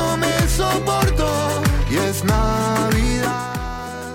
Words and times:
no 0.00 0.16
me 0.16 0.34
soporto 0.48 1.28
y 1.90 1.96
es 1.96 2.24
Navidad, 2.24 4.14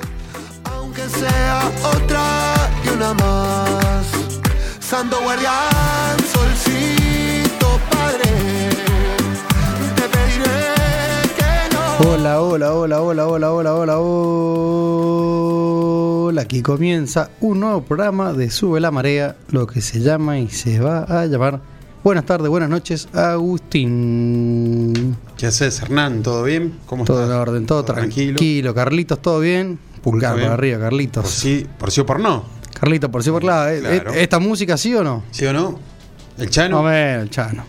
aunque 0.64 1.04
sea 1.10 1.72
otra 1.96 2.26
y 2.84 2.88
una 2.96 3.14
más. 3.14 4.06
Santo 4.80 5.18
guardián, 5.24 6.16
solcito 6.36 7.68
padre, 7.92 8.32
te 9.98 10.06
pediré 10.14 10.68
que 11.38 11.52
no. 11.74 11.84
Hola, 12.10 12.34
hola, 12.42 12.74
hola, 12.74 13.02
hola, 13.02 13.28
hola, 13.28 13.54
hola, 13.54 13.74
hola, 13.74 14.00
hola. 14.00 15.26
Aquí 16.42 16.62
comienza 16.62 17.30
un 17.42 17.60
nuevo 17.62 17.82
programa 17.84 18.34
de 18.34 18.50
Sube 18.50 18.80
la 18.80 18.92
Marea, 18.92 19.36
lo 19.52 19.68
que 19.68 19.82
se 19.82 20.00
llama 20.00 20.40
y 20.40 20.50
se 20.50 20.80
va 20.80 21.04
a 21.04 21.26
llamar. 21.26 21.75
Buenas 22.06 22.26
tardes, 22.28 22.50
buenas 22.50 22.70
noches, 22.70 23.08
Agustín. 23.14 25.18
¿Qué 25.38 25.48
haces, 25.48 25.82
Hernán? 25.82 26.22
¿Todo 26.22 26.44
bien? 26.44 26.76
¿Cómo 26.86 27.04
Todo 27.04 27.18
en 27.18 27.24
estás? 27.24 27.40
orden, 27.40 27.66
todo 27.66 27.84
tranquilo. 27.84 28.76
Carlitos, 28.76 29.20
¿todo 29.24 29.40
bien? 29.40 29.80
Pulgar 30.04 30.34
para 30.34 30.42
bien. 30.42 30.52
arriba, 30.54 30.78
Por 30.78 30.84
Carlitos. 30.86 31.28
sí, 31.32 31.66
por 31.80 31.90
sí 31.90 32.02
o 32.02 32.06
por 32.06 32.20
no. 32.20 32.46
Carlitos, 32.80 33.10
por 33.10 33.24
si 33.24 33.32
por 33.32 33.44
la. 33.44 33.74
eh, 33.74 33.80
Claro. 33.80 34.14
eh, 34.14 34.22
¿Esta 34.22 34.38
música 34.38 34.78
sí 34.78 34.94
o 34.94 35.04
no? 35.04 35.24
¿Sí 35.32 35.48
o 35.48 35.54
no? 35.54 35.80
¿El 36.38 36.52
Chano? 36.52 36.76
No, 36.78 36.82
bueno, 36.84 37.22
el 37.24 37.30
Chano. 37.32 37.64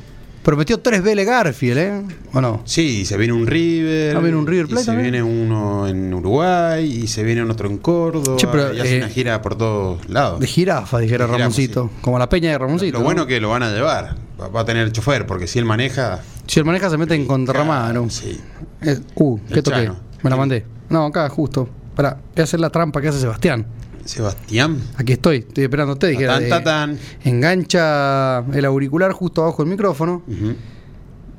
Prometió 0.47 0.79
tres 0.79 1.03
Vélez 1.03 1.27
Garfield, 1.27 1.77
¿eh? 1.77 2.03
¿O 2.33 2.41
no? 2.41 2.63
Sí, 2.65 3.01
y 3.01 3.05
se 3.05 3.17
viene 3.17 3.33
un 3.33 3.49
River. 3.49 4.17
Ah, 4.17 4.21
viene 4.21 4.37
un 4.37 4.47
River 4.47 4.67
y 4.67 4.69
Plate 4.69 4.85
se 4.85 4.93
también. 4.93 5.11
viene 5.11 5.21
uno 5.25 5.89
en 5.89 6.15
Uruguay. 6.15 6.85
Y 6.85 7.09
se 7.09 7.25
viene 7.25 7.43
otro 7.43 7.69
en 7.69 7.79
Córdoba. 7.79 8.37
Che, 8.37 8.47
pero, 8.47 8.73
y 8.73 8.79
hace 8.79 8.95
eh, 8.95 8.99
una 8.99 9.09
gira 9.09 9.43
por 9.43 9.59
todos 9.59 10.09
lados. 10.09 10.39
De 10.39 10.47
jirafa, 10.47 11.01
dijera 11.01 11.25
De 11.25 11.33
jirafa, 11.33 11.39
Ramoncito. 11.39 11.91
Como 12.01 12.17
la 12.21 12.29
peña 12.29 12.53
de 12.53 12.59
Ramoncito. 12.59 12.93
Lo 12.93 13.01
¿no? 13.01 13.05
bueno 13.07 13.27
que 13.27 13.41
lo 13.41 13.49
van 13.49 13.65
a 13.65 13.73
llevar. 13.73 14.15
Va, 14.41 14.61
a 14.61 14.65
tener 14.65 14.93
chofer, 14.93 15.27
porque 15.27 15.49
si 15.49 15.59
él 15.59 15.65
maneja. 15.65 16.21
Si 16.47 16.61
el 16.61 16.65
maneja 16.65 16.91
se 16.91 16.97
mete 16.97 17.17
en 17.17 17.27
contramano. 17.27 18.09
Sí. 18.09 18.41
Eh, 18.83 19.01
uh, 19.17 19.41
¿qué 19.49 19.55
El 19.55 19.63
toqué? 19.65 19.77
Chano. 19.79 19.97
Me 20.23 20.31
la 20.31 20.37
mandé. 20.37 20.65
No, 20.91 21.07
acá, 21.07 21.29
justo. 21.29 21.69
Para, 21.97 22.11
voy 22.11 22.41
a 22.41 22.45
hacer 22.45 22.61
la 22.61 22.71
trampa 22.71 23.01
que 23.01 23.09
hace 23.09 23.19
Sebastián. 23.19 23.67
Sebastián. 24.09 24.79
Aquí 24.97 25.13
estoy, 25.15 25.39
estoy 25.39 25.65
esperándote. 25.65 26.07
Dije, 26.09 26.27
Tatán, 26.27 26.43
eh, 26.45 26.49
tatán. 26.49 26.99
engancha 27.25 28.39
el 28.53 28.65
auricular 28.65 29.13
justo 29.13 29.43
abajo 29.43 29.63
del 29.63 29.71
micrófono. 29.71 30.23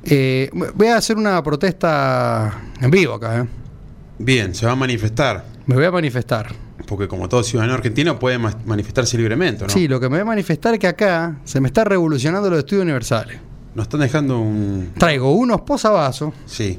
Eh, 0.04 0.50
voy 0.74 0.86
a 0.88 0.96
hacer 0.96 1.16
una 1.16 1.42
protesta 1.42 2.62
en 2.80 2.90
vivo 2.90 3.14
acá. 3.14 3.40
eh. 3.42 3.46
Bien, 4.18 4.54
se 4.54 4.66
va 4.66 4.72
a 4.72 4.76
manifestar. 4.76 5.44
Me 5.66 5.74
voy 5.74 5.84
a 5.84 5.90
manifestar. 5.90 6.54
Porque 6.86 7.06
como 7.08 7.28
todo 7.28 7.42
ciudadano 7.42 7.74
argentino 7.74 8.18
puede 8.18 8.38
ma- 8.38 8.56
manifestarse 8.64 9.18
libremente, 9.18 9.64
¿no? 9.64 9.70
Sí, 9.70 9.86
lo 9.88 10.00
que 10.00 10.06
me 10.08 10.16
voy 10.16 10.22
a 10.22 10.24
manifestar 10.24 10.72
es 10.74 10.80
que 10.80 10.86
acá 10.86 11.36
se 11.44 11.60
me 11.60 11.68
está 11.68 11.84
revolucionando 11.84 12.48
los 12.48 12.60
estudios 12.60 12.84
universales. 12.84 13.38
Nos 13.74 13.84
están 13.84 14.00
dejando 14.00 14.38
un. 14.40 14.92
Traigo 14.96 15.32
unos 15.32 15.60
posavasos 15.60 16.32
Sí. 16.46 16.78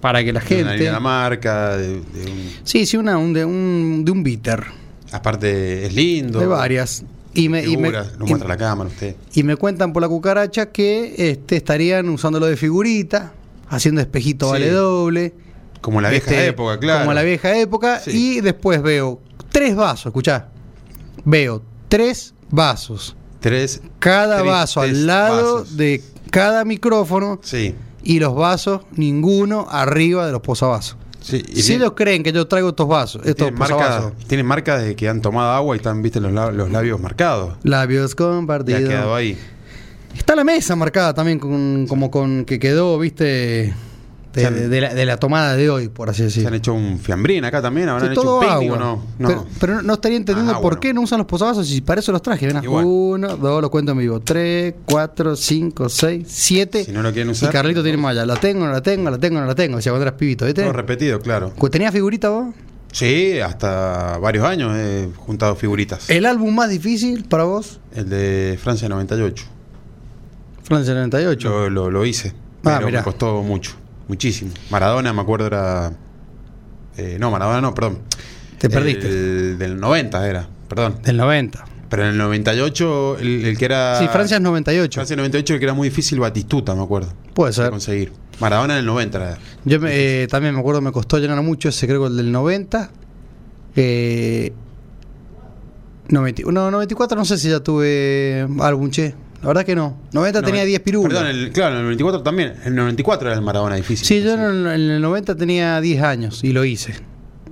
para 0.00 0.22
que 0.22 0.32
la 0.32 0.40
de 0.40 0.46
una 0.62 0.68
gente. 0.70 0.84
de 0.84 0.92
la 0.92 1.00
marca, 1.00 1.76
de, 1.76 1.88
de 1.94 2.30
un- 2.30 2.50
Sí, 2.62 2.86
sí, 2.86 2.96
una, 2.96 3.18
un, 3.18 3.32
de, 3.32 3.44
un, 3.44 4.02
de 4.04 4.12
un 4.12 4.22
bitter. 4.22 4.64
Aparte 5.12 5.86
es 5.86 5.94
lindo. 5.94 6.38
De 6.40 6.46
varias. 6.46 7.04
Y 7.34 7.48
me, 7.48 7.62
y 7.64 7.74
y- 7.74 7.76
la 7.76 8.56
cámara 8.56 8.88
usted. 8.90 9.14
y 9.34 9.42
me 9.42 9.56
cuentan 9.56 9.92
por 9.92 10.02
la 10.02 10.08
cucaracha 10.08 10.70
que 10.72 11.14
este, 11.30 11.56
estarían 11.56 12.08
usándolo 12.08 12.46
de 12.46 12.56
figurita, 12.56 13.32
haciendo 13.68 14.00
espejito 14.00 14.46
Sí. 14.46 14.52
vale 14.52 14.70
doble. 14.70 15.34
Como 15.80 16.00
la 16.00 16.10
vieja 16.10 16.30
Este, 16.30 16.46
época, 16.48 16.78
claro. 16.80 17.00
Como 17.00 17.12
la 17.14 17.22
vieja 17.22 17.56
época. 17.56 18.00
Sí. 18.00 18.10
Y 18.38 18.40
después 18.40 18.82
veo 18.82 19.20
tres 19.50 19.76
vasos, 19.76 20.06
escuchá. 20.06 20.48
Veo 21.24 21.62
tres 21.88 22.34
vasos. 22.50 23.14
Tres. 23.40 23.82
Cada 24.00 24.38
tres- 24.38 24.50
vaso 24.50 24.80
tres 24.80 24.92
al 24.94 25.06
lado 25.06 25.54
vasos. 25.60 25.76
de 25.76 26.02
cada 26.30 26.64
micrófono. 26.64 27.38
Sí. 27.42 27.74
Y 28.02 28.18
los 28.20 28.34
vasos, 28.34 28.82
ninguno 28.92 29.66
arriba 29.70 30.26
de 30.26 30.32
los 30.32 30.40
posavasos. 30.40 30.96
Sí. 31.20 31.44
Y 31.48 31.62
Si 31.62 31.74
ellos 31.74 31.92
creen 31.96 32.22
que 32.22 32.32
yo 32.32 32.46
traigo 32.46 32.70
estos 32.70 32.88
vasos, 32.88 33.22
estos 33.24 33.36
tienen 33.36 33.58
marca, 33.58 33.74
posavasos. 33.76 34.12
tienen 34.26 34.46
marca 34.46 34.78
de 34.78 34.94
que 34.96 35.08
han 35.08 35.20
tomado 35.20 35.50
agua 35.52 35.76
y 35.76 35.78
están, 35.78 36.02
viste, 36.02 36.20
los, 36.20 36.32
lab- 36.32 36.52
los 36.52 36.70
labios 36.70 37.00
marcados. 37.00 37.54
Labios 37.62 38.10
Y 38.10 38.14
ha 38.14 38.16
compartidos. 38.16 38.80
quedado 38.88 39.14
ahí. 39.14 39.38
Está 40.16 40.34
la 40.34 40.44
mesa 40.44 40.74
marcada 40.74 41.14
también 41.14 41.38
con, 41.38 41.86
como 41.88 42.10
con 42.10 42.44
que 42.44 42.58
quedó, 42.58 42.98
viste, 42.98 43.72
de, 44.34 44.40
Se 44.42 44.46
han- 44.46 44.54
de- 44.54 44.68
de 44.68 44.80
la, 44.80 44.94
de 44.94 45.06
la 45.06 45.16
tomada 45.16 45.56
de 45.56 45.70
hoy, 45.70 45.88
por 45.88 46.10
así 46.10 46.18
Se 46.18 46.24
decir. 46.24 46.46
han 46.46 46.54
hecho 46.54 46.74
un 46.74 46.98
fiambrín 46.98 47.44
acá 47.44 47.62
también, 47.62 47.88
habrán 47.88 48.08
Sí, 48.08 48.12
hecho 48.12 48.20
todo 48.22 48.34
un 48.40 48.46
picnic 48.46 48.72
agua. 48.72 48.76
o 48.76 48.78
no. 48.78 49.02
No. 49.18 49.28
Pero, 49.28 49.46
pero 49.58 49.82
no 49.82 49.94
estaría 49.94 50.16
entendiendo 50.18 50.52
Ah, 50.52 50.56
por 50.56 50.64
bueno. 50.74 50.80
qué 50.80 50.94
no 50.94 51.00
usan 51.00 51.18
los 51.18 51.26
posavasos 51.26 51.70
y 51.72 51.80
para 51.80 52.00
eso 52.00 52.12
los 52.12 52.20
traje. 52.22 52.46
Ven, 52.46 52.62
Y. 52.62 52.66
Uno, 52.66 53.36
dos, 53.36 53.62
lo 53.62 53.70
cuento 53.70 53.92
en 53.92 53.98
vivo. 53.98 54.20
Tres, 54.20 54.74
cuatro, 54.84 55.34
cinco, 55.34 55.88
seis, 55.88 56.26
siete. 56.28 56.84
Si 56.84 56.92
no 56.92 57.02
lo 57.02 57.10
quieren 57.12 57.28
y 57.28 57.32
usar. 57.32 57.50
Carlito 57.50 57.82
tiene 57.82 57.96
más 57.98 58.12
allá. 58.12 58.26
La 58.26 58.36
tengo, 58.36 58.66
no 58.66 58.72
la 58.72 58.82
tengo, 58.82 59.10
la 59.10 59.18
tengo, 59.18 59.40
no 59.40 59.46
la 59.46 59.54
tengo. 59.54 59.76
Decía 59.76 59.92
cuando 59.92 60.02
eras 60.06 60.18
pibito, 60.18 60.44
¿viste? 60.44 60.62
Todo 60.62 60.72
repetido, 60.72 61.20
claro. 61.20 61.52
¿Tenías 61.70 61.92
figurita 61.92 62.28
vos? 62.28 62.54
Sí, 62.92 63.38
hasta 63.40 64.16
varios 64.18 64.44
años 64.46 64.74
he 64.76 65.08
juntado 65.16 65.54
figuritas. 65.56 66.08
¿El 66.08 66.24
álbum 66.26 66.54
más 66.54 66.70
difícil 66.70 67.24
para 67.24 67.44
vos? 67.44 67.80
El 67.94 68.08
de 68.08 68.58
Francia 68.62 68.88
98. 68.88 69.44
Francia 70.62 70.94
98. 70.94 71.48
Lo, 71.48 71.70
lo, 71.70 71.90
lo 71.90 72.04
hice. 72.06 72.34
Ah, 72.64 72.74
Pero 72.76 72.86
mirá. 72.86 73.00
me 73.00 73.04
costó 73.04 73.42
mucho. 73.42 73.72
Muchísimo. 74.08 74.50
Maradona, 74.70 75.12
me 75.12 75.20
acuerdo, 75.20 75.46
era. 75.46 75.92
eh, 76.96 77.16
no, 77.20 77.30
Maradona 77.30 77.60
no, 77.60 77.74
perdón. 77.74 77.98
Te 78.58 78.68
perdiste. 78.68 79.06
El 79.06 79.58
del 79.58 79.78
90 79.78 80.28
era, 80.28 80.48
perdón. 80.68 80.96
Del 81.04 81.16
90. 81.16 81.64
Pero 81.90 82.02
en 82.04 82.08
el 82.10 82.18
98, 82.18 83.18
el, 83.20 83.44
el 83.46 83.56
que 83.58 83.64
era. 83.66 83.98
Sí, 83.98 84.08
Francia 84.08 84.36
es 84.36 84.42
98. 84.42 84.94
Francia 84.94 85.16
98, 85.16 85.54
el 85.54 85.58
que 85.60 85.64
era 85.64 85.74
muy 85.74 85.88
difícil, 85.88 86.18
Batistuta, 86.20 86.74
me 86.74 86.82
acuerdo. 86.82 87.12
Puede 87.34 87.50
de 87.50 87.54
ser. 87.54 87.70
conseguir. 87.70 88.12
Maradona 88.40 88.74
en 88.74 88.80
el 88.80 88.86
90 88.86 89.18
era. 89.18 89.38
Yo 89.64 89.80
me- 89.80 89.90
eh, 90.22 90.26
también 90.28 90.54
me 90.54 90.60
acuerdo, 90.60 90.80
me 90.80 90.92
costó 90.92 91.18
llenar 91.18 91.40
mucho 91.42 91.68
ese, 91.70 91.86
creo 91.86 92.02
que 92.02 92.06
el 92.08 92.16
del 92.16 92.30
90. 92.32 92.90
Eh, 93.76 94.52
90 96.08 96.42
no, 96.50 96.70
94 96.70 97.16
no 97.18 97.24
sé 97.24 97.36
si 97.38 97.48
ya 97.50 97.60
tuve 97.60 98.46
álbum, 98.60 98.90
che. 98.90 99.14
La 99.42 99.48
verdad 99.48 99.64
que 99.64 99.74
no. 99.76 99.96
90 100.12 100.42
tenía 100.42 100.62
No, 100.62 100.66
10 100.66 100.80
pirulas. 100.80 101.12
Perdón, 101.12 101.26
el, 101.36 101.52
claro, 101.52 101.74
en 101.74 101.78
el 101.80 101.84
94 101.84 102.22
también. 102.22 102.54
En 102.62 102.68
el 102.68 102.74
94 102.76 103.28
era 103.28 103.36
el 103.38 103.44
Maradona 103.44 103.76
difícil. 103.76 104.06
sí, 104.06 104.22
yo 104.22 104.34
en 104.34 104.40
el, 104.40 104.66
en 104.66 104.90
el 104.90 105.00
90 105.00 105.36
tenía 105.36 105.80
10 105.80 106.02
años 106.02 106.42
y 106.42 106.52
lo 106.52 106.64
hice. 106.64 106.94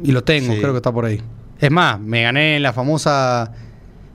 Y 0.02 0.12
lo 0.12 0.24
tengo, 0.24 0.52
Sí. 0.52 0.58
creo 0.60 0.72
que 0.72 0.78
está 0.78 0.92
por 0.92 1.04
ahí. 1.04 1.20
Es 1.58 1.70
más, 1.70 1.98
me 2.00 2.22
gané 2.22 2.56
en 2.56 2.62
la 2.62 2.72
famosa... 2.72 3.52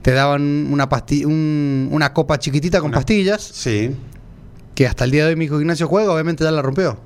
Te 0.02 0.10
daban 0.12 0.42
una, 0.72 0.88
pasti 0.88 1.24
un- 1.24 1.88
una 1.92 2.12
copa 2.12 2.38
chiquitita 2.38 2.80
con 2.80 2.88
Una- 2.90 2.98
pastillas, 2.98 3.40
Sí. 3.42 3.92
que 4.74 4.86
hasta 4.86 5.04
el 5.04 5.10
día 5.12 5.24
de 5.24 5.30
hoy 5.30 5.36
mi 5.36 5.44
hijo 5.44 5.60
Ignacio 5.60 5.86
juega, 5.86 6.12
obviamente 6.12 6.42
ya 6.44 6.50
la 6.50 6.60
rompió. 6.60 6.98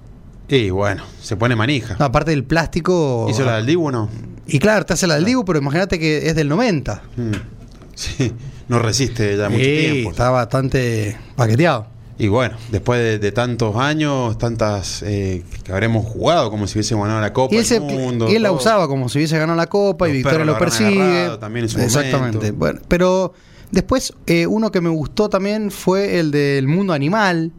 Y 0.48 0.70
bueno, 0.70 1.02
se 1.20 1.36
pone 1.36 1.54
manija. 1.56 1.96
No, 1.98 2.06
aparte 2.06 2.30
del 2.30 2.44
plástico... 2.44 3.26
¿Hizo 3.30 3.44
la 3.44 3.56
del 3.56 3.66
Dibu 3.66 3.88
o 3.88 3.92
no? 3.92 4.08
Y 4.46 4.58
claro, 4.58 4.84
te 4.86 4.94
hace 4.94 5.06
la 5.06 5.14
del 5.16 5.24
Dibu, 5.26 5.44
pero 5.44 5.58
imagínate 5.58 5.98
que 5.98 6.26
es 6.28 6.34
del 6.34 6.48
90. 6.48 7.02
Mm. 7.16 7.30
Sí, 7.94 8.32
no 8.68 8.78
resiste 8.78 9.36
ya 9.36 9.48
mucho 9.48 9.62
Sí, 9.64 9.76
tiempo. 9.92 10.10
está 10.10 10.30
bastante 10.30 11.16
paqueteado. 11.36 11.86
Y 12.18 12.28
bueno, 12.28 12.56
después 12.70 12.98
de, 12.98 13.18
de 13.18 13.30
tantos 13.32 13.76
años, 13.76 14.38
tantas 14.38 15.02
eh, 15.02 15.44
que 15.64 15.70
habremos 15.72 16.06
jugado 16.06 16.50
como 16.50 16.66
si 16.66 16.78
hubiésemos 16.78 17.04
ganado 17.04 17.20
la 17.20 17.32
Copa 17.34 17.54
Y 17.54 17.58
él, 17.58 17.64
del 17.68 17.68
se- 17.68 17.80
Mundo. 17.80 18.26
y 18.30 18.36
él 18.36 18.42
la 18.42 18.52
usaba 18.52 18.88
como 18.88 19.08
si 19.10 19.18
hubiese 19.18 19.36
ganado 19.38 19.56
la 19.58 19.66
copa 19.66 20.08
y 20.08 20.12
Victoria 20.12 20.44
lo 20.46 20.58
persigue. 20.58 21.02
agarrado 21.02 21.38
también 21.38 21.64
en 21.66 21.68
su 21.68 21.78
Exactamente. 21.78 22.38
momento. 22.38 22.58
Bueno, 22.58 22.80
pero 22.88 23.34
después 23.70 24.14
eh, 24.26 24.46
uno 24.46 24.70
que 24.72 24.80
me 24.80 24.88
gustó 24.88 25.28
también 25.28 25.70
fue 25.70 26.18
el 26.18 26.30
del 26.30 26.66
mundo 26.66 26.94
animal. 26.94 27.52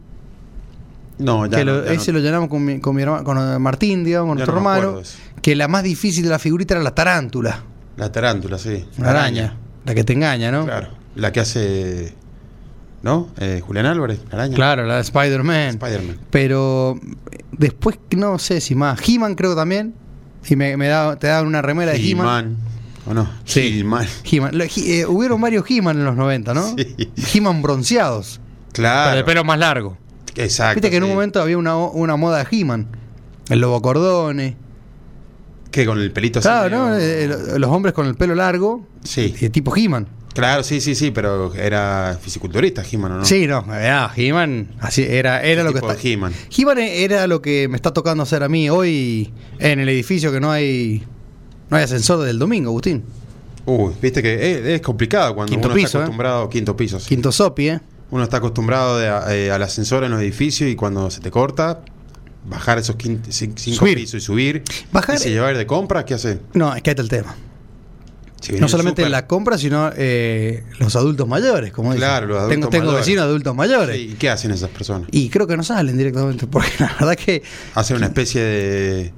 No, 1.18 1.46
ya 1.46 1.58
que 1.58 1.64
no, 1.64 1.72
lo- 1.74 1.84
ya 1.84 1.92
ese 1.92 2.12
no. 2.12 2.18
lo 2.18 2.24
llenamos 2.24 2.48
con, 2.48 2.64
mi, 2.64 2.80
con 2.80 2.96
mi 2.96 3.02
hermano, 3.02 3.22
con 3.24 3.38
eh, 3.38 3.58
Martín, 3.60 4.02
digamos, 4.04 4.30
con 4.30 4.38
Ya 4.38 4.44
nuestro 4.46 4.60
no 4.60 4.74
hermano. 4.76 5.02
Que 5.40 5.54
la 5.54 5.68
más 5.68 5.84
difícil 5.84 6.24
de 6.24 6.30
la 6.30 6.38
figurita 6.40 6.74
era 6.74 6.82
la 6.82 6.94
tarántula. 6.94 7.62
La 7.96 8.10
tarántula, 8.10 8.58
sí. 8.58 8.84
La 8.98 9.10
araña. 9.10 9.56
La 9.84 9.94
que 9.94 10.04
te 10.04 10.12
engaña, 10.12 10.50
¿no? 10.50 10.64
Claro. 10.64 10.88
La 11.14 11.32
que 11.32 11.40
hace. 11.40 12.14
¿No? 13.02 13.28
Eh, 13.38 13.62
Julián 13.64 13.86
Álvarez, 13.86 14.20
la 14.30 14.38
araña. 14.38 14.54
Claro, 14.56 14.84
la 14.84 14.96
de 14.96 15.00
Spider-Man. 15.02 15.68
Spider-Man. 15.70 16.18
Pero 16.30 16.98
después, 17.52 17.98
no 18.16 18.38
sé 18.38 18.60
si 18.60 18.74
más. 18.74 19.00
He-Man 19.08 19.34
creo 19.36 19.54
también. 19.54 19.94
Y 20.48 20.56
me, 20.56 20.76
me 20.76 20.88
da- 20.88 21.16
te 21.16 21.28
daban 21.28 21.46
una 21.46 21.62
remera 21.62 21.92
de 21.92 21.98
He-Man. 21.98 22.26
He-Man. 22.26 22.56
¿O 23.06 23.14
no? 23.14 23.28
Sí. 23.44 23.78
He-Man. 23.80 24.06
He- 24.24 25.00
eh, 25.00 25.06
hubieron 25.06 25.40
varios 25.40 25.64
He-Man 25.70 25.98
en 25.98 26.04
los 26.04 26.16
90, 26.16 26.54
¿no? 26.54 26.74
Sí. 26.76 26.96
He-Man 27.34 27.62
bronceados. 27.62 28.40
Claro. 28.72 29.10
Pero 29.10 29.16
de 29.18 29.24
pelo 29.24 29.44
más 29.44 29.58
largo. 29.58 29.96
Exacto. 30.34 30.74
Viste 30.74 30.90
que 30.90 30.96
en 30.96 31.04
un 31.04 31.10
momento 31.10 31.40
había 31.40 31.56
una, 31.58 31.76
una 31.76 32.16
moda 32.16 32.44
de 32.44 32.48
He-Man. 32.50 32.88
El 33.48 33.60
lobo 33.60 33.80
cordone. 33.80 34.56
Que 35.70 35.84
con 35.86 35.98
el 36.00 36.10
pelito 36.12 36.40
Claro, 36.40 36.70
¿no? 36.76 36.96
Eh, 36.98 37.26
lo- 37.26 37.58
los 37.58 37.70
hombres 37.70 37.94
con 37.94 38.06
el 38.06 38.14
pelo 38.14 38.34
largo. 38.34 38.86
Sí. 39.04 39.34
De 39.40 39.50
tipo 39.50 39.74
He-Man. 39.76 40.06
Claro, 40.34 40.62
sí, 40.62 40.80
sí, 40.80 40.94
sí, 40.94 41.10
pero 41.10 41.52
era 41.54 42.16
fisiculturista, 42.20 42.82
He-Man, 42.90 43.12
¿o 43.12 43.16
no? 43.18 43.24
Sí, 43.24 43.46
no. 43.46 43.64
ah, 43.68 44.12
He-Man. 44.16 44.68
Así 44.80 45.02
era, 45.02 45.42
era 45.42 45.64
lo 45.64 45.72
que 45.72 45.78
está. 45.80 45.96
He-Man. 46.00 46.32
He-Man 46.56 46.78
era 46.78 47.26
lo 47.26 47.42
que 47.42 47.66
me 47.68 47.76
está 47.76 47.92
tocando 47.92 48.22
hacer 48.22 48.42
a 48.44 48.48
mí 48.48 48.70
hoy 48.70 49.32
en 49.58 49.80
el 49.80 49.88
edificio 49.88 50.30
que 50.32 50.40
no 50.40 50.50
hay. 50.52 51.02
No 51.70 51.76
hay 51.76 51.82
ascensor 51.84 52.24
del 52.24 52.38
domingo, 52.38 52.70
Agustín. 52.70 53.02
Uy, 53.66 53.92
viste 54.00 54.22
que 54.22 54.52
es, 54.52 54.64
es 54.64 54.80
complicado 54.80 55.34
cuando 55.34 55.50
Quinto 55.50 55.66
uno 55.68 55.74
piso, 55.74 55.86
está 55.86 55.98
¿eh? 55.98 56.02
acostumbrado, 56.02 56.48
quinto 56.48 56.76
piso, 56.76 56.98
sí. 57.00 57.08
Quinto 57.08 57.30
Sopi, 57.32 57.68
¿eh? 57.68 57.80
Uno 58.10 58.22
está 58.22 58.38
acostumbrado 58.38 58.98
de- 58.98 59.46
eh, 59.46 59.50
al 59.50 59.62
ascensor 59.62 60.04
en 60.04 60.12
los 60.12 60.20
edificios 60.22 60.70
y 60.70 60.74
cuando 60.76 61.10
se 61.10 61.20
te 61.20 61.30
corta, 61.30 61.80
bajar 62.46 62.78
esos 62.78 62.96
quin- 62.96 63.20
cin- 63.22 63.54
cinco 63.56 63.78
Subir. 63.78 63.96
pisos 63.96 64.22
y 64.22 64.24
subir. 64.24 64.62
Bajar- 64.92 65.16
¿Y 65.16 65.18
se 65.18 65.30
lleva 65.30 65.48
a 65.48 65.50
ir 65.52 65.56
de 65.58 65.66
compra? 65.66 66.04
¿Qué 66.04 66.14
hace? 66.14 66.40
No, 66.54 66.74
es 66.74 66.82
que 66.82 66.90
ahí 66.90 66.92
está 66.92 67.02
el 67.02 67.08
tema. 67.08 67.34
Si 68.40 68.52
No 68.52 68.68
solamente 68.68 69.02
súper- 69.02 69.10
la 69.10 69.26
compra, 69.26 69.58
sino 69.58 69.90
eh, 69.96 70.62
los 70.78 70.94
adultos 70.94 71.26
mayores, 71.26 71.72
como 71.72 71.90
dicen. 71.92 72.06
Claro, 72.08 72.26
los 72.28 72.36
adultos 72.38 72.54
tengo, 72.54 72.68
tengo 72.68 72.84
mayores. 72.86 73.06
vecinos 73.06 73.24
adultos 73.24 73.54
mayores. 73.56 73.96
Sí, 73.96 74.10
¿Y 74.12 74.14
qué 74.14 74.30
hacen 74.30 74.52
esas 74.52 74.70
personas? 74.70 75.08
Y 75.10 75.28
creo 75.28 75.46
que 75.48 75.56
no 75.56 75.64
salen 75.64 75.96
directamente, 75.98 76.46
porque 76.50 76.70
la 76.78 76.94
verdad 77.00 77.16
que. 77.16 77.42
Hacen 77.74 77.96
una 77.96 78.06
especie 78.06 78.40
de. 78.42 79.12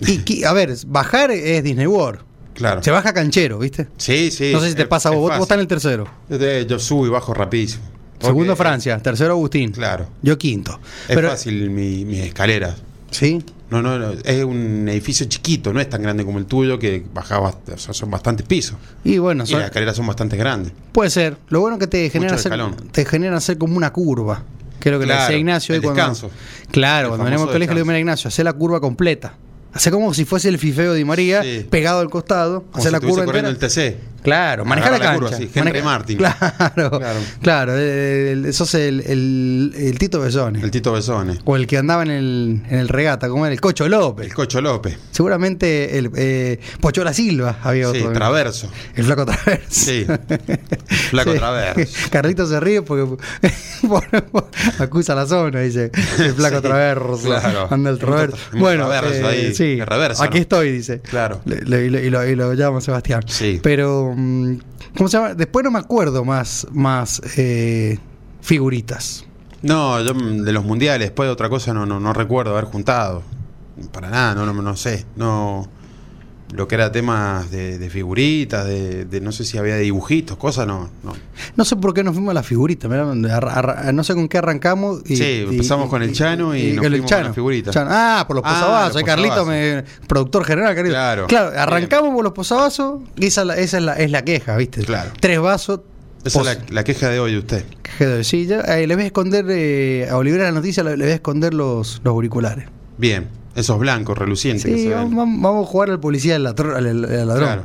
y 0.00 0.44
a 0.44 0.52
ver, 0.52 0.74
bajar 0.86 1.30
es 1.30 1.62
Disney 1.62 1.86
World. 1.86 2.22
Claro. 2.54 2.82
Se 2.82 2.90
baja 2.90 3.12
canchero, 3.14 3.58
¿viste? 3.60 3.86
Sí, 3.96 4.30
sí. 4.32 4.50
no 4.52 4.60
sé 4.60 4.70
si 4.70 4.74
te 4.74 4.82
es- 4.82 4.88
pasa 4.88 5.10
a 5.10 5.12
es 5.12 5.18
vos. 5.18 5.28
Vos, 5.30 5.38
vos 5.38 5.44
estás 5.46 5.54
en 5.56 5.60
el 5.60 5.68
tercero. 5.68 6.06
Eh, 6.28 6.66
Yo 6.68 6.78
subo 6.80 7.06
y 7.06 7.08
bajo 7.08 7.32
rapidísimo. 7.32 7.84
Porque 8.20 8.26
Segundo 8.32 8.54
Francia, 8.56 8.98
tercero 8.98 9.32
Agustín. 9.32 9.72
Claro. 9.72 10.06
Yo 10.22 10.36
quinto. 10.36 10.78
Es 11.08 11.14
Pero, 11.16 11.30
fácil 11.30 11.70
mi, 11.70 12.04
mis 12.04 12.20
escaleras. 12.20 12.76
Sí. 13.10 13.42
No, 13.70 13.80
no, 13.82 13.98
no, 13.98 14.12
es 14.24 14.44
un 14.44 14.88
edificio 14.88 15.26
chiquito, 15.26 15.72
no 15.72 15.80
es 15.80 15.88
tan 15.88 16.02
grande 16.02 16.24
como 16.24 16.38
el 16.38 16.44
tuyo, 16.46 16.78
que 16.78 17.04
bajaba, 17.14 17.50
o 17.72 17.78
sea, 17.78 17.94
son 17.94 18.10
bastantes 18.10 18.44
pisos. 18.46 18.76
Y 19.04 19.18
bueno, 19.18 19.44
Y 19.44 19.46
son- 19.46 19.60
las 19.60 19.68
escaleras 19.68 19.96
son 19.96 20.06
bastante 20.06 20.36
grandes. 20.36 20.72
puede 20.92 21.08
ser. 21.10 21.36
Lo 21.48 21.60
bueno 21.60 21.78
que 21.78 21.86
te 21.86 22.10
genera 22.10 22.34
hacer, 22.34 22.52
te 22.92 23.04
genera 23.04 23.36
hacer 23.36 23.58
como 23.58 23.76
una 23.76 23.92
curva. 23.92 24.42
Que 24.80 24.88
es 24.88 24.92
lo 24.94 24.98
que 24.98 25.06
le 25.06 25.14
decía 25.14 25.36
Ignacio. 25.36 25.74
el 25.74 25.80
hoy 25.80 25.84
cuando- 25.84 26.00
descanso. 26.02 26.30
Claro, 26.70 27.06
El 27.06 27.08
cuando 27.10 27.24
venimos 27.26 27.46
al 27.46 27.52
colegio 27.52 27.74
le 27.74 27.80
digo 27.80 27.86
descanso. 27.92 27.96
a 27.96 28.00
Ignacio, 28.00 28.28
hacer 28.28 28.44
la 28.44 28.52
curva 28.54 28.80
completa. 28.80 29.34
Hace 29.72 29.90
como 29.92 30.12
si 30.14 30.24
fuese 30.24 30.48
el 30.48 30.58
fifeo 30.58 30.92
de 30.94 31.04
María, 31.04 31.42
Sí. 31.44 31.64
pegado 31.70 32.00
al 32.00 32.10
costado, 32.10 32.62
Como 32.64 32.76
hacer 32.78 32.88
si 32.90 32.92
la 32.92 33.00
curva 33.00 33.24
entera. 33.24 33.48
el 33.48 33.56
TC. 33.58 33.98
Claro, 34.22 34.64
manejar 34.64 34.92
la 34.92 34.98
la 34.98 35.04
cancha. 35.04 35.20
curva, 35.20 35.36
sí, 35.36 35.50
Henry 35.54 35.82
Martin. 35.82 36.18
Claro, 36.18 36.90
Claro. 36.90 37.18
claro. 37.42 37.74
el- 37.76 38.44
el- 38.46 38.54
sos 38.54 38.74
el, 38.74 39.00
el, 39.00 39.72
el 39.76 39.98
Tito 39.98 40.20
Besone. 40.20 40.60
El 40.60 40.70
Tito 40.70 40.92
Besone. 40.92 41.38
o 41.44 41.56
el 41.56 41.66
que 41.66 41.78
andaba 41.78 42.02
en 42.02 42.10
el, 42.10 42.62
en 42.68 42.78
el 42.78 42.88
regata, 42.88 43.28
como 43.28 43.46
era 43.46 43.52
el 43.52 43.60
Cocho 43.60 43.88
López. 43.88 44.26
El 44.26 44.34
Cocho 44.34 44.60
López. 44.60 44.98
Seguramente 45.10 45.98
el 45.98 46.10
eh, 46.16 46.60
Pochola 46.80 47.12
Silva 47.12 47.58
había 47.62 47.90
Sí, 47.90 47.98
otro. 48.00 48.12
Traverso. 48.12 48.70
El 48.94 49.04
flaco 49.04 49.24
Traverso. 49.26 49.66
Sí. 49.68 50.06
Flaco 51.10 51.32
Sí. 51.32 51.38
Traverso. 51.38 51.96
Carlito 52.10 52.46
se 52.46 52.60
ríe 52.60 52.82
porque 52.82 53.04
por- 53.88 54.22
por- 54.24 54.48
acusa 54.78 55.14
la 55.14 55.26
zona, 55.26 55.60
dice. 55.60 55.90
El 56.18 56.34
flaco 56.34 56.56
Sí, 56.56 56.62
Traverso. 56.62 57.18
claro. 57.24 57.68
Anda 57.70 57.90
el 57.90 57.98
Traverso. 57.98 58.36
Bueno, 58.52 58.88
Traverso 58.88 59.20
eh, 59.30 59.46
ahí, 59.46 59.54
sí. 59.54 59.76
que 59.76 59.84
reversa, 59.84 60.24
Aquí 60.24 60.38
¿no? 60.38 60.42
estoy, 60.42 60.72
dice. 60.72 61.00
Claro. 61.00 61.40
Le- 61.44 61.62
le- 61.62 61.86
y, 61.86 61.90
lo, 61.90 61.98
y 62.00 62.10
lo- 62.10 62.26
y 62.28 62.36
lo 62.36 62.52
llamo 62.54 62.80
Sebastián. 62.80 63.22
Sí. 63.26 63.60
Pero, 63.62 64.09
¿cómo 64.96 65.08
se 65.08 65.16
llama? 65.16 65.34
Después 65.34 65.64
no 65.64 65.70
me 65.70 65.78
acuerdo 65.78 66.24
más, 66.24 66.66
más 66.72 67.20
eh, 67.36 67.98
figuritas. 68.40 69.24
No, 69.62 70.00
yo 70.02 70.14
mm, 70.14 70.42
de 70.42 70.52
los 70.52 70.64
mundiales, 70.64 71.08
después 71.08 71.26
de 71.28 71.32
otra 71.32 71.48
cosa 71.48 71.74
no, 71.74 71.86
no, 71.86 72.00
no 72.00 72.12
recuerdo 72.12 72.52
haber 72.52 72.64
juntado. 72.64 73.22
Para 73.92 74.10
nada, 74.10 74.34
no, 74.34 74.46
no, 74.46 74.52
no 74.60 74.76
sé. 74.76 75.06
No. 75.16 75.68
Lo 76.52 76.66
que 76.66 76.74
era 76.74 76.90
temas 76.90 77.50
de, 77.50 77.78
de 77.78 77.90
figuritas, 77.90 78.66
de, 78.66 79.04
de 79.04 79.20
no 79.20 79.30
sé 79.32 79.44
si 79.44 79.56
había 79.56 79.76
dibujitos, 79.76 80.36
cosas, 80.36 80.66
no. 80.66 80.90
no. 81.04 81.12
No 81.56 81.64
sé 81.64 81.76
por 81.76 81.94
qué 81.94 82.02
nos 82.02 82.14
fuimos 82.14 82.32
a 82.32 82.34
la 82.34 82.42
figurita. 82.42 82.88
mirá, 82.88 83.04
arra- 83.36 83.54
arra- 83.54 83.92
no 83.92 84.02
sé 84.04 84.14
con 84.14 84.28
qué 84.28 84.38
arrancamos. 84.38 85.02
Y, 85.06 85.16
Sí, 85.16 85.44
empezamos 85.48 85.88
con 85.88 86.02
el 86.02 86.12
Chano 86.12 86.56
y 86.56 86.72
nos 86.72 86.84
el 86.84 86.90
fuimos 86.92 87.10
con 87.12 87.22
la 87.24 87.32
figurita. 87.32 87.70
Chano. 87.70 87.90
Ah, 87.92 88.24
por 88.26 88.36
los 88.36 88.44
Ah, 88.44 88.50
posavasos. 88.52 88.96
Ahí 88.96 89.04
Carlito, 89.04 89.46
me, 89.46 89.84
productor 90.08 90.44
general, 90.44 90.74
Carlito. 90.74 90.94
Claro. 90.94 91.26
Claro, 91.28 91.52
arrancamos 91.58 92.12
por 92.14 92.24
los 92.24 92.32
posavasos. 92.32 93.00
Y 93.16 93.26
esa, 93.26 93.42
es 93.42 93.46
la- 93.46 93.56
esa 93.56 93.78
es, 93.78 93.84
la, 93.84 93.94
es 93.94 94.10
la 94.10 94.24
queja, 94.24 94.56
¿viste? 94.56 94.82
Claro. 94.82 95.10
Tres 95.20 95.38
vasos. 95.40 95.80
Esa 96.24 96.40
es 96.40 96.44
la, 96.46 96.58
la 96.70 96.84
queja 96.84 97.08
de 97.08 97.18
hoy 97.20 97.32
de 97.32 97.38
usted. 97.38 97.64
queja 97.82 98.06
de- 98.06 98.24
Sí, 98.24 98.46
yo, 98.46 98.60
eh, 98.60 98.86
le 98.86 98.94
voy 98.96 99.04
a 99.04 99.06
esconder 99.06 99.46
eh, 99.48 100.08
a 100.10 100.16
Olivera 100.16 100.44
la 100.44 100.52
noticia, 100.52 100.82
le, 100.82 100.96
le 100.96 101.04
voy 101.04 101.12
a 101.12 101.14
esconder 101.14 101.54
los, 101.54 102.00
los 102.04 102.12
auriculares. 102.12 102.66
Bien, 102.98 103.28
esos 103.54 103.78
blancos 103.78 104.16
relucientes 104.16 104.64
que 104.64 104.76
Sí, 104.76 104.82
se 104.84 104.94
vamos, 104.94 105.10
ven. 105.10 105.42
vamos- 105.42 105.66
a 105.66 105.70
jugar 105.70 105.90
al 105.90 106.00
policía 106.00 106.32
y 106.32 106.36
al, 106.36 106.42
latro- 106.44 106.76
al- 106.76 106.86
al- 106.86 107.04
al 107.04 107.28
ladrón. 107.28 107.46
Claro. 107.46 107.62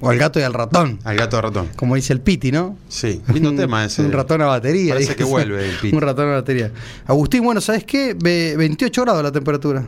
O 0.00 0.10
al 0.10 0.18
gato 0.18 0.38
y 0.38 0.42
al 0.42 0.52
ratón. 0.52 0.98
Al 1.04 1.16
gato 1.16 1.36
de 1.36 1.42
ratón. 1.42 1.68
Como 1.76 1.94
dice 1.94 2.12
el 2.12 2.20
Piti, 2.20 2.52
¿no? 2.52 2.76
Sí, 2.88 3.22
lindo 3.32 3.50
Un- 3.50 3.56
tema 3.56 3.84
ese. 3.84 4.02
Un 4.02 4.12
ratón 4.12 4.42
a 4.42 4.46
batería. 4.46 4.92
Parece 4.94 5.12
dice. 5.12 5.16
que 5.16 5.24
vuelve 5.24 5.68
el 5.70 5.76
Piti. 5.80 5.94
Un 5.96 6.02
ratón 6.02 6.28
a 6.28 6.32
batería. 6.34 6.70
Agustín, 7.06 7.42
bueno, 7.44 7.60
¿sabes 7.60 7.84
qué? 7.84 8.14
Ve- 8.18 8.54
28 8.56 9.02
grados 9.02 9.22
la 9.22 9.32
temperatura. 9.32 9.86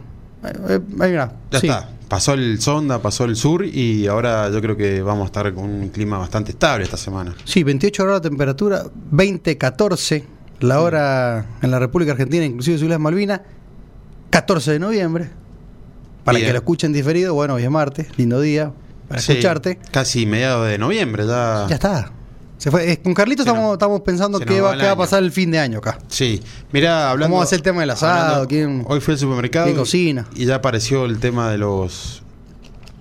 Eh, 0.69 0.81
Ahí 1.01 1.11
mirá. 1.11 1.33
Ya 1.51 1.61
Sí. 1.61 1.67
está. 1.69 1.91
Pasó 2.09 2.35
el 2.35 2.61
sonda, 2.61 3.03
pasó 3.03 3.25
el 3.25 3.35
sur 3.35 3.65
y 3.67 4.07
ahora 4.07 4.49
yo 4.51 4.61
creo 4.63 4.77
que 4.77 5.03
vamos 5.03 5.25
a 5.25 5.27
estar 5.27 5.53
con 5.53 5.65
un 5.65 5.89
clima 5.89 6.19
bastante 6.19 6.53
estable 6.53 6.85
esta 6.85 6.97
semana. 6.97 7.35
Sí, 7.45 7.65
28 7.65 8.05
grados 8.05 8.23
de 8.23 8.29
temperatura, 8.31 8.85
20, 9.11 9.59
14 9.59 10.25
la 10.61 10.81
hora 10.81 11.45
en 11.63 11.71
la 11.73 11.81
República 11.81 12.13
Argentina, 12.13 12.45
inclusive 12.45 12.77
Islas 12.77 13.01
Malvinas, 13.01 13.41
14 14.31 14.73
de 14.73 14.79
noviembre. 14.79 15.31
Para 16.25 16.39
Bien. 16.39 16.49
que 16.49 16.53
lo 16.55 16.59
escuchen 16.59 16.93
diferido, 16.93 17.35
bueno, 17.35 17.55
hoy 17.55 17.63
es 17.63 17.71
martes, 17.71 18.09
lindo 18.17 18.41
día 18.41 18.73
para 19.09 19.21
Sí, 19.21 19.33
escucharte. 19.33 19.79
Casi 19.93 20.27
mediados 20.27 20.67
de 20.69 20.77
noviembre 20.79 21.25
ya. 21.27 21.67
Ya 21.69 21.75
está. 21.77 22.11
Se 22.59 22.71
fue. 22.71 22.91
Eh, 22.91 23.01
con 23.03 23.15
Carlitos 23.15 23.45
Se 23.45 23.51
estamos, 23.51 23.75
estamos 23.75 24.01
pensando 24.01 24.41
qué 24.41 24.61
va, 24.61 24.77
qué 24.77 24.87
va 24.87 24.93
a 24.93 24.97
pasar 24.97 25.23
el 25.23 25.31
fin 25.31 25.51
de 25.51 25.59
año 25.61 25.79
acá. 25.79 25.99
Sí, 26.09 26.43
mira, 26.73 27.11
hablando. 27.11 27.31
¿Cómo 27.33 27.39
va 27.39 27.45
a 27.45 27.47
ser 27.47 27.59
el 27.59 27.63
tema 27.63 27.81
del 27.83 27.91
asado? 27.91 28.13
hablando- 28.25 28.49
¿Quién- 28.49 28.85
hoy 28.89 29.01
fui 29.01 29.13
al 29.13 29.19
supermercado. 29.21 29.67
quién 29.67 29.77
cocina? 29.77 30.27
Y 30.35 30.47
ya 30.47 30.57
apareció 30.57 31.05
el 31.05 31.19
tema 31.21 31.51
de 31.51 31.59
los. 31.59 32.23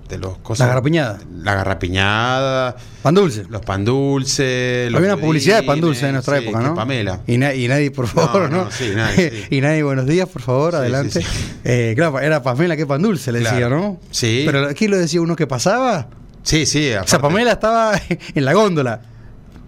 De 0.09 0.19
los 0.19 0.37
cosas. 0.37 0.67
La 0.67 0.73
garrapiñada. 0.73 1.17
La 1.41 1.55
garrapiñada, 1.55 2.75
Pan 3.01 3.15
dulce. 3.15 3.45
los 3.49 3.61
pan 3.61 3.83
dulces. 3.83 4.91
los 4.91 4.99
Había 4.99 5.13
una 5.15 5.21
publicidad 5.21 5.61
de 5.61 5.63
pan 5.67 5.81
dulce 5.81 6.05
en 6.05 6.13
nuestra 6.13 6.37
sí, 6.37 6.43
época, 6.43 6.61
¿no? 6.61 6.75
Pamela. 6.75 7.21
Y, 7.25 7.37
na- 7.37 7.53
y 7.55 7.67
nadie, 7.67 7.89
por 7.89 8.07
favor, 8.07 8.49
¿no? 8.51 8.65
no, 8.65 8.71
sí, 8.71 8.91
nadie, 8.95 9.31
sí. 9.31 9.45
y 9.57 9.61
nadie, 9.61 9.81
buenos 9.81 10.05
días, 10.05 10.29
por 10.29 10.41
favor, 10.41 10.75
adelante. 10.75 11.25
Eh, 11.67 11.93
claro, 11.95 12.19
era 12.19 12.43
Pamela, 12.43 12.77
que 12.77 12.85
pan 12.85 13.01
dulce, 13.01 13.31
le 13.31 13.39
decía. 13.39 13.67
¿no? 13.67 13.99
Sí. 14.11 14.43
Pero 14.45 14.67
aquí 14.69 14.87
lo 14.87 14.97
decía 14.97 15.19
uno 15.21 15.35
que 15.35 15.47
pasaba. 15.47 16.07
Sí, 16.43 16.67
sí. 16.67 16.89
O 16.89 16.91
sea, 16.91 16.99
aparte, 17.01 17.19
Pamela 17.21 17.53
estaba 17.53 17.99
en 18.35 18.45
la 18.45 18.53
góndola. 18.53 19.01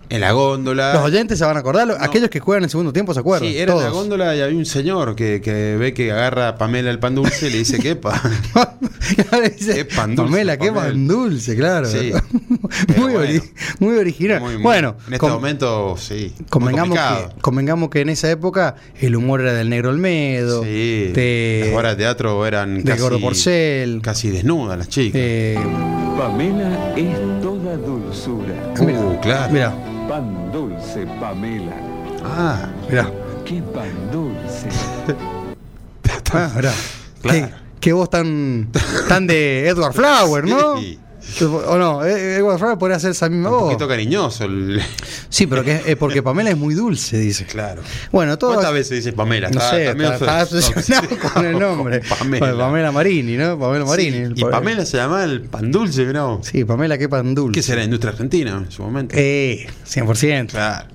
En 0.09 0.21
la 0.21 0.31
góndola. 0.31 0.94
Los 0.94 1.04
oyentes 1.04 1.38
se 1.38 1.44
van 1.45 1.57
a 1.57 1.59
acordar, 1.59 1.88
No. 1.88 1.95
aquellos 2.00 2.30
que 2.30 2.39
juegan 2.39 2.62
en 2.62 2.65
el 2.65 2.69
segundo 2.69 2.94
tiempo 2.94 3.13
se 3.13 3.19
acuerdan. 3.19 3.50
Sí, 3.50 3.57
era 3.57 3.74
en 3.74 3.80
la 3.80 3.86
todos. 3.88 3.98
góndola 3.98 4.36
y 4.36 4.42
había 4.42 4.57
un 4.57 4.65
señor 4.65 5.15
que, 5.15 5.42
que 5.42 5.75
ve 5.77 5.94
que 5.94 6.12
agarra 6.12 6.48
a 6.50 6.56
Pamela 6.57 6.89
el 6.92 7.00
pan 7.00 7.13
dulce 7.15 7.48
y 7.48 7.51
le 7.51 7.57
dice, 7.59 7.77
¿qué 7.80 7.95
pa? 7.98 8.21
Ahora 9.31 9.50
dice, 9.50 9.74
Qué 9.75 9.86
pan 9.86 10.15
dulce, 10.15 10.31
Pamela, 10.31 10.57
qué 10.57 10.68
Pamela. 10.68 10.88
pan 10.88 11.07
dulce, 11.07 11.56
claro. 11.56 11.88
Sí. 11.88 12.12
Muy, 12.98 13.13
ori- 13.13 13.13
bueno. 13.13 13.42
muy 13.80 13.98
original. 13.98 14.42
Muy- 14.42 14.54
muy- 14.56 14.62
bueno, 14.63 14.95
en 15.07 15.13
este 15.13 15.27
momento, 15.27 15.95
sí. 15.98 16.33
convengamos 16.50 16.98
que, 16.98 17.42
convengamos 17.42 17.89
que 17.89 18.01
en 18.01 18.10
esa 18.10 18.30
época 18.30 18.75
el 19.00 19.15
humor 19.15 19.42
era 19.42 19.53
del 19.53 19.69
negro 19.69 19.89
Olmedo, 19.89 20.63
Sí, 20.63 21.12
de, 21.13 21.63
las 21.68 21.75
obras 21.77 21.92
de 21.98 22.03
teatro 22.03 22.45
eran 22.45 22.77
de 22.80 22.83
casi, 22.83 23.01
Gordo 23.01 23.19
Porcel. 23.21 24.01
casi 24.01 24.29
desnudas 24.29 24.77
las 24.77 24.89
chicas. 24.89 25.20
eh, 25.22 25.58
Pamela 26.17 26.93
es 26.98 27.15
toda 27.41 27.77
dulzura. 27.77 28.53
Uh, 28.79 29.20
claro. 29.22 29.53
Mira, 29.53 29.74
Pan 30.08 30.52
dulce, 30.52 31.06
Pamela. 31.20 31.74
Ah, 32.24 32.70
mira. 32.90 33.12
Qué 33.46 33.62
pan 33.74 33.92
dulce. 34.12 34.70
Ah, 36.34 36.52
mirá. 36.54 36.74
Claro. 37.22 37.48
Qué, 37.48 37.54
qué 37.80 37.94
voz 37.94 38.10
tan, 38.10 38.70
tan 39.08 39.28
de 39.28 39.70
Edward 39.70 39.94
Flower, 39.94 40.44
¿no? 40.44 40.78
Sí. 40.78 41.00
O 41.43 41.77
no, 41.77 42.03
eh, 42.05 42.38
Edward 42.38 42.57
Flower 42.57 42.77
podría 42.77 42.98
hacer 42.98 43.12
esa 43.12 43.29
misma 43.29 43.50
un 43.50 43.55
voz. 43.55 43.63
poquito 43.65 43.88
cariñoso. 43.88 44.46
el- 44.46 44.81
Sí, 45.29 45.46
pero 45.48 45.63
que 45.63 45.81
es 45.86 45.96
porque 45.98 46.24
Pamela 46.24 46.50
es 46.50 46.57
muy 46.57 46.74
dulce, 46.74 47.17
dice. 47.17 47.46
Claro. 47.46 47.81
Bueno, 48.12 48.38
todo. 48.38 48.53
¿Cuántas 48.53 48.74
veces 48.74 49.03
dice 49.03 49.13
Pamela? 49.13 49.50
No 49.50 49.60
sé, 49.62 49.91
está, 49.91 50.43
obsesionado 50.43 51.07
con 51.34 51.46
el 51.46 51.60
nombre. 51.60 52.01
Pamela. 52.19 52.46
Bueno, 52.48 52.57
Pamela 52.60 52.91
Marini, 52.91 53.38
¿no? 53.38 53.60
Pamela 53.60 53.86
Marini. 53.86 54.27
Sí, 54.27 54.34
y 54.38 54.41
pa- 54.41 54.50
Pamela 54.51 54.86
se 54.86 54.98
llamaba 54.98 55.24
el 55.25 55.41
pan 55.41 55.72
dulce, 55.72 56.12
vos. 56.12 56.48
Sí, 56.48 56.63
Pamela, 56.65 56.98
qué 56.98 57.07
pan 57.10 57.36
dulce. 57.36 57.53
¿Qué 57.53 57.62
será? 57.63 57.84
Industria 57.84 58.12
Argentina 58.12 58.51
en 58.65 58.72
su 58.72 58.81
momento. 58.84 59.13
Eh, 59.17 59.67
100%. 59.86 60.48
Claro. 60.51 60.88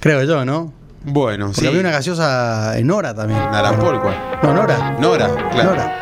Creo 0.00 0.22
yo, 0.24 0.44
¿no? 0.44 0.72
Bueno, 1.04 1.46
Porque 1.46 1.62
sí. 1.62 1.66
había 1.66 1.80
una 1.80 1.90
gaseosa 1.90 2.78
en 2.78 2.86
Nora 2.86 3.12
también. 3.14 3.38
Narapol, 3.40 4.00
¿cuál? 4.00 4.16
No, 4.42 4.54
Nora. 4.54 4.96
Nora, 5.00 5.50
claro. 5.50 5.70
Nora. 5.70 6.01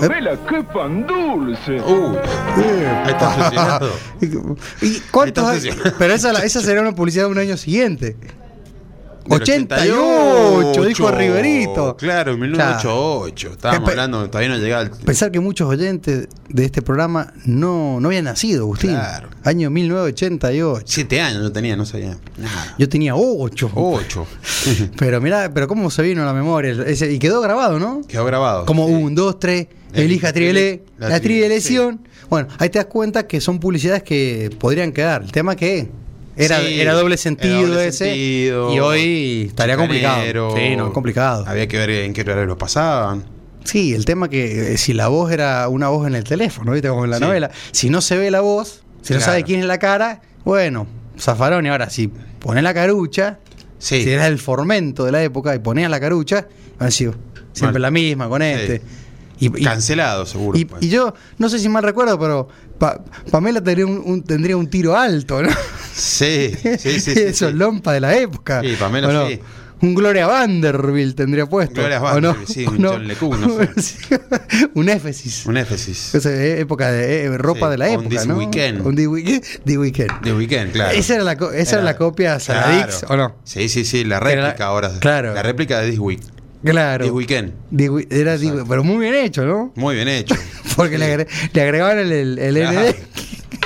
Pamela, 0.00 0.38
qué 0.48 0.62
pan 0.64 1.06
dulce. 1.06 1.80
Uh, 1.80 2.16
Eh, 2.58 2.86
ahí 3.04 3.10
está 3.12 3.28
obsesionado. 3.28 3.90
¿Y 4.82 5.00
cuántos 5.10 5.44
hay? 5.44 5.70
Pero 5.98 6.14
esa, 6.14 6.32
esa 6.44 6.60
sería 6.60 6.80
una 6.82 6.94
publicidad 6.94 7.24
de 7.26 7.30
un 7.30 7.38
año 7.38 7.56
siguiente. 7.56 8.16
Del 9.24 9.40
88, 9.40 10.84
dijo 10.84 11.08
Riverito. 11.12 11.96
Claro, 11.96 12.32
en 12.32 12.40
1988. 12.40 13.50
Estábamos 13.52 13.84
Pe- 13.84 13.90
hablando, 13.92 14.28
todavía 14.28 14.48
no 14.48 14.58
llegaba 14.58 14.82
el. 14.82 14.90
Pensar 14.90 15.30
que 15.30 15.38
muchos 15.38 15.68
oyentes 15.68 16.26
de 16.48 16.64
este 16.64 16.82
programa 16.82 17.32
no, 17.44 18.00
no 18.00 18.08
habían 18.08 18.24
nacido, 18.24 18.62
Agustín. 18.64 18.90
Claro. 18.90 19.28
Año 19.44 19.70
1988. 19.70 20.84
Siete 20.88 21.20
años 21.20 21.40
yo 21.40 21.52
tenía, 21.52 21.76
no 21.76 21.86
sabía 21.86 22.16
nada. 22.36 22.74
Yo 22.78 22.88
tenía 22.88 23.14
8. 23.14 23.70
Ocho. 23.76 24.26
Pero 24.98 25.20
mirá, 25.20 25.52
pero 25.54 25.68
cómo 25.68 25.88
se 25.90 26.02
vino 26.02 26.22
a 26.22 26.26
la 26.26 26.32
memoria. 26.32 26.72
Ese- 26.84 27.12
y 27.12 27.20
quedó 27.20 27.40
grabado, 27.40 27.78
¿no? 27.78 28.00
Quedó 28.08 28.24
grabado. 28.24 28.66
Como 28.66 28.88
sí. 28.88 28.92
un, 28.92 29.14
dos, 29.14 29.38
tres, 29.38 29.68
Elija 29.94 30.32
trielé, 30.32 30.82
la 30.98 31.08
la. 31.08 31.98
Bueno, 32.30 32.48
ahí 32.58 32.68
te 32.70 32.78
das 32.78 32.86
cuenta 32.86 33.26
que 33.26 33.40
son 33.40 33.58
publicidades 33.60 34.02
que 34.02 34.50
podrían 34.58 34.92
quedar. 34.92 35.22
El 35.22 35.32
tema 35.32 35.54
que 35.56 35.88
Era, 36.34 36.60
Sí, 36.60 36.80
era 36.80 36.94
doble 36.94 37.14
era 37.14 37.22
sentido 37.22 37.60
doble 37.66 37.88
ese. 37.88 38.06
sentido, 38.06 38.74
y 38.74 38.80
hoy 38.80 39.44
estaría 39.48 39.76
complicado. 39.76 40.14
chicanero. 40.16 40.54
Sí, 40.56 40.76
no, 40.76 40.86
es 40.86 40.92
complicado. 40.94 41.44
Había 41.46 41.68
que 41.68 41.76
ver 41.76 41.90
en 41.90 42.14
qué 42.14 42.22
horario 42.22 42.46
lo 42.46 42.56
pasaban. 42.56 43.24
Sí, 43.64 43.92
el 43.92 44.06
tema 44.06 44.30
que 44.30 44.72
eh, 44.72 44.78
si 44.78 44.94
la 44.94 45.08
voz 45.08 45.30
era 45.30 45.68
una 45.68 45.88
voz 45.88 46.06
en 46.06 46.14
el 46.14 46.24
teléfono, 46.24 46.72
¿viste? 46.72 46.88
Como 46.88 47.04
en 47.04 47.10
la 47.10 47.18
Sí. 47.18 47.22
novela. 47.24 47.50
Si 47.72 47.90
no 47.90 48.00
se 48.00 48.16
ve 48.16 48.30
la 48.30 48.40
voz, 48.40 48.82
si 49.02 49.12
no 49.12 49.20
sabe 49.20 49.42
quién 49.44 49.60
es 49.60 49.66
la 49.66 49.78
cara, 49.78 50.22
bueno, 50.44 50.86
zafarón. 51.18 51.66
Y 51.66 51.68
ahora, 51.68 51.90
si 51.90 52.08
pones 52.08 52.62
la 52.64 52.72
carucha, 52.72 53.38
si 53.78 54.08
era 54.08 54.26
el 54.26 54.38
formento 54.38 55.04
de 55.04 55.12
la 55.12 55.22
época 55.22 55.54
y 55.54 55.58
ponías 55.58 55.90
la 55.90 56.00
carucha, 56.00 56.46
van 56.78 56.80
a 56.80 56.84
decir, 56.86 57.12
siempre 57.52 57.74
Mal. 57.74 57.82
la 57.82 57.90
misma 57.90 58.28
con 58.30 58.40
este. 58.40 58.80
Y, 59.46 59.62
Cancelado, 59.64 60.24
seguro. 60.26 60.58
y- 60.58 60.64
pues. 60.64 60.82
y 60.82 60.88
yo, 60.88 61.14
no 61.38 61.48
sé 61.48 61.58
si 61.58 61.68
mal 61.68 61.82
recuerdo, 61.82 62.18
pero 62.18 62.48
Pa- 62.78 63.02
Pamela 63.30 63.60
tendría 63.62 63.86
un, 63.86 64.02
un- 64.04 64.22
tendría 64.22 64.56
un 64.56 64.68
tiro 64.68 64.96
alto, 64.96 65.42
¿no? 65.42 65.48
Sí, 65.94 66.52
sí, 66.62 66.78
sí. 66.78 67.00
sí, 67.00 67.10
Eso 67.12 67.46
es 67.46 67.52
sí. 67.52 67.52
lompa 67.52 67.92
de 67.92 68.00
la 68.00 68.16
época. 68.16 68.60
Sí, 68.62 68.76
Pamela, 68.78 69.26
sí. 69.28 69.40
Un 69.82 69.96
Gloria 69.96 70.28
Vanderbilt 70.28 71.16
tendría 71.16 71.46
puesto. 71.46 71.80
Gloria. 71.80 71.98
Vanderbilt, 71.98 72.48
sí, 72.48 72.64
¿O 72.66 72.70
un 72.70 72.82
no? 72.82 72.92
John 72.92 73.08
LeCun, 73.08 73.40
no 73.40 73.48
sé. 73.82 73.96
Un 74.74 74.88
éfesis. 74.88 75.44
Un 75.44 75.56
éfesis. 75.56 76.14
Esa 76.14 76.32
es 76.32 76.60
época 76.60 76.92
de 76.92 77.24
eh, 77.24 77.36
ropa 77.36 77.66
Sí, 77.66 77.70
de 77.72 77.78
la 77.78 77.88
época, 77.90 78.08
this 78.08 78.26
¿no? 78.26 78.36
weekend. 78.36 78.86
Un 78.86 78.94
The 78.94 79.08
Weekend. 79.08 79.42
The 79.64 79.78
Weekend. 79.78 80.20
De 80.22 80.32
Weekend, 80.34 80.70
claro. 80.72 80.96
Esa 80.96 81.14
era 81.16 81.24
la, 81.24 81.32
esa 81.32 81.74
era 81.76 81.82
la 81.82 81.96
copia 81.96 82.38
Saladix, 82.38 82.98
Claro. 83.00 83.14
¿o 83.14 83.16
no? 83.16 83.36
Sí, 83.42 83.68
sí, 83.68 83.84
sí, 83.84 84.04
la 84.04 84.20
réplica 84.20 84.54
la- 84.56 84.66
ahora. 84.66 84.92
claro. 85.00 85.34
La 85.34 85.42
réplica 85.42 85.80
de 85.80 85.90
This 85.90 85.98
Week. 85.98 86.20
Claro. 86.64 87.04
The 87.04 87.10
Weekend. 87.10 87.52
The 87.76 88.06
era 88.10 88.38
The- 88.38 88.64
pero 88.68 88.84
muy 88.84 88.98
bien 88.98 89.14
hecho, 89.14 89.44
¿no? 89.44 89.72
Muy 89.74 89.94
bien 89.96 90.08
hecho. 90.08 90.34
Porque 90.76 90.94
Sí. 90.96 91.00
le, 91.00 91.06
agre- 91.14 91.26
le 91.52 91.62
agregaban 91.62 91.98
el, 91.98 92.12
el, 92.12 92.38
el 92.38 92.54
Claro. 92.54 92.80
ND. 92.80 92.94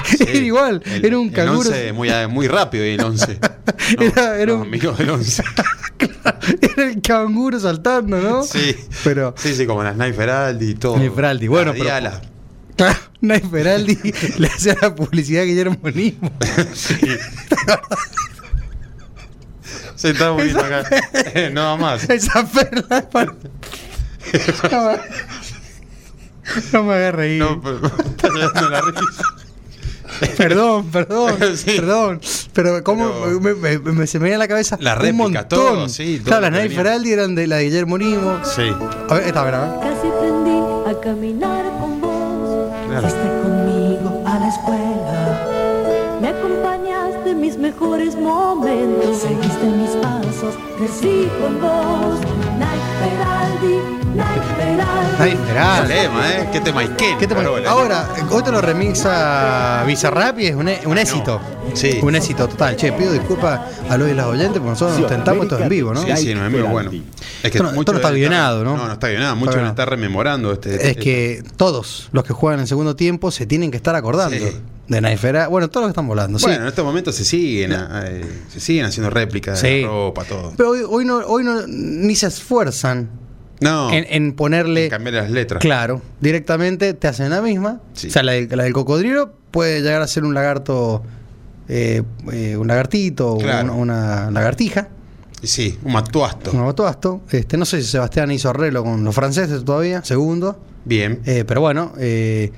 Sí. 0.06 0.16
Era 0.28 0.38
igual, 0.38 0.82
El- 0.86 1.04
era 1.04 1.18
un 1.18 1.30
canguro. 1.30 1.68
El 1.68 1.90
11 1.90 1.92
muy, 1.92 2.08
muy 2.28 2.46
rápido 2.48 2.84
el 2.84 3.00
11. 3.00 3.38
No, 3.98 4.02
Era- 4.04 4.36
era 4.38 4.46
no, 4.52 4.54
un- 4.60 4.62
amigo 4.68 4.92
del 4.92 5.10
11. 5.10 5.42
era 6.60 6.84
el 6.90 7.00
canguro 7.02 7.58
saltando, 7.60 8.20
¿no? 8.20 8.42
Sí. 8.44 8.74
Pero, 9.04 9.34
Sí, 9.36 9.54
sí, 9.54 9.66
como 9.66 9.82
las 9.82 9.94
Sniper 9.96 10.30
Aldi 10.30 10.70
y 10.70 10.74
todo. 10.74 10.96
Sniper 10.96 11.24
Aldi, 11.26 11.48
bueno, 11.48 11.66
La 11.66 11.72
pero- 11.72 11.84
Diala. 11.84 12.22
claro, 12.76 12.98
Sniper 13.20 13.68
Aldi 13.68 13.98
le 14.38 14.46
hacía 14.48 14.76
la 14.80 14.94
publicidad 14.94 15.42
a 15.42 15.46
Guillermo 15.46 15.78
Nimo. 15.94 16.30
Sí. 16.74 16.94
Se 19.96 20.10
está 20.10 20.32
muriendo 20.32 20.60
acá. 20.60 20.84
Eh, 21.34 21.50
no 21.54 21.76
más. 21.76 22.08
Esa 22.08 22.46
perla. 22.46 23.08
para- 23.10 23.34
No 26.72 26.82
me, 26.84 26.94
hagas 26.94 27.14
reír. 27.14 27.40
No, 27.42 27.60
pero 27.60 27.86
está 27.86 28.28
llegando 28.28 28.68
la 28.70 28.80
risa. 28.80 29.22
Perdón, 30.36 30.86
perdón, 30.90 31.36
Sí. 31.56 31.72
perdón. 31.76 32.20
Pero 32.52 32.82
cómo 32.84 33.10
Pero- 33.24 33.40
me, 33.40 33.54
me- 33.54 33.78
me- 33.78 34.06
se 34.06 34.18
me 34.18 34.24
viene 34.24 34.36
a 34.36 34.38
la 34.38 34.48
cabeza 34.48 34.76
La 34.80 34.94
un 34.94 35.00
réplica, 35.00 35.22
montón. 35.24 35.46
todo, 35.48 35.88
sí, 35.88 36.18
todo 36.24 36.38
claro, 36.38 36.56
las. 36.56 36.72
Feraldi 36.72 37.12
eran 37.12 37.34
de 37.34 37.46
la 37.46 37.56
de 37.56 37.64
Guillermo 37.64 37.98
Nimo. 37.98 38.38
Sí. 38.44 38.70
A 39.08 39.14
ver, 39.14 39.26
esta, 39.26 39.40
a 39.40 39.44
ver, 39.44 39.54
a 39.54 39.60
ver. 39.60 39.80
Casi 39.80 40.08
aprendí 40.08 40.58
a 40.88 41.00
caminar 41.00 41.55
mejores 47.70 48.14
momentos. 48.14 49.18
Seguiste 49.18 49.66
mis 49.66 49.90
pasos, 50.02 50.54
crecí 50.78 51.28
con 51.40 51.60
vos. 51.60 52.20
Nike 52.60 52.90
Feraldi, 53.00 53.76
Nike 54.14 54.48
Feraldi. 54.56 55.24
Nike 55.24 55.36
Feraldi. 55.46 55.88
Qué 55.92 56.00
tema, 56.00 56.30
¿eh? 56.30 56.48
Qué 56.52 56.60
tema 56.60 56.82
Iken. 56.84 57.18
¿Qué 57.18 57.26
te 57.26 57.34
parece? 57.34 57.52
Carola. 57.64 57.70
Ahora, 57.70 58.08
hoy 58.30 58.42
te 58.44 58.52
lo 58.52 58.60
remixa 58.60 59.82
Bizarrap 59.84 60.38
y 60.38 60.46
es 60.46 60.54
un, 60.54 60.68
e- 60.68 60.80
un 60.86 60.96
éxito. 60.96 61.40
Sí. 61.74 61.98
Un 62.02 62.14
éxito 62.14 62.46
total. 62.48 62.76
Che, 62.76 62.92
pido 62.92 63.12
disculpas 63.12 63.60
a 63.90 63.96
los 63.96 64.08
y 64.08 64.14
las 64.14 64.26
oyentes 64.26 64.52
porque 64.58 64.70
nosotros 64.70 65.00
nos 65.00 65.08
tentamos 65.10 65.42
esto 65.44 65.58
en 65.58 65.68
vivo, 65.68 65.92
¿no? 65.92 66.02
Sí, 66.02 66.16
sí, 66.16 66.34
no 66.34 66.46
es 66.46 66.52
muy 66.52 66.60
bueno. 66.62 66.90
Es 66.92 67.00
Esto 67.52 67.64
no- 67.64 67.70
esto 67.80 67.92
no 67.92 67.98
está 67.98 68.10
guionado, 68.12 68.62
¿no? 68.64 68.76
No, 68.76 68.86
no 68.86 68.92
está 68.92 69.08
guionado. 69.08 69.34
Muchos 69.34 69.54
Está 69.54 69.60
van 69.60 69.66
a 69.66 69.70
estar 69.70 69.90
rememorando 69.90 70.52
este. 70.52 70.88
Es 70.90 70.96
que 70.96 71.42
todos 71.56 72.08
los 72.12 72.22
que 72.22 72.32
juegan 72.32 72.60
en 72.60 72.68
segundo 72.68 72.94
tiempo 72.94 73.32
se 73.32 73.44
tienen 73.44 73.72
que 73.72 73.76
estar 73.76 73.96
acordando 73.96 74.36
Sí. 74.36 74.56
De 74.88 75.00
Naifera. 75.00 75.48
Bueno, 75.48 75.68
todos 75.68 75.82
los 75.84 75.88
que 75.88 75.92
están 75.92 76.06
volando, 76.08 76.38
sí. 76.38 76.46
Bueno, 76.46 76.62
en 76.62 76.68
estos 76.68 76.84
momentos 76.84 77.14
se 77.14 77.24
siguen, 77.24 77.72
eh, 77.72 78.24
se 78.52 78.60
siguen 78.60 78.84
haciendo 78.86 79.10
réplicas 79.10 79.58
Sí. 79.60 79.66
de 79.68 79.82
la 79.82 79.88
ropa, 79.88 80.24
todo. 80.24 80.52
Pero 80.56 80.70
hoy, 80.70 80.80
hoy 80.88 81.04
no, 81.04 81.16
hoy 81.18 81.42
no 81.44 81.66
ni 81.66 82.14
se 82.14 82.26
esfuerzan 82.28 83.08
No, 83.60 83.92
en, 83.92 84.06
en 84.08 84.32
ponerle. 84.34 84.88
cambiar 84.88 85.14
las 85.14 85.30
letras. 85.30 85.60
Claro, 85.60 86.02
directamente 86.20 86.94
te 86.94 87.08
hacen 87.08 87.30
la 87.30 87.40
misma. 87.42 87.80
Sí. 87.94 88.08
O 88.08 88.10
sea, 88.10 88.22
la, 88.22 88.32
del- 88.32 88.48
la 88.50 88.64
del 88.64 88.72
cocodrilo 88.72 89.32
puede 89.50 89.80
llegar 89.82 90.02
a 90.02 90.06
ser 90.06 90.24
un 90.24 90.34
lagarto, 90.34 91.02
eh, 91.68 92.02
eh, 92.32 92.56
un 92.56 92.66
lagartito 92.68 93.32
o 93.32 93.34
una, 93.38 93.62
una 93.72 94.30
lagartija, 94.30 94.88
Sí, 95.42 95.78
un 95.84 95.92
matuasto. 95.92 96.50
un 96.52 96.60
abotoasto. 96.60 97.20
Este, 97.30 97.56
no 97.56 97.64
sé 97.66 97.82
si 97.82 97.88
Sebastián 97.88 98.30
hizo 98.32 98.48
arreglo 98.50 98.82
con 98.84 99.02
los 99.04 99.14
franceses 99.14 99.64
todavía, 99.64 100.02
segundo. 100.04 100.58
Bien. 100.84 101.20
Eh, 101.26 101.44
pero 101.46 101.60
bueno, 101.60 101.92
eh, 101.98 102.52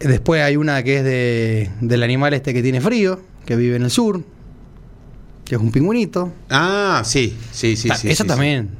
después 0.00 0.42
hay 0.42 0.56
una 0.56 0.82
que 0.82 0.98
es 0.98 1.04
de, 1.04 1.70
del 1.80 2.02
animal 2.02 2.34
este 2.34 2.52
que 2.54 2.62
tiene 2.62 2.80
frío, 2.80 3.20
que 3.46 3.56
vive 3.56 3.76
en 3.76 3.82
el 3.84 3.90
sur, 3.90 4.22
que 5.44 5.54
es 5.56 5.60
un 5.60 5.70
pingüinito. 5.70 6.32
Ah, 6.50 7.02
sí, 7.04 7.36
sí, 7.52 7.76
sí. 7.76 7.88
Ta- 7.88 7.96
sí 7.96 8.10
esa 8.10 8.24
sí, 8.24 8.28
también, 8.28 8.70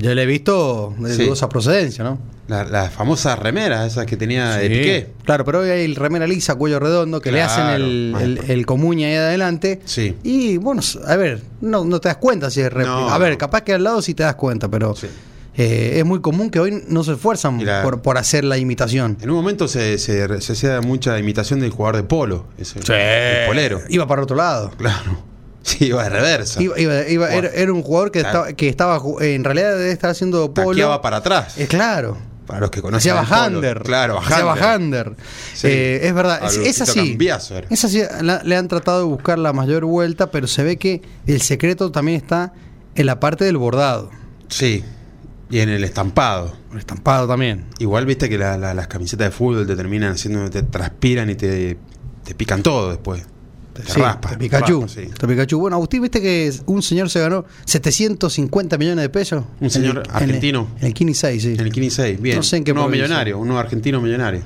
yo 0.00 0.14
la 0.14 0.22
he 0.22 0.26
visto 0.26 0.94
de 0.98 1.16
dudosa 1.16 1.48
procedencia, 1.48 2.04
¿no? 2.04 2.16
sí. 2.16 2.20
La- 2.48 2.64
Las 2.64 2.92
famosas 2.92 3.38
remeras, 3.38 3.92
esas 3.92 4.06
que 4.06 4.16
tenía 4.16 4.56
de. 4.56 4.68
Piqué. 4.68 5.08
Claro, 5.24 5.44
pero 5.44 5.60
hoy 5.60 5.70
hay 5.70 5.84
el 5.84 5.94
remera 5.94 6.26
lisa, 6.26 6.56
cuello 6.56 6.80
redondo, 6.80 7.20
que 7.20 7.30
le 7.30 7.42
hacen 7.42 7.68
el, 7.68 8.14
el, 8.20 8.38
el 8.50 8.66
comuña 8.66 9.06
ahí 9.06 9.14
adelante. 9.14 9.80
Sí. 9.84 10.16
Y 10.24 10.56
bueno, 10.56 10.82
a 11.06 11.14
ver, 11.14 11.42
no, 11.60 11.84
no 11.84 12.00
te 12.00 12.08
das 12.08 12.16
cuenta 12.16 12.50
si 12.50 12.60
es. 12.60 12.72
No, 12.74 13.08
a 13.08 13.18
ver, 13.18 13.38
capaz 13.38 13.60
que 13.62 13.74
al 13.74 13.84
lado 13.84 14.02
sí 14.02 14.14
te 14.14 14.24
das 14.24 14.34
cuenta, 14.34 14.68
pero 14.68 14.96
Sí. 14.96 15.06
Eh, 15.56 15.94
es 15.98 16.04
muy 16.04 16.20
común 16.20 16.50
que 16.50 16.60
hoy 16.60 16.82
no 16.88 17.02
se 17.04 17.12
esfuerzan 17.12 17.64
la- 17.64 17.82
por, 17.82 18.02
por 18.02 18.18
hacer 18.18 18.44
la 18.44 18.56
imitación. 18.58 19.16
En 19.20 19.30
un 19.30 19.36
momento 19.36 19.68
se, 19.68 19.98
se, 19.98 20.40
se 20.40 20.52
hacía 20.52 20.80
mucha 20.80 21.18
imitación 21.18 21.60
del 21.60 21.70
jugador 21.70 21.96
de 21.96 22.02
polo. 22.04 22.46
Ese, 22.58 22.78
El 22.78 23.46
polero. 23.46 23.80
Iba 23.88 24.06
para 24.06 24.22
otro 24.22 24.36
lado. 24.36 24.70
Claro. 24.76 25.30
Sí, 25.62 25.88
iba 25.88 26.02
de 26.04 26.08
reversa. 26.08 26.60
Iba, 26.62 26.78
iba- 26.80 27.34
era, 27.34 27.48
era 27.50 27.70
un 27.70 27.82
jugador 27.82 28.10
que, 28.10 28.20
Claro. 28.20 28.38
estaba, 28.46 28.52
que 28.56 28.68
estaba, 28.70 29.02
en 29.20 29.44
realidad 29.44 29.76
debe 29.76 29.92
estar 29.92 30.10
haciendo 30.10 30.54
polo. 30.54 30.70
Taqueaba 30.70 31.02
para 31.02 31.18
atrás. 31.18 31.58
Es 31.58 31.68
claro. 31.68 32.16
Para 32.46 32.60
los 32.60 32.70
que 32.70 32.80
conocen. 32.80 33.12
Hacía 33.12 33.14
bajander. 33.14 33.82
Claro, 33.82 34.14
bajander. 34.14 35.12
Sí. 35.52 35.66
Eh, 35.68 36.00
es 36.08 36.14
verdad. 36.14 36.40
Es, 36.44 36.80
así. 36.80 37.18
Es 37.68 37.84
así. 37.84 38.02
La- 38.22 38.42
le 38.42 38.56
han 38.56 38.68
tratado 38.68 39.00
de 39.00 39.04
buscar 39.04 39.38
la 39.38 39.52
mayor 39.52 39.84
vuelta, 39.84 40.30
pero 40.30 40.46
se 40.46 40.62
ve 40.64 40.78
que 40.78 41.02
el 41.26 41.42
secreto 41.42 41.92
también 41.92 42.16
está 42.16 42.54
en 42.94 43.04
la 43.04 43.20
parte 43.20 43.44
del 43.44 43.58
bordado. 43.58 44.10
Sí. 44.48 44.82
Y 45.50 45.58
en 45.58 45.68
el 45.68 45.82
estampado. 45.84 46.54
El 46.72 46.78
estampado 46.78 47.26
también. 47.26 47.64
Igual 47.78 48.06
viste 48.06 48.28
que 48.28 48.38
la- 48.38 48.56
la- 48.56 48.72
las 48.74 48.86
camisetas 48.86 49.26
de 49.28 49.30
fútbol 49.32 49.66
te 49.66 49.74
terminan 49.76 50.12
haciendo, 50.12 50.48
te 50.50 50.62
transpiran 50.62 51.28
y 51.30 51.34
te, 51.34 51.76
te 52.24 52.34
pican 52.34 52.62
todo 52.62 52.90
después. 52.90 53.24
Te 53.72 53.82
Sí, 53.84 54.00
raspa. 54.00 54.30
de 54.32 54.36
Pikachu. 54.38 54.82
raspa, 54.82 55.00
sí. 55.00 55.08
de 55.20 55.28
Pikachu. 55.28 55.58
Bueno, 55.58 55.76
Agustín, 55.76 56.02
¿viste 56.02 56.20
que 56.20 56.52
un 56.66 56.82
señor 56.82 57.08
se 57.10 57.20
ganó 57.20 57.44
750 57.64 58.76
millones 58.78 59.02
de 59.02 59.08
pesos? 59.08 59.44
Un 59.60 59.64
En 59.64 59.70
señor 59.70 59.96
el- 59.98 60.02
en 60.04 60.10
el- 60.10 60.16
argentino. 60.16 60.68
En 60.80 60.86
el 60.88 60.94
Kini 60.94 61.14
6, 61.14 61.42
sí. 61.42 61.52
En 61.54 61.60
el 61.60 61.72
15 61.72 62.12
bien. 62.16 62.36
No 62.36 62.42
sé 62.42 62.56
en 62.58 62.64
qué 62.64 62.72
un 62.72 62.76
nuevo 62.76 62.88
provincia. 62.88 63.06
millonario, 63.08 63.38
un 63.38 63.46
nuevo 63.48 63.60
argentino 63.60 64.00
millonario. 64.00 64.42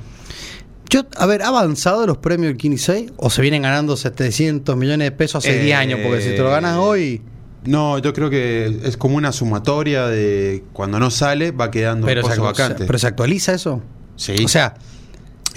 Yo, 0.89 1.01
a 1.17 1.25
ver, 1.25 1.41
¿ha 1.41 1.47
avanzado 1.47 2.05
los 2.07 2.17
premios 2.17 2.49
del 2.49 2.57
Kini 2.57 2.77
6? 2.77 3.11
¿O 3.17 3.29
se 3.29 3.41
vienen 3.41 3.63
ganando 3.63 3.97
700 3.97 4.77
millones 4.77 5.07
de 5.07 5.11
pesos 5.11 5.43
hace 5.43 5.59
Eh, 5.59 5.63
10 5.63 5.77
años? 5.77 5.99
Porque 6.03 6.21
si 6.21 6.29
te 6.29 6.37
lo 6.37 6.49
ganas 6.51 6.77
hoy. 6.77 7.21
No, 7.65 7.97
yo 7.99 8.13
creo 8.13 8.29
que 8.29 8.65
es 8.83 8.97
como 8.97 9.17
una 9.17 9.31
sumatoria 9.31 10.07
de 10.07 10.63
cuando 10.73 10.99
no 10.99 11.09
sale 11.11 11.51
va 11.51 11.71
quedando 11.71 12.05
Pero 12.07 12.21
vacante. 12.27 12.85
pero 12.85 12.99
se 12.99 13.07
actualiza 13.07 13.53
eso. 13.53 13.81
Sí. 14.15 14.35
O 14.43 14.47
sea, 14.47 14.75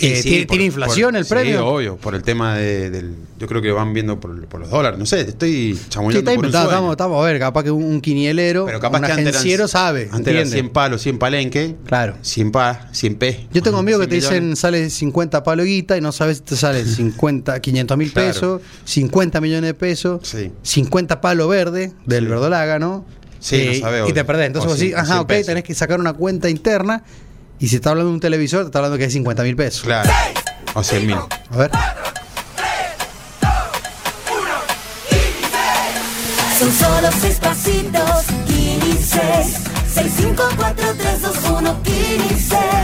eh, 0.06 0.16
sí, 0.22 0.28
¿tiene, 0.28 0.46
por- 0.46 0.50
tiene 0.52 0.64
inflación 0.66 1.10
por- 1.12 1.18
el 1.20 1.26
premio? 1.26 1.58
Sí, 1.58 1.64
obvio, 1.64 1.96
por 1.96 2.14
el 2.14 2.22
tema 2.22 2.56
de- 2.56 2.90
del. 2.90 3.14
Yo 3.38 3.46
creo 3.46 3.62
que 3.62 3.70
van 3.70 3.92
viendo 3.92 4.18
por, 4.18 4.46
por 4.46 4.60
los 4.60 4.68
dólares. 4.70 4.98
No 4.98 5.06
sé, 5.06 5.20
estoy 5.20 5.74
Sí, 5.76 5.86
chamullando 5.88 6.18
está 6.18 6.30
por 6.32 6.38
un 6.38 6.44
inventado, 6.46 6.68
estamos, 6.70 6.90
estamos 6.92 7.22
a 7.22 7.26
ver, 7.26 7.38
capaz 7.38 7.62
que 7.64 7.70
un, 7.70 7.84
un 7.84 8.00
quinielero, 8.00 8.66
Pero 8.66 8.80
capaz 8.80 8.98
un 8.98 9.04
que 9.06 9.12
antes 9.12 9.26
eran- 9.26 9.34
agenciero 9.36 9.68
sabe. 9.68 10.08
Antes 10.10 10.28
eran 10.28 10.42
¿entiende? 10.42 10.50
100 10.50 10.70
palos, 10.70 11.02
100 11.02 11.18
palenque. 11.18 11.76
Claro. 11.86 12.16
100 12.22 12.50
pa, 12.50 12.88
100 12.92 13.14
p. 13.16 13.46
Yo 13.52 13.62
tengo 13.62 13.78
amigos 13.78 14.00
que 14.00 14.06
te 14.08 14.20
100 14.20 14.20
dicen 14.30 14.42
millones. 14.44 14.58
sale 14.58 14.90
50 14.90 15.42
palo 15.44 15.62
guita 15.64 15.96
y 15.96 16.00
no 16.00 16.10
sabes 16.12 16.38
si 16.38 16.42
te 16.44 16.56
sale 16.56 16.84
50, 16.84 17.60
500 17.60 17.96
mil 17.96 18.12
Claro. 18.12 18.28
pesos, 18.28 18.62
50 18.84 19.40
millones 19.40 19.68
de 19.68 19.74
pesos, 19.74 20.20
Sí. 20.26 20.50
50 20.62 21.20
palo 21.20 21.46
verde 21.48 21.92
del 22.06 22.24
Sí. 22.24 22.30
verdolaga, 22.30 22.78
¿no? 22.78 23.04
Sí, 23.40 23.70
no 23.74 23.86
sabe, 23.86 23.98
y 23.98 24.00
obvio. 24.02 24.14
te 24.14 24.24
perdés. 24.24 24.46
Entonces 24.48 24.66
O 24.66 24.70
vos 24.72 24.80
decís, 24.80 24.96
ajá, 24.96 25.20
ok, 25.20 25.28
pesos. 25.28 25.46
tenés 25.46 25.62
que 25.62 25.72
sacar 25.74 26.00
una 26.00 26.12
cuenta 26.12 26.50
interna 26.50 27.04
y 27.60 27.68
si 27.68 27.76
está 27.76 27.90
hablando 27.90 28.10
de 28.10 28.14
un 28.14 28.20
televisor, 28.20 28.66
está 28.66 28.78
hablando 28.78 28.98
que 28.98 29.04
es 29.04 29.12
50 29.12 29.42
mil 29.42 29.56
pesos. 29.56 29.82
Claro. 29.82 30.10
O 30.74 30.82
100 30.82 31.06
mil. 31.06 31.16
A 31.16 31.56
ver. 31.56 31.70
Son 36.58 36.72
solo 36.72 37.08
seis 37.20 37.36
pasitos, 37.36 38.24
15. 38.46 39.77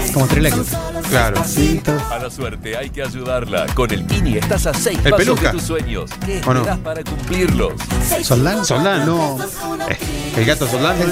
Es 0.05 0.11
como 0.13 0.27
Trilex. 0.27 0.57
Claro. 1.11 1.43
A 2.11 2.19
la 2.19 2.31
suerte 2.31 2.77
hay 2.77 2.91
que 2.91 3.03
ayudarla. 3.03 3.67
Con 3.75 3.91
el 3.93 4.05
Pini 4.05 4.39
estás 4.39 4.67
a 4.67 4.75
seis 4.75 4.99
El 5.05 5.11
pasos 5.11 5.19
Peluca. 5.27 5.43
de 5.49 5.59
tus 5.59 5.63
sueños. 5.63 6.11
¿Qué 6.25 6.41
¿O 6.47 6.55
no? 6.55 6.65
para 6.83 7.03
cumplirlos? 7.05 7.75
Solán. 8.23 8.65
Solán, 8.65 9.05
no. 9.07 9.39
El 10.37 10.45
gato 10.45 10.67
Solán. 10.67 10.97
es? 11.01 11.09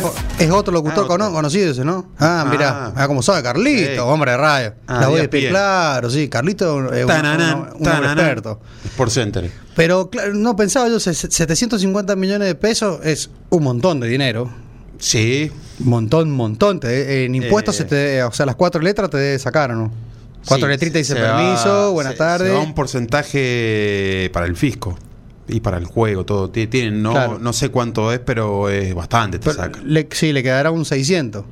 Es 0.47 0.51
otro 0.51 0.73
locutor 0.73 1.07
Ah, 1.11 1.15
otro. 1.15 1.33
conocido 1.33 1.71
ese, 1.71 1.85
¿no? 1.85 2.07
Ah, 2.19 2.43
Ah. 2.47 2.51
mirá, 2.51 2.93
ah, 2.97 3.07
como 3.07 3.23
sabe 3.23 3.43
Carlito, 3.43 4.07
hombre 4.07 4.31
de 4.33 4.37
radio. 4.39 4.75
Ah, 4.87 5.01
la 5.03 5.09
voz 5.09 5.19
de 5.31 5.47
a 5.47 5.51
claro, 5.51 6.11
sí, 6.11 6.29
Carlito 6.29 6.93
eh, 6.93 7.01
es 7.01 7.05
un, 7.07 7.13
un- 7.87 7.87
un 7.87 8.05
experto. 8.05 8.61
Por 8.97 9.11
Center. 9.11 9.51
Pero 9.77 10.09
claro, 10.11 10.35
no 10.35 10.57
pensaba 10.57 10.89
yo, 10.89 10.99
750 10.99 12.17
millones 12.17 12.49
de 12.49 12.55
pesos 12.55 13.01
es 13.05 13.31
un 13.51 13.63
montón 13.63 14.01
de 14.01 14.09
dinero. 14.09 14.51
Sí. 14.99 15.51
Montón, 15.81 16.31
montón. 16.31 16.79
Te- 16.81 17.25
en 17.25 17.35
impuestos, 17.35 17.75
Eh. 17.75 17.79
se 17.79 17.85
te, 17.85 18.23
o 18.23 18.33
sea, 18.33 18.47
las 18.47 18.57
cuatro 18.57 18.81
letras 18.81 19.11
te 19.11 19.17
debe 19.19 19.39
sacar, 19.39 19.71
¿o 19.73 19.75
no? 19.75 19.93
Cuatro 20.47 20.67
Sí, 20.67 20.71
letritas 20.73 20.99
dice 21.09 21.15
va- 21.21 21.37
permiso, 21.37 21.93
buenas 21.93 22.13
se- 22.13 22.19
tardes. 22.19 22.49
Se 22.49 22.55
va 22.55 22.61
un 22.61 22.75
porcentaje 22.75 24.31
para 24.33 24.47
el 24.47 24.57
fisco 24.57 24.97
y 25.49 25.61
para 25.61 25.79
el 25.79 25.85
juego, 25.87 26.25
todo. 26.25 26.51
Ti- 26.51 26.67
Tienen, 26.67 27.03
no, 27.03 27.13
Claro. 27.13 27.39
no 27.39 27.53
sé 27.53 27.69
cuánto 27.71 28.13
es, 28.13 28.19
pero 28.21 28.69
es 28.69 28.95
bastante, 28.95 29.39
te 29.39 29.45
Pero 29.45 29.57
saca. 29.57 29.81
le- 29.85 30.09
sí, 30.11 30.33
le 30.33 30.43
quedará 30.43 30.71
un 30.71 30.85
600. 30.85 31.45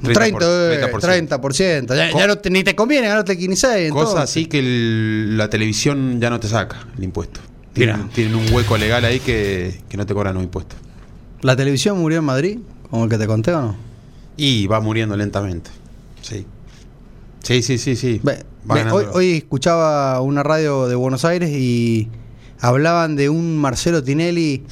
Un 0.00 0.12
30, 0.12 0.38
30%. 0.38 1.06
eh, 1.06 1.10
30%. 1.10 1.94
Ya, 1.96 2.10
ya 2.16 2.26
no 2.28 2.38
te- 2.38 2.50
ni 2.50 2.62
te 2.62 2.76
conviene 2.76 3.08
ganarte 3.08 3.32
el 3.32 3.38
15. 3.38 3.88
Cosa 3.90 4.22
así 4.22 4.46
que 4.46 4.60
el- 4.60 5.36
la 5.36 5.50
televisión 5.50 6.20
ya 6.20 6.30
no 6.30 6.38
te 6.38 6.46
saca 6.48 6.86
el 6.96 7.04
impuesto. 7.04 7.40
Tienen 7.74 8.34
un 8.34 8.52
hueco 8.52 8.76
legal 8.76 9.04
ahí 9.04 9.20
que, 9.20 9.80
que 9.88 9.96
no 9.96 10.04
te 10.06 10.12
cobran 10.14 10.34
los 10.34 10.42
impuestos. 10.44 10.78
¿La 11.42 11.56
televisión 11.56 11.98
murió 11.98 12.18
en 12.18 12.24
Madrid? 12.24 12.58
¿Como 12.90 13.04
el 13.04 13.10
que 13.10 13.18
te 13.18 13.26
conté 13.26 13.52
o 13.52 13.60
no? 13.62 13.76
Y 14.36 14.66
va 14.66 14.80
muriendo 14.80 15.16
lentamente. 15.16 15.70
Sí. 16.22 16.46
Sí, 17.42 17.62
sí, 17.62 17.78
sí, 17.78 17.96
sí. 17.96 18.20
Ve- 18.22 18.44
Va 18.68 18.74
ve, 18.74 18.80
ganando. 18.84 18.96
hoy, 18.96 19.06
hoy 19.12 19.30
escuchaba 19.38 20.20
una 20.20 20.42
radio 20.42 20.88
de 20.88 20.94
Buenos 20.94 21.24
Aires 21.24 21.50
y 21.50 22.08
hablaban 22.60 23.16
de 23.16 23.28
un 23.28 23.56
Marcelo 23.56 24.02
Tinelli 24.02 24.64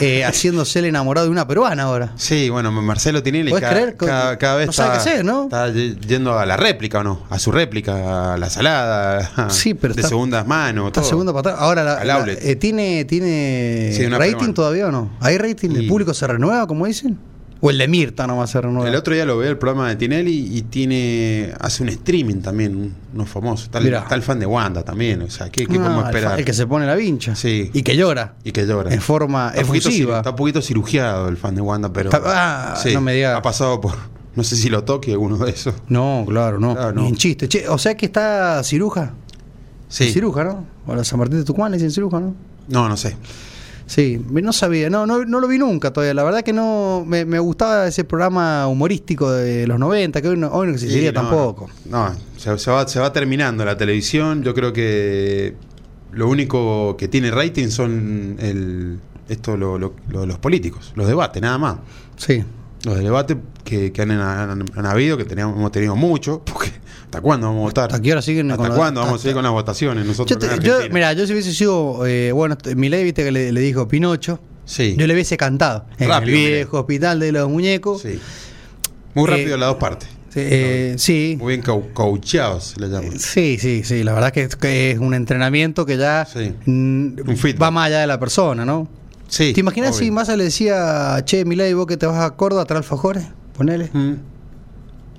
eh, 0.00 0.24
haciéndose 0.26 0.78
el 0.80 0.86
enamorado 0.86 1.26
de 1.26 1.32
una 1.32 1.46
peruana 1.46 1.84
ahora. 1.84 2.12
Sí, 2.16 2.48
bueno, 2.50 2.70
Marcelo 2.72 3.22
Tinelli 3.22 3.50
¿Podés 3.50 3.62
cada, 3.62 3.74
creer? 3.74 3.96
cada- 3.96 4.38
cada 4.38 4.56
vez 4.56 4.66
No 4.66 4.72
sabe 4.72 4.96
está, 4.98 5.04
qué 5.04 5.10
hacer, 5.10 5.24
¿no? 5.24 5.44
está 5.44 5.68
ye- 5.72 5.96
yendo 6.06 6.38
a 6.38 6.46
la 6.46 6.56
réplica 6.56 7.00
o 7.00 7.04
no, 7.04 7.22
a 7.30 7.38
su 7.38 7.50
réplica, 7.52 8.34
a 8.34 8.38
la 8.38 8.48
salada, 8.50 9.48
Sí, 9.50 9.74
pero 9.74 9.94
de 9.94 10.00
está- 10.00 10.08
segundas 10.08 10.46
manos, 10.46 10.86
Está 10.88 11.00
todo. 11.00 11.10
segunda 11.10 11.32
patada. 11.32 11.56
Ahora, 11.58 12.04
la- 12.04 12.26
eh, 12.28 12.56
¿tiene, 12.56 13.04
tiene 13.04 13.92
Sí, 13.94 14.06
rating 14.06 14.30
peruana. 14.32 14.54
todavía 14.54 14.86
o 14.88 14.90
no? 14.92 15.10
¿Hay 15.20 15.38
rating? 15.38 15.70
¿El 15.70 15.82
Y- 15.84 15.88
público 15.88 16.14
se 16.14 16.26
renueva, 16.26 16.66
como 16.66 16.86
dicen? 16.86 17.18
¿O 17.64 17.70
el 17.70 17.78
de 17.78 17.86
Mirta 17.86 18.26
nomás 18.26 18.50
se 18.50 18.60
renueva? 18.60 18.88
El 18.88 18.96
otro 18.96 19.14
día 19.14 19.24
lo 19.24 19.38
veo 19.38 19.48
el 19.48 19.56
programa 19.56 19.88
de 19.88 19.94
Tinelli 19.94 20.58
y 20.58 20.62
tiene 20.62 21.54
hace 21.60 21.84
un 21.84 21.90
streaming 21.90 22.40
también, 22.42 22.74
un- 22.76 22.94
uno 23.14 23.24
famoso. 23.24 23.64
Está, 23.66 23.78
el- 23.78 23.84
Mirá. 23.84 24.00
está 24.00 24.16
el 24.16 24.22
fan 24.22 24.40
de 24.40 24.46
Wanda 24.46 24.82
también, 24.82 25.22
o 25.22 25.30
sea, 25.30 25.48
¿qué, 25.48 25.66
qué 25.66 25.74
Ah, 25.76 25.78
podemos 25.78 26.00
el 26.02 26.06
esperar? 26.16 26.38
El, 26.40 26.44
que 26.44 26.52
se 26.54 26.66
pone 26.66 26.86
la 26.86 26.96
vincha. 26.96 27.36
Sí. 27.36 27.70
Y 27.72 27.82
que 27.82 27.96
llora. 27.96 28.34
Y 28.42 28.50
que 28.50 28.66
llora. 28.66 28.92
En 28.92 29.00
forma 29.00 29.48
Está 29.50 29.60
efusiva. 29.62 30.16
Está 30.18 30.30
un 30.30 30.36
poquito 30.36 30.60
cirugiado 30.60 31.28
el 31.28 31.36
fan 31.36 31.54
de 31.54 31.60
Wanda, 31.60 31.92
pero. 31.92 32.10
Está- 32.10 32.72
ah, 32.74 32.82
no 32.92 33.00
me 33.00 33.14
digas. 33.14 33.38
Ha 33.38 33.42
pasado 33.42 33.80
por. 33.80 33.94
No 34.34 34.42
sé 34.42 34.56
si 34.56 34.68
lo 34.68 34.82
toque 34.82 35.12
alguno 35.12 35.36
de 35.38 35.50
esos. 35.52 35.74
No, 35.88 36.24
claro, 36.26 36.58
no. 36.58 36.74
Claro, 36.74 37.00
Ni 37.00 37.06
en 37.08 37.16
chiste. 37.16 37.48
Che, 37.48 37.68
o 37.68 37.78
sea 37.78 37.94
que 37.96 38.06
está 38.06 38.60
ciruja. 38.64 39.12
Sí. 39.88 40.10
Ciruja, 40.10 40.42
¿no? 40.42 40.64
O 40.86 40.96
la 40.96 41.04
San 41.04 41.18
Martín 41.20 41.38
de 41.38 41.44
Tucumán 41.44 41.70
le 41.70 41.76
dicen 41.76 41.90
ciruja, 41.92 42.18
¿no? 42.18 42.34
No, 42.66 42.88
no 42.88 42.96
sé. 42.96 43.14
Sí, 43.94 44.18
no 44.30 44.52
sabía, 44.54 44.88
no, 44.88 45.06
no, 45.06 45.22
no 45.26 45.38
lo 45.38 45.46
vi 45.46 45.58
nunca 45.58 45.92
todavía. 45.92 46.14
La 46.14 46.22
verdad 46.24 46.40
que 46.42 46.54
no 46.54 47.04
me, 47.06 47.26
me 47.26 47.38
gustaba 47.38 47.86
ese 47.86 48.04
programa 48.04 48.66
humorístico 48.66 49.30
de 49.30 49.66
los 49.66 49.78
90, 49.78 50.22
que 50.22 50.28
hoy 50.28 50.38
no, 50.38 50.48
hoy 50.48 50.68
no 50.68 50.72
existiría 50.72 51.10
Sí, 51.10 51.14
no, 51.14 51.20
tampoco. 51.20 51.68
No, 51.84 52.10
se, 52.38 52.56
se 52.58 52.70
va, 52.70 52.88
se 52.88 53.00
va 53.00 53.12
terminando 53.12 53.66
la 53.66 53.76
televisión. 53.76 54.42
Yo 54.42 54.54
creo 54.54 54.72
que 54.72 55.54
lo 56.12 56.26
único 56.28 56.96
que 56.96 57.08
tiene 57.08 57.30
rating 57.30 57.68
son 57.68 58.36
el, 58.38 58.98
esto, 59.28 59.58
lo- 59.58 59.78
lo- 59.78 59.94
lo- 60.08 60.24
los 60.24 60.38
políticos, 60.38 60.92
los 60.94 61.06
debates, 61.06 61.42
nada 61.42 61.58
más. 61.58 61.76
Sí. 62.16 62.42
Los 62.84 62.98
debates 62.98 63.36
que, 63.62 63.92
que 63.92 64.00
han, 64.02 64.10
han- 64.12 64.64
han 64.74 64.86
habido, 64.86 65.18
que 65.18 65.24
teníamos, 65.26 65.56
hemos 65.58 65.70
tenido 65.70 65.96
muchos, 65.96 66.40
porque 66.46 66.70
¿hasta 67.12 67.20
cuándo 67.20 67.48
vamos 67.48 67.60
a 67.60 67.64
votar? 67.64 67.84
¿Hasta 67.90 68.00
qué 68.00 68.12
hora 68.12 68.22
siguen 68.22 68.50
¿Hasta 68.50 68.62
con 68.62 68.70
la- 68.70 68.76
cuándo 68.76 69.00
vamos 69.00 69.12
a 69.12 69.16
hasta- 69.16 69.22
seguir 69.24 69.34
con 69.34 69.42
las 69.44 69.52
votaciones 69.52 70.06
nosotros 70.06 70.38
Yo, 70.42 70.48
te- 70.58 70.66
yo- 70.66 70.78
mira, 70.90 71.12
yo 71.12 71.26
si 71.26 71.32
hubiese 71.34 71.52
sido, 71.52 72.06
eh, 72.06 72.32
bueno, 72.32 72.56
mi 72.74 72.88
ley, 72.88 73.04
viste 73.04 73.22
que 73.22 73.30
le, 73.30 73.52
le 73.52 73.60
dijo 73.60 73.86
Pinocho, 73.86 74.40
Sí. 74.64 74.96
yo 74.98 75.06
le 75.06 75.12
hubiese 75.12 75.36
cantado. 75.36 75.84
En 75.98 76.08
Rápido, 76.08 76.36
el 76.38 76.44
viejo 76.46 76.80
hospital 76.80 77.20
de 77.20 77.32
los 77.32 77.50
muñecos. 77.50 78.00
Sí. 78.00 78.18
Muy 79.14 79.24
Eh, 79.24 79.30
rápido 79.30 79.56
las 79.58 79.68
dos 79.68 79.76
partes. 79.76 80.08
Eh, 80.34 80.94
sí. 80.96 81.36
Muy 81.38 81.52
bien 81.56 81.62
se 82.62 82.80
le 82.80 82.88
llama. 82.88 83.08
Sí, 83.18 83.58
sí, 83.60 83.82
sí. 83.84 84.02
La 84.02 84.14
verdad 84.14 84.32
que 84.32 84.44
es, 84.44 84.56
que 84.56 84.92
es 84.92 84.98
un 84.98 85.12
entrenamiento 85.12 85.84
que 85.84 85.98
ya 85.98 86.24
Sí. 86.24 86.54
va 87.62 87.70
más 87.70 87.88
allá 87.88 88.00
de 88.00 88.06
la 88.06 88.18
persona, 88.18 88.64
¿no? 88.64 88.88
Sí. 89.28 89.52
¿Te 89.52 89.60
imaginas 89.60 89.90
obvio. 89.96 90.06
si 90.06 90.10
Massa 90.10 90.34
le 90.36 90.44
decía, 90.44 91.20
che, 91.26 91.44
Milei, 91.44 91.74
vos 91.74 91.86
que 91.86 91.98
te 91.98 92.06
vas 92.06 92.22
a 92.24 92.30
Córdoba 92.36 92.62
a 92.62 92.64
traer 92.64 92.78
alfajores? 92.78 93.24
Ponele. 93.54 93.90
Mm. 93.92 94.12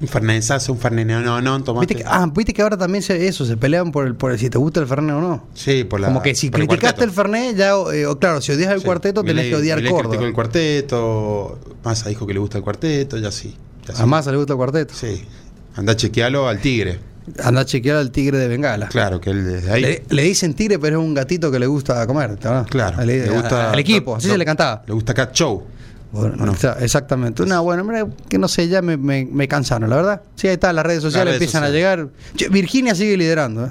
Un 0.03 0.09
fernesazo, 0.09 0.73
un 0.73 0.79
fernet, 0.79 1.07
no, 1.07 1.21
no, 1.21 1.41
no, 1.41 1.63
tomaste. 1.63 1.93
¿Viste 1.93 2.03
que, 2.03 2.09
ah, 2.13 2.29
viste 2.35 2.53
que 2.53 2.61
ahora 2.61 2.75
también 2.77 3.01
se, 3.01 3.25
eso, 3.25 3.45
se 3.45 3.55
pelean 3.55 3.91
por 3.93 4.05
el, 4.05 4.15
por 4.15 4.33
el 4.33 4.37
si 4.37 4.49
te 4.49 4.57
gusta 4.57 4.81
el 4.81 4.85
Fernet 4.87 5.15
o 5.15 5.21
no. 5.21 5.45
Sí, 5.53 5.85
por 5.85 6.01
la. 6.01 6.07
Como 6.07 6.21
que 6.21 6.35
si 6.35 6.47
el 6.47 6.51
criticaste 6.53 7.05
el. 7.05 7.11
Fernet, 7.11 7.55
ya, 7.55 7.71
eh, 7.93 8.05
claro, 8.19 8.41
si 8.41 8.51
odias 8.51 8.73
el 8.73 8.79
Sí. 8.79 8.85
cuarteto, 8.85 9.23
tenés 9.23 9.47
que 9.47 9.55
odiar 9.55 9.81
Córdoba. 9.87 10.25
el 10.25 10.33
cuarteto, 10.33 11.57
Massa 11.85 12.09
dijo 12.09 12.27
que 12.27 12.33
le 12.33 12.39
gusta 12.41 12.57
el 12.57 12.63
cuarteto, 12.65 13.17
ya 13.17 13.31
sí. 13.31 13.55
ya. 13.87 14.03
A 14.03 14.05
Massa 14.05 14.31
le 14.31 14.37
gusta 14.37 14.53
el 14.53 14.57
cuarteto. 14.57 14.93
Sí. 14.93 15.23
Anda 15.75 15.93
a 15.93 15.95
chequearlo 15.95 16.49
al 16.49 16.59
tigre. 16.59 16.99
Anda 17.41 17.61
a 17.61 17.65
chequear 17.65 17.95
al 17.95 18.11
tigre 18.11 18.37
de 18.37 18.49
Bengala. 18.49 18.89
Claro, 18.89 19.21
que 19.21 19.29
él 19.29 19.45
desde 19.45 19.71
ahí. 19.71 19.81
Le, 19.81 20.03
le 20.09 20.23
dicen 20.23 20.53
tigre, 20.53 20.77
pero 20.79 20.99
es 20.99 21.05
un 21.07 21.13
gatito 21.13 21.49
que 21.49 21.59
le 21.59 21.67
gusta 21.67 22.05
comer, 22.05 22.31
¿verdad? 22.31 22.67
Claro. 22.69 23.05
Le, 23.05 23.29
gusta. 23.29 23.71
al 23.71 23.79
equipo, 23.79 24.17
así 24.17 24.27
se 24.27 24.37
le 24.37 24.43
cantaba. 24.43 24.83
Le 24.85 24.93
gusta 24.93 25.13
Cat 25.13 25.33
Show. 25.33 25.63
Bueno, 26.13 26.35
¿O 26.41 26.45
no? 26.45 26.53
exa- 26.53 26.77
exactamente. 26.81 27.45
No, 27.45 27.63
bueno, 27.63 27.83
mira, 27.83 28.07
que 28.29 28.37
no 28.37 28.47
sé, 28.47 28.67
ya 28.69 28.81
me, 28.81 28.95
me, 28.97 29.25
me 29.25 29.47
cansaron, 29.47 29.89
la 29.89 29.95
verdad. 29.97 30.21
Sí, 30.35 30.47
ahí 30.47 30.53
está, 30.53 30.71
las 30.71 30.85
redes 30.85 31.01
sociales 31.01 31.33
redes 31.33 31.41
empiezan 31.41 31.63
sociales. 31.63 31.85
a 31.85 32.37
llegar. 32.37 32.51
Virginia 32.51 32.93
sigue 32.95 33.17
liderando, 33.17 33.65
¿eh? 33.65 33.69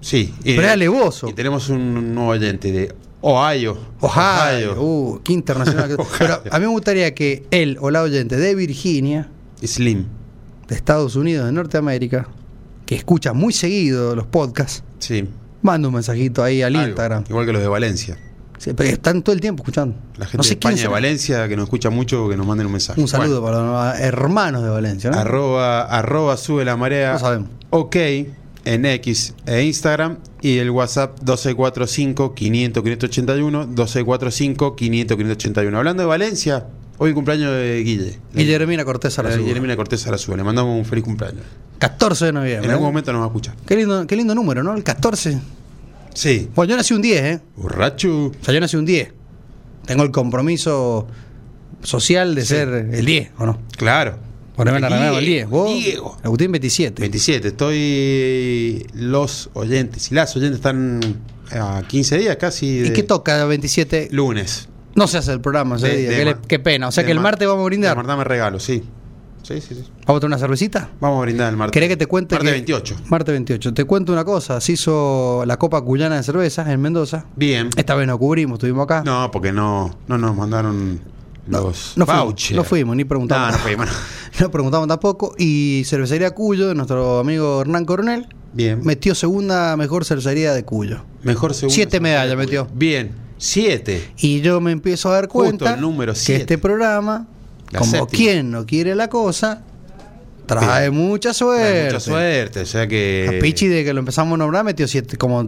Sí. 0.00 0.32
y- 0.44 0.54
Pero 0.54 0.66
es 0.68 0.72
alevoso. 0.74 1.28
Y 1.28 1.32
tenemos 1.32 1.68
un 1.70 2.14
nuevo 2.14 2.30
oyente 2.30 2.70
de 2.70 2.94
Ohio. 3.22 3.76
Ohio. 4.00 4.80
Uh, 4.80 5.20
qué 5.24 5.32
internacional. 5.32 5.88
que- 5.88 5.96
Pero 6.18 6.42
a 6.50 6.58
mí 6.58 6.66
me 6.66 6.70
gustaría 6.72 7.14
que 7.14 7.44
él 7.50 7.78
o 7.80 7.90
la 7.90 8.02
oyente 8.02 8.36
de 8.36 8.54
Virginia, 8.54 9.28
Slim. 9.64 10.04
de 10.68 10.74
Estados 10.74 11.16
Unidos, 11.16 11.46
de 11.46 11.52
Norteamérica, 11.52 12.28
que 12.86 12.94
escucha 12.96 13.32
muy 13.32 13.52
seguido 13.54 14.14
los 14.14 14.26
podcasts, 14.26 14.84
Sí. 14.98 15.26
manda 15.62 15.88
un 15.88 15.94
mensajito 15.94 16.44
ahí 16.44 16.60
al 16.62 16.76
Algo. 16.76 16.88
Instagram. 16.88 17.24
Igual 17.28 17.46
que 17.46 17.52
los 17.54 17.62
de 17.62 17.68
Valencia. 17.68 18.18
Sí, 18.58 18.72
pero 18.74 18.90
están 18.90 19.22
todo 19.22 19.34
el 19.34 19.40
tiempo 19.40 19.62
escuchando. 19.62 19.96
La 20.16 20.26
gente 20.26 20.36
no 20.38 20.42
sé 20.42 20.50
de 20.50 20.54
España 20.54 20.82
de. 20.82 20.88
Valencia 20.88 21.48
que 21.48 21.56
nos 21.56 21.64
escucha 21.64 21.90
mucho, 21.90 22.28
que 22.28 22.36
nos 22.36 22.46
manden 22.46 22.66
un 22.66 22.72
mensaje. 22.72 23.00
Un 23.00 23.08
saludo 23.08 23.42
para 23.42 23.60
los 23.60 24.00
hermanos 24.00 24.62
de 24.62 24.68
Valencia, 24.68 25.10
¿no? 25.10 25.18
arroba, 25.18 25.82
arroba 25.82 26.36
sube 26.36 26.64
la 26.64 26.76
marea. 26.76 27.14
No 27.14 27.18
sabemos. 27.18 27.48
Ok 27.70 27.96
en 28.68 28.84
X 28.84 29.34
e 29.46 29.62
Instagram 29.62 30.18
y 30.42 30.58
el 30.58 30.70
WhatsApp 30.70 31.18
1245 31.20 32.34
500 32.34 32.82
581 32.82 33.66
1245 33.66 34.76
500 34.76 35.16
581. 35.16 35.78
Hablando 35.78 36.02
de 36.02 36.06
Valencia, 36.06 36.66
hoy 36.98 37.14
cumpleaños 37.14 37.52
de 37.52 37.82
Guille. 37.82 38.18
Guillermina 38.34 38.84
Cortés 38.84 39.18
Arazúa. 39.18 39.38
Guillermina 39.38 39.74
Cortés 39.74 40.06
Arazúa. 40.06 40.36
Le 40.36 40.44
mandamos 40.44 40.76
un 40.76 40.84
feliz 40.84 41.04
cumpleaños. 41.04 41.44
14 41.78 42.26
de 42.26 42.32
noviembre. 42.32 42.66
En 42.66 42.70
algún 42.70 42.88
¿eh? 42.88 42.90
momento 42.90 43.12
nos 43.12 43.20
va 43.22 43.24
a 43.24 43.28
escuchar. 43.28 43.54
Qué 43.66 43.76
lindo, 43.76 44.06
qué 44.06 44.16
lindo 44.16 44.34
número, 44.34 44.62
¿no? 44.62 44.74
El 44.74 44.84
14. 44.84 45.40
Sí. 46.14 46.48
Bueno, 46.54 46.70
yo 46.70 46.76
nací 46.76 46.94
un 46.94 47.02
10, 47.02 47.22
¿eh? 47.22 47.40
Borracho. 47.56 48.26
O 48.26 48.32
sea, 48.44 48.52
yo 48.54 48.60
nací 48.60 48.76
un 48.76 48.84
10. 48.86 49.12
Tengo 49.86 50.02
el 50.02 50.10
compromiso 50.10 51.06
social 51.82 52.34
de 52.34 52.42
Sí. 52.42 52.48
ser 52.48 52.68
el 52.92 53.04
10, 53.04 53.30
¿o 53.38 53.46
no? 53.46 53.58
Claro. 53.76 54.18
Ponerme 54.56 54.80
la 54.80 54.88
remera 54.88 55.10
con 55.10 55.18
el 55.20 55.24
10. 55.24 55.48
Vos, 55.48 55.68
Diego. 55.72 56.16
Agustín 56.24 56.50
27. 56.50 57.00
27. 57.00 57.48
Estoy. 57.48 58.86
Los 58.94 59.50
oyentes. 59.54 60.10
Y 60.10 60.14
las 60.14 60.34
oyentes 60.36 60.56
están 60.56 61.00
a 61.52 61.82
15 61.86 62.18
días 62.18 62.36
casi. 62.36 62.66
¿Y 62.66 62.78
de- 62.80 62.92
qué 62.92 63.02
toca 63.04 63.44
27? 63.44 64.08
Lunes. 64.10 64.68
No 64.96 65.06
se 65.06 65.18
hace 65.18 65.32
el 65.32 65.40
programa 65.40 65.76
ese 65.76 65.88
De- 65.88 65.96
día. 65.98 66.10
de 66.10 66.24
qué, 66.24 66.36
qué 66.48 66.58
pena. 66.58 66.88
O 66.88 66.92
sea 66.92 67.04
que 67.04 67.12
el 67.12 67.18
mar- 67.18 67.24
martes 67.34 67.46
vamos 67.46 67.62
a 67.62 67.66
brindar. 67.66 67.96
martes 67.96 68.16
me 68.16 68.24
regalo, 68.24 68.58
sí. 68.58 68.82
Sí, 69.42 69.60
sí, 69.60 69.74
sí. 69.74 69.84
¿Vamos 70.06 70.18
a 70.18 70.20
tomar 70.20 70.24
una 70.26 70.38
cervecita? 70.38 70.90
Vamos 71.00 71.18
a 71.18 71.22
brindar 71.22 71.50
el 71.50 71.56
martes. 71.56 71.72
¿Querés 71.72 71.88
que 71.88 71.96
te 71.96 72.06
cuente? 72.06 72.34
Martes 72.34 72.48
que- 72.50 72.56
28. 72.56 72.96
Martes 73.08 73.32
28. 73.32 73.74
Te 73.74 73.84
cuento 73.84 74.12
una 74.12 74.24
cosa. 74.24 74.60
Se 74.60 74.72
hizo 74.72 75.44
la 75.46 75.56
Copa 75.58 75.80
Cuyana 75.82 76.16
de 76.16 76.22
Cerveza 76.22 76.70
en 76.72 76.80
Mendoza. 76.80 77.24
Bien. 77.36 77.70
Esta 77.76 77.94
vez 77.94 78.06
no 78.06 78.18
cubrimos, 78.18 78.56
estuvimos 78.56 78.84
acá. 78.84 79.02
No, 79.04 79.30
porque 79.30 79.52
no, 79.52 79.96
no 80.06 80.18
nos 80.18 80.36
mandaron 80.36 81.00
los 81.46 81.94
No 81.96 82.04
fuimos, 82.04 82.50
no 82.52 82.64
fuimos, 82.64 82.96
ni 82.96 83.04
preguntamos. 83.04 83.52
No, 83.52 83.56
no 83.56 83.58
fuimos. 83.58 83.88
No 84.40 84.50
preguntamos 84.50 84.86
tampoco. 84.88 85.34
Y 85.38 85.82
Cervecería 85.86 86.32
Cuyo, 86.32 86.68
de 86.68 86.74
nuestro 86.74 87.18
amigo 87.20 87.62
Hernán 87.62 87.86
Coronel, 87.86 88.26
Bien. 88.52 88.80
metió 88.84 89.14
segunda 89.14 89.74
mejor 89.78 90.04
cervecería 90.04 90.52
de 90.52 90.64
Cuyo. 90.64 91.04
Mejor 91.22 91.54
segundo. 91.54 91.74
Siete 91.74 92.00
medallas 92.00 92.36
metió. 92.36 92.68
Bien. 92.74 93.12
Siete. 93.38 94.10
Y 94.18 94.40
yo 94.40 94.60
me 94.60 94.72
empiezo 94.72 95.08
a 95.10 95.12
dar 95.12 95.24
Justo 95.28 95.38
cuenta 95.38 95.74
el 95.74 95.80
número 95.80 96.12
que 96.12 96.18
siete. 96.18 96.40
este 96.42 96.58
programa, 96.58 97.26
La 97.70 97.78
como 97.80 97.90
séptima. 97.92 98.06
quien 98.16 98.50
no 98.50 98.66
quiere 98.66 98.94
la 98.94 99.08
cosa, 99.08 99.62
Trae 100.46 100.90
mucha 100.90 101.34
suerte. 101.34 101.62
Trae 101.70 101.84
mucha 101.84 102.00
suerte, 102.00 102.60
o 102.62 102.64
sea 102.66 102.86
que. 102.88 103.36
A 103.36 103.42
Pichi, 103.42 103.66
de 103.68 103.84
que 103.84 103.92
lo 103.92 103.98
empezamos 104.00 104.32
a 104.34 104.38
nombrar, 104.38 104.64
metió 104.64 104.88
siete. 104.88 105.18
Como, 105.18 105.46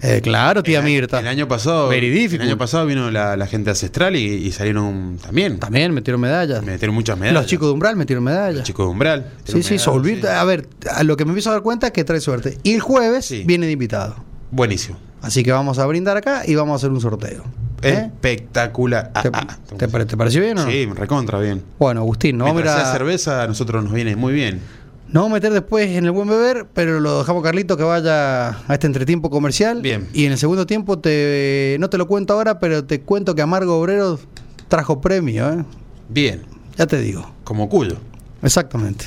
eh, 0.00 0.20
claro, 0.22 0.62
tía 0.62 0.78
el, 0.78 0.84
Mirta. 0.84 1.18
El 1.18 1.26
año 1.26 1.48
pasado. 1.48 1.90
El 1.90 2.40
año 2.40 2.56
pasado 2.56 2.86
vino 2.86 3.10
la, 3.10 3.36
la 3.36 3.46
gente 3.48 3.70
ancestral 3.70 4.14
y, 4.14 4.20
y 4.26 4.52
salieron 4.52 5.18
también. 5.20 5.58
También 5.58 5.92
metieron 5.92 6.20
medallas. 6.20 6.62
Metieron 6.62 6.94
muchas 6.94 7.18
medallas. 7.18 7.42
Los 7.42 7.50
chicos 7.50 7.66
de 7.66 7.72
Umbral 7.72 7.96
metieron 7.96 8.22
medallas. 8.22 8.58
Los 8.58 8.64
chicos 8.64 8.86
de 8.86 8.92
Umbral. 8.92 9.32
Sí, 9.42 9.76
Solvir. 9.76 10.20
sí. 10.20 10.26
A 10.28 10.44
ver, 10.44 10.68
a 10.88 11.02
lo 11.02 11.16
que 11.16 11.24
me 11.24 11.30
empiezo 11.32 11.50
a 11.50 11.54
dar 11.54 11.62
cuenta 11.62 11.88
es 11.88 11.92
que 11.92 12.04
trae 12.04 12.20
suerte. 12.20 12.58
Y 12.62 12.74
el 12.74 12.80
jueves 12.80 13.24
Sí. 13.24 13.42
viene 13.44 13.66
de 13.66 13.72
invitado. 13.72 14.22
Buenísimo. 14.52 14.98
Así 15.22 15.42
que 15.42 15.52
vamos 15.52 15.78
a 15.78 15.86
brindar 15.86 16.16
acá 16.16 16.42
y 16.46 16.54
vamos 16.54 16.74
a 16.74 16.76
hacer 16.76 16.90
un 16.90 17.00
sorteo. 17.00 17.42
¿Eh? 17.82 18.04
Espectacular. 18.06 19.10
Ah, 19.14 19.22
¿Te, 19.22 19.30
ah, 19.32 19.58
te 19.76 19.88
pare- 19.88 20.04
te 20.06 20.16
pareció 20.16 20.40
bien 20.40 20.58
o 20.58 20.64
no? 20.64 20.70
Sí, 20.70 20.86
recontra 20.86 21.38
bien. 21.38 21.62
Bueno, 21.78 22.00
Agustín, 22.00 22.38
no 22.38 22.44
vamos, 22.44 22.64
a 22.64 22.92
cerveza, 22.92 23.42
a 23.42 23.46
nosotros 23.46 23.84
nos 23.84 23.92
viene 23.92 24.16
muy 24.16 24.32
bien. 24.32 24.60
nos 25.08 25.22
vamos 25.22 25.30
a 25.30 25.34
meter 25.34 25.52
después 25.52 25.88
en 25.90 26.04
el 26.04 26.10
buen 26.10 26.28
beber, 26.28 26.66
pero 26.74 26.98
lo 27.00 27.18
dejamos 27.20 27.42
a 27.42 27.44
Carlito 27.44 27.76
que 27.76 27.82
vaya 27.84 28.48
a 28.48 28.74
este 28.74 28.86
entretiempo 28.86 29.30
comercial. 29.30 29.80
Bien. 29.80 30.08
Y 30.12 30.24
en 30.26 30.32
el 30.32 30.38
segundo 30.38 30.66
tiempo, 30.66 30.98
te 30.98 31.76
no 31.80 31.88
te 31.88 31.98
lo 31.98 32.06
cuento 32.08 32.34
ahora, 32.34 32.58
pero 32.58 32.84
te 32.84 33.00
cuento 33.02 33.34
que 33.34 33.42
Amargo 33.42 33.78
Obrero 33.80 34.18
trajo 34.68 35.00
premio, 35.00 35.48
¿eh? 35.52 35.64
Bien. 36.08 36.42
Ya 36.76 36.86
te 36.86 37.00
digo. 37.00 37.30
Como 37.44 37.68
cuyo. 37.68 37.96
Exactamente. 38.42 39.06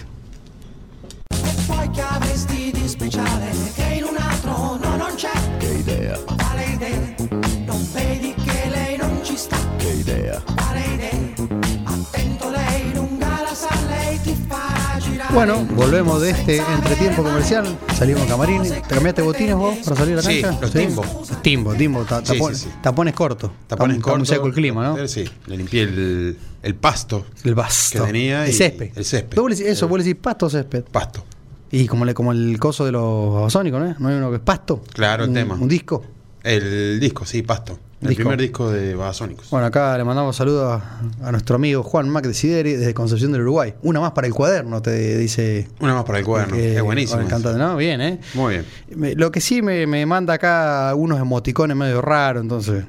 Bueno, 15.33 15.65
volvemos 15.75 16.21
de 16.21 16.31
este 16.31 16.57
entretiempo 16.57 17.23
comercial. 17.23 17.65
Salimos 17.95 18.25
camarín. 18.27 18.63
¿Te 18.63 18.81
cambiaste 18.81 19.21
botines 19.21 19.55
vos 19.55 19.77
para 19.83 19.95
salir 19.95 20.13
a 20.13 20.17
la 20.17 20.23
Sí, 20.23 20.41
cancha? 20.41 20.59
los 20.61 20.71
Timbo. 20.71 21.05
Timbo, 21.41 21.73
timbo. 21.73 22.03
ta- 22.03 22.23
Sí, 22.25 22.33
tapon- 22.37 22.53
sí, 22.53 22.63
sí. 22.65 22.69
Tapones 22.81 23.13
cortos. 23.13 23.49
Tapones 23.67 23.97
está 23.97 24.07
muy 24.09 24.17
cortos. 24.19 24.27
seco 24.27 24.47
el 24.47 24.53
clima, 24.53 24.83
¿no? 24.83 25.07
Sí, 25.07 25.23
le 25.47 25.57
limpié 25.57 25.83
el, 25.83 26.37
el 26.61 26.75
pasto. 26.75 27.25
El 27.43 27.55
basto. 27.55 27.99
Que 28.01 28.07
tenía 28.11 28.45
El 28.45 28.51
y- 28.51 28.53
césped. 28.53 28.91
el 28.95 29.05
césped. 29.05 29.37
Vos 29.37 29.51
decís- 29.51 29.65
eso, 29.67 29.87
vos 29.87 29.99
le 29.99 30.03
decís 30.03 30.19
pasto 30.21 30.47
o 30.47 30.49
césped. 30.49 30.83
Pasto. 30.91 31.23
Y 31.71 31.87
como, 31.87 32.03
le, 32.03 32.13
como 32.13 32.33
el 32.33 32.59
coso 32.59 32.83
de 32.85 32.91
los 32.91 33.33
babasónicos, 33.33 33.79
¿no? 33.81 33.95
¿No 33.99 34.09
hay 34.09 34.15
uno 34.15 34.29
que 34.29 34.35
es 34.35 34.41
pasto? 34.41 34.83
Claro, 34.93 35.23
el 35.23 35.29
un, 35.29 35.35
tema. 35.35 35.55
Un 35.55 35.69
disco. 35.69 36.03
El 36.43 36.99
disco, 36.99 37.25
sí, 37.25 37.41
pasto. 37.41 37.79
El 38.01 38.07
Disco. 38.09 38.21
primer 38.23 38.41
disco 38.41 38.71
de 38.71 38.95
Babasónicos. 38.95 39.49
Bueno, 39.51 39.67
acá 39.67 39.95
le 39.97 40.03
mandamos 40.03 40.35
saludos 40.35 40.81
a, 40.81 41.27
a 41.27 41.31
nuestro 41.31 41.55
amigo 41.55 41.83
Juan 41.83 42.09
Mac 42.09 42.25
de 42.25 42.33
Sideri 42.33 42.73
desde 42.73 42.93
Concepción 42.95 43.31
del 43.31 43.41
Uruguay. 43.41 43.75
Una 43.83 43.99
más 43.99 44.11
para 44.13 44.25
el 44.25 44.33
cuaderno, 44.33 44.81
te 44.81 45.17
dice. 45.17 45.67
Una 45.79 45.93
más 45.93 46.03
para 46.05 46.17
el 46.19 46.25
cuaderno. 46.25 46.55
que- 46.55 46.77
es 46.77 46.81
buenísimo. 46.81 47.27
cantante, 47.27 47.59
¿no? 47.59 47.77
Bien, 47.77 48.01
¿eh? 48.01 48.19
Muy 48.33 48.53
bien. 48.55 48.65
Me- 48.95 49.13
lo 49.13 49.31
que 49.31 49.39
sí 49.39 49.61
me, 49.61 49.85
me 49.85 50.03
manda 50.07 50.33
acá 50.33 50.93
unos 50.95 51.19
emoticones 51.19 51.77
medio 51.77 52.01
raros, 52.01 52.41
entonces. 52.41 52.85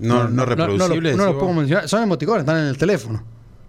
No, 0.00 0.28
no, 0.28 0.44
reproducibles. 0.44 1.16
No, 1.16 1.22
decís 1.22 1.34
los 1.34 1.42
puedo 1.42 1.52
mencionar. 1.52 1.88
Son 1.88 2.02
emoticones, 2.02 2.40
están 2.40 2.58
en 2.58 2.66
el 2.66 2.76
teléfono. 2.76 3.22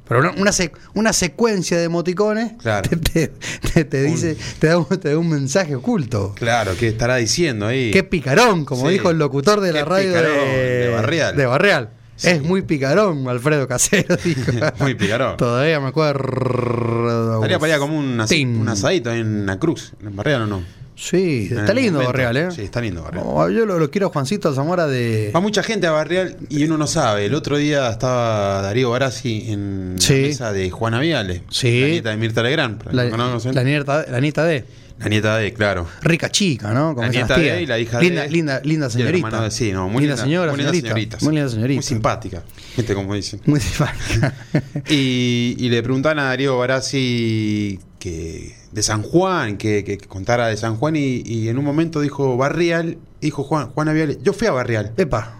Pero 0.07 0.21
una, 0.21 0.31
una, 0.31 0.51
sec- 0.51 0.71
una 0.93 1.13
secuencia 1.13 1.77
de 1.77 1.83
emoticones 1.83 2.53
Claro. 2.61 2.89
te, 2.89 2.95
te- 2.97 3.27
te- 3.73 3.85
te 3.85 4.05
Un- 4.05 4.11
dice, 4.11 4.37
te 4.59 4.67
da, 4.67 4.77
un, 4.77 4.85
te 4.87 5.09
da 5.11 5.17
un 5.17 5.29
mensaje 5.29 5.75
oculto. 5.75 6.33
Claro, 6.35 6.71
¿qué 6.79 6.87
estará 6.87 7.17
diciendo 7.17 7.67
ahí? 7.67 7.91
Qué 7.91 8.03
picarón, 8.03 8.65
como 8.65 8.87
Sí. 8.87 8.93
dijo 8.93 9.09
el 9.09 9.17
locutor 9.17 9.59
de 9.61 9.73
la 9.73 9.83
radio 9.85 10.09
picarón, 10.09 10.31
de, 10.37 10.57
de 10.57 10.89
Barrial. 10.93 11.35
de 11.35 11.45
Barrial. 11.45 11.89
Sí. 12.15 12.29
Es 12.29 12.41
muy 12.41 12.63
picarón, 12.63 13.27
Alfredo 13.27 13.67
Casero, 13.67 14.15
dijo. 14.23 14.51
Muy 14.79 14.95
picarón. 14.95 15.37
Todavía 15.37 15.79
me 15.79 15.87
acuerdo. 15.89 17.35
Estaría 17.35 17.59
para 17.59 17.73
allá 17.73 17.79
como 17.79 17.97
un, 17.99 18.19
as- 18.19 18.31
un 18.31 18.67
asadito 18.67 19.11
en 19.11 19.45
la 19.45 19.59
cruz, 19.59 19.93
en 20.03 20.15
Barreal 20.15 20.41
o 20.43 20.47
no. 20.47 20.63
Sí, 20.99 21.47
está 21.51 21.75
lindo 21.75 21.99
momento. 21.99 22.07
Barrial, 22.07 22.37
¿eh? 22.37 22.51
Sí, 22.51 22.61
está 22.63 22.81
lindo 22.81 23.03
Barrial. 23.03 23.23
Oh, 23.27 23.47
yo 23.49 23.67
lo, 23.67 23.77
lo 23.77 23.91
quiero 23.91 24.07
a 24.07 24.09
Juancito 24.09 24.51
Zamora 24.55 24.87
de. 24.87 25.31
Va 25.33 25.39
mucha 25.39 25.61
gente 25.61 25.85
a 25.85 25.91
Barrial 25.91 26.37
y 26.49 26.63
uno 26.63 26.75
no 26.79 26.87
sabe. 26.87 27.27
El 27.27 27.35
otro 27.35 27.55
día 27.57 27.87
estaba 27.89 28.63
Darío 28.63 28.89
Barassi 28.89 29.45
en 29.51 29.95
Sí. 29.99 30.13
la 30.21 30.27
mesa 30.27 30.51
de 30.53 30.71
Juana 30.71 30.99
Viale. 30.99 31.43
Sí. 31.51 31.81
La 31.81 31.87
nieta 31.87 32.09
de 32.09 32.17
Mirta 32.17 32.41
Legrand. 32.41 32.83
La, 32.91 33.05
no 33.09 33.37
la 33.53 33.63
nieta, 33.63 34.05
la 34.09 34.19
nieta 34.19 34.43
de. 34.43 34.65
La 34.97 35.07
nieta 35.09 35.37
de, 35.37 35.53
claro. 35.53 35.85
Rica 36.01 36.31
chica, 36.31 36.73
¿no? 36.73 36.95
Como 36.95 37.03
La 37.05 37.09
nieta 37.09 37.35
tías. 37.35 37.57
de 37.57 37.61
y 37.61 37.65
la 37.67 37.77
hija 37.77 37.99
linda, 38.01 38.23
de. 38.23 38.29
Linda, 38.31 38.61
linda 38.63 38.89
señorita. 38.89 39.27
hermano 39.27 39.51
sí, 39.51 39.71
no, 39.71 39.87
muy 39.89 40.01
linda, 40.01 40.15
linda, 40.15 40.23
señora, 40.23 40.51
muy 40.51 40.57
linda 40.57 40.71
señorita. 40.73 40.89
señorita, 40.95 41.17
Muy 41.25 41.35
linda 41.35 41.49
señorita. 41.51 41.75
Muy 41.77 41.83
simpática. 41.83 42.43
¿Viste 42.75 42.95
cómo 42.95 43.13
dicen? 43.13 43.39
Muy 43.45 43.59
simpática. 43.59 44.33
Y, 44.89 45.55
y 45.59 45.69
le 45.69 45.83
preguntaban 45.83 46.17
a 46.17 46.23
Darío 46.23 46.57
Barassi 46.57 47.79
que 47.99 48.55
de 48.71 48.83
San 48.83 49.03
Juan, 49.03 49.57
que, 49.57 49.83
que 49.83 49.97
contara 49.97 50.47
de 50.47 50.57
San 50.57 50.77
Juan, 50.77 50.95
y, 50.95 51.21
y 51.25 51.49
en 51.49 51.57
un 51.57 51.65
momento 51.65 52.01
dijo 52.01 52.37
Barrial, 52.37 52.97
dijo 53.21 53.43
Juan, 53.43 53.71
Viale, 53.75 54.17
yo 54.21 54.33
fui 54.33 54.47
a 54.47 54.51
Barrial. 54.51 54.93
Epa, 54.97 55.39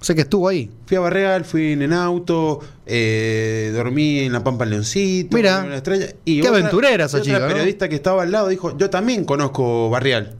sé 0.00 0.14
que 0.14 0.22
estuvo 0.22 0.48
ahí. 0.48 0.70
Fui 0.86 0.96
a 0.96 1.00
Barreal, 1.00 1.44
fui 1.44 1.72
en, 1.72 1.82
en 1.82 1.92
auto, 1.92 2.60
eh, 2.86 3.72
dormí 3.74 4.20
en 4.20 4.32
la 4.32 4.44
Pampa 4.44 4.64
Leoncito, 4.64 5.36
Mira, 5.36 5.64
en 5.64 5.70
la 5.70 5.76
estrella. 5.76 6.08
Y 6.24 6.40
qué 6.40 6.48
aventurera 6.48 7.06
esa 7.06 7.18
otra 7.18 7.24
chica, 7.24 7.38
¿no? 7.40 7.48
periodista 7.48 7.88
que 7.88 7.96
estaba 7.96 8.22
al 8.22 8.32
lado 8.32 8.48
dijo, 8.48 8.76
yo 8.76 8.90
también 8.90 9.24
conozco 9.24 9.90
Barrial. 9.90 10.36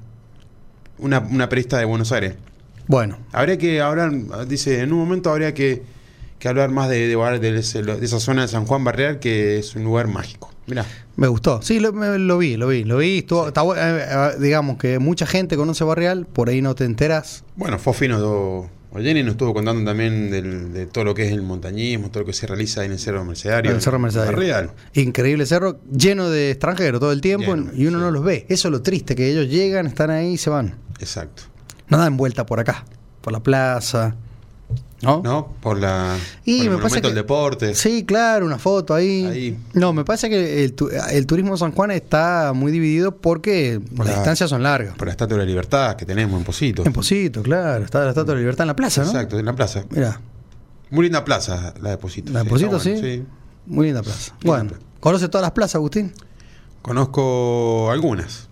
Una, 0.99 1.20
una 1.20 1.49
periodista 1.49 1.79
de 1.79 1.85
Buenos 1.85 2.12
Aires. 2.12 2.35
Bueno, 2.87 3.18
Habría 3.33 3.59
que 3.59 3.81
hablar, 3.81 4.46
dice, 4.46 4.81
en 4.81 4.92
un 4.92 5.01
momento 5.01 5.31
habría 5.31 5.53
que, 5.53 5.83
que 6.38 6.49
hablar 6.49 6.70
más 6.70 6.88
de, 6.88 7.09
de, 7.09 7.16
de 7.16 7.51
de 7.51 8.05
esa 8.07 8.20
zona 8.20 8.42
de 8.42 8.49
San 8.49 8.64
Juan 8.64 8.85
Barreal, 8.85 9.18
que 9.18 9.59
es 9.59 9.75
un 9.75 9.83
lugar 9.85 10.07
mágico. 10.07 10.51
Mirá. 10.66 10.85
me 11.16 11.29
gustó. 11.29 11.62
Sí, 11.62 11.79
lo, 11.81 11.92
me- 11.92 12.18
lo 12.18 12.38
vi, 12.38 12.57
lo 12.57 12.66
vi, 12.68 12.85
lo 12.85 12.98
vi. 12.98 13.18
Estuvo, 13.18 13.48
está 13.48 13.62
bu- 13.62 13.76
eh, 13.76 14.05
eh, 14.37 14.40
digamos 14.40 14.79
que 14.79 14.98
mucha 14.98 15.26
gente 15.26 15.57
conoce 15.57 15.85
Barrial, 15.85 16.26
por 16.26 16.48
ahí 16.48 16.61
no 16.62 16.74
te 16.74 16.85
enteras. 16.85 17.44
Bueno, 17.57 17.79
Fofino 17.79 18.68
Jenny 18.98 19.22
nos 19.22 19.33
estuvo 19.33 19.52
contando 19.52 19.85
también 19.88 20.31
del- 20.31 20.72
de 20.72 20.87
todo 20.87 21.05
lo 21.05 21.14
que 21.14 21.26
es 21.26 21.33
el 21.33 21.42
montañismo, 21.42 22.09
todo 22.11 22.20
lo 22.20 22.26
que 22.26 22.33
se 22.33 22.46
realiza 22.46 22.83
en 22.85 22.92
el 22.92 22.98
Cerro 22.98 23.24
Mercedario. 23.26 23.70
El 23.70 23.83
Cerro 23.83 23.98
Mercedario. 23.98 24.33
Barrial. 24.33 24.70
Increíble 24.94 25.44
cerro, 25.44 25.79
lleno 25.92 26.31
de 26.31 26.52
extranjeros 26.52 26.98
todo 26.98 27.12
el 27.12 27.20
tiempo 27.20 27.55
Lleno, 27.55 27.72
y 27.74 27.87
uno 27.87 27.98
sí. 27.98 28.05
no 28.05 28.11
los 28.11 28.24
ve. 28.24 28.46
Eso 28.48 28.68
es 28.68 28.72
lo 28.72 28.81
triste, 28.83 29.14
que 29.14 29.31
ellos 29.31 29.48
llegan, 29.48 29.87
están 29.87 30.11
ahí 30.11 30.33
y 30.33 30.37
se 30.38 30.48
van. 30.48 30.76
Exacto. 30.98 31.42
No 31.88 31.98
dan 31.98 32.16
vuelta 32.16 32.46
por 32.46 32.59
acá, 32.59 32.87
por 33.20 33.33
la 33.35 33.40
plaza. 33.42 34.16
¿No? 35.07 35.23
¿No? 35.23 35.49
Por 35.61 35.79
la. 35.79 36.16
Y 36.45 36.64
por 36.69 36.75
el 36.79 36.83
me 36.95 37.01
que- 37.01 37.07
al 37.09 37.14
deporte. 37.14 37.75
Sí, 37.75 38.05
claro, 38.05 38.45
una 38.47 38.59
foto 38.59 38.95
ahí. 38.95 39.25
Ahí. 39.25 39.59
No, 39.73 39.92
me 39.92 40.05
parece 40.05 40.29
que 40.29 40.64
el, 40.64 40.75
el 41.12 41.27
turismo 41.27 41.53
de 41.53 41.59
San 41.59 41.73
Juan 41.73 41.90
está 41.92 42.53
muy 42.55 42.73
dividido 42.73 43.16
porque 43.16 43.81
Por 43.97 44.07
las 44.07 44.09
la- 44.09 44.14
distancias 44.21 44.51
son 44.51 44.62
largas. 44.62 44.95
Por 44.97 45.07
la 45.07 45.12
Estatua 45.12 45.37
de 45.38 45.45
la 45.45 45.49
Libertad 45.49 45.97
que 45.97 46.05
tenemos 46.05 46.38
en 46.38 46.45
Posito. 46.45 46.85
En 46.85 46.92
Posito, 46.92 47.42
claro. 47.42 47.85
Está 47.85 48.01
la 48.05 48.09
Estatua 48.11 48.33
de 48.33 48.35
la 48.35 48.40
Libertad 48.40 48.64
en 48.64 48.69
la 48.69 48.77
plaza, 48.77 49.03
¿no? 49.03 49.09
Exacto, 49.09 49.38
en 49.38 49.45
la 49.47 49.55
plaza. 49.55 49.85
Mira, 49.90 50.21
Muy 50.90 51.05
linda 51.05 51.25
plaza 51.25 51.75
la 51.81 51.90
de 51.90 51.99
Posito. 51.99 52.33
la 52.33 52.40
de 52.40 52.45
sí, 52.47 52.51
Posito, 52.51 52.81
sí. 52.81 52.90
bueno, 52.92 53.25
Muy 53.66 53.87
linda 53.87 54.03
plaza. 54.03 54.35
Bueno. 54.45 54.73
¿conoce 55.01 55.29
todas 55.29 55.42
las 55.42 55.53
plazas, 55.53 55.77
Agustín? 55.77 56.12
Conozco 56.83 57.90
algunas. 57.90 58.49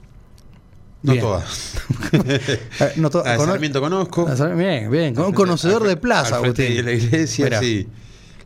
No 1.04 1.12
Bien. 1.12 1.24
todas. 1.24 1.74
Eh, 2.12 2.92
no 2.96 3.10
to- 3.10 3.22
La 3.24 3.32
de 3.32 3.36
cono- 3.36 3.52
Sarmiento 3.52 3.80
conozco. 3.80 4.26
Bien, 4.56 4.90
bien. 4.90 5.18
Un 5.18 5.32
conocedor 5.32 5.86
de 5.86 5.96
plaza, 5.96 6.36
Agustín. 6.36 6.76
de 6.76 6.82
la 6.82 6.92
iglesia, 6.92 7.60
sí. 7.60 7.86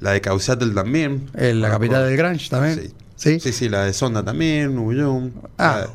La 0.01 0.13
de 0.13 0.21
Causatel 0.21 0.75
también. 0.75 1.31
Eh, 1.37 1.55
la 1.55 1.71
capital 1.71 2.05
del 2.07 2.17
Grange 2.17 2.49
también. 2.51 2.81
Sí. 2.81 2.93
Sí. 3.17 3.41
sí, 3.41 3.53
sí, 3.53 3.69
la 3.69 3.85
de 3.85 3.93
Sonda 3.93 4.23
también, 4.25 4.75
Nubullón. 4.75 5.33
Ah. 5.57 5.87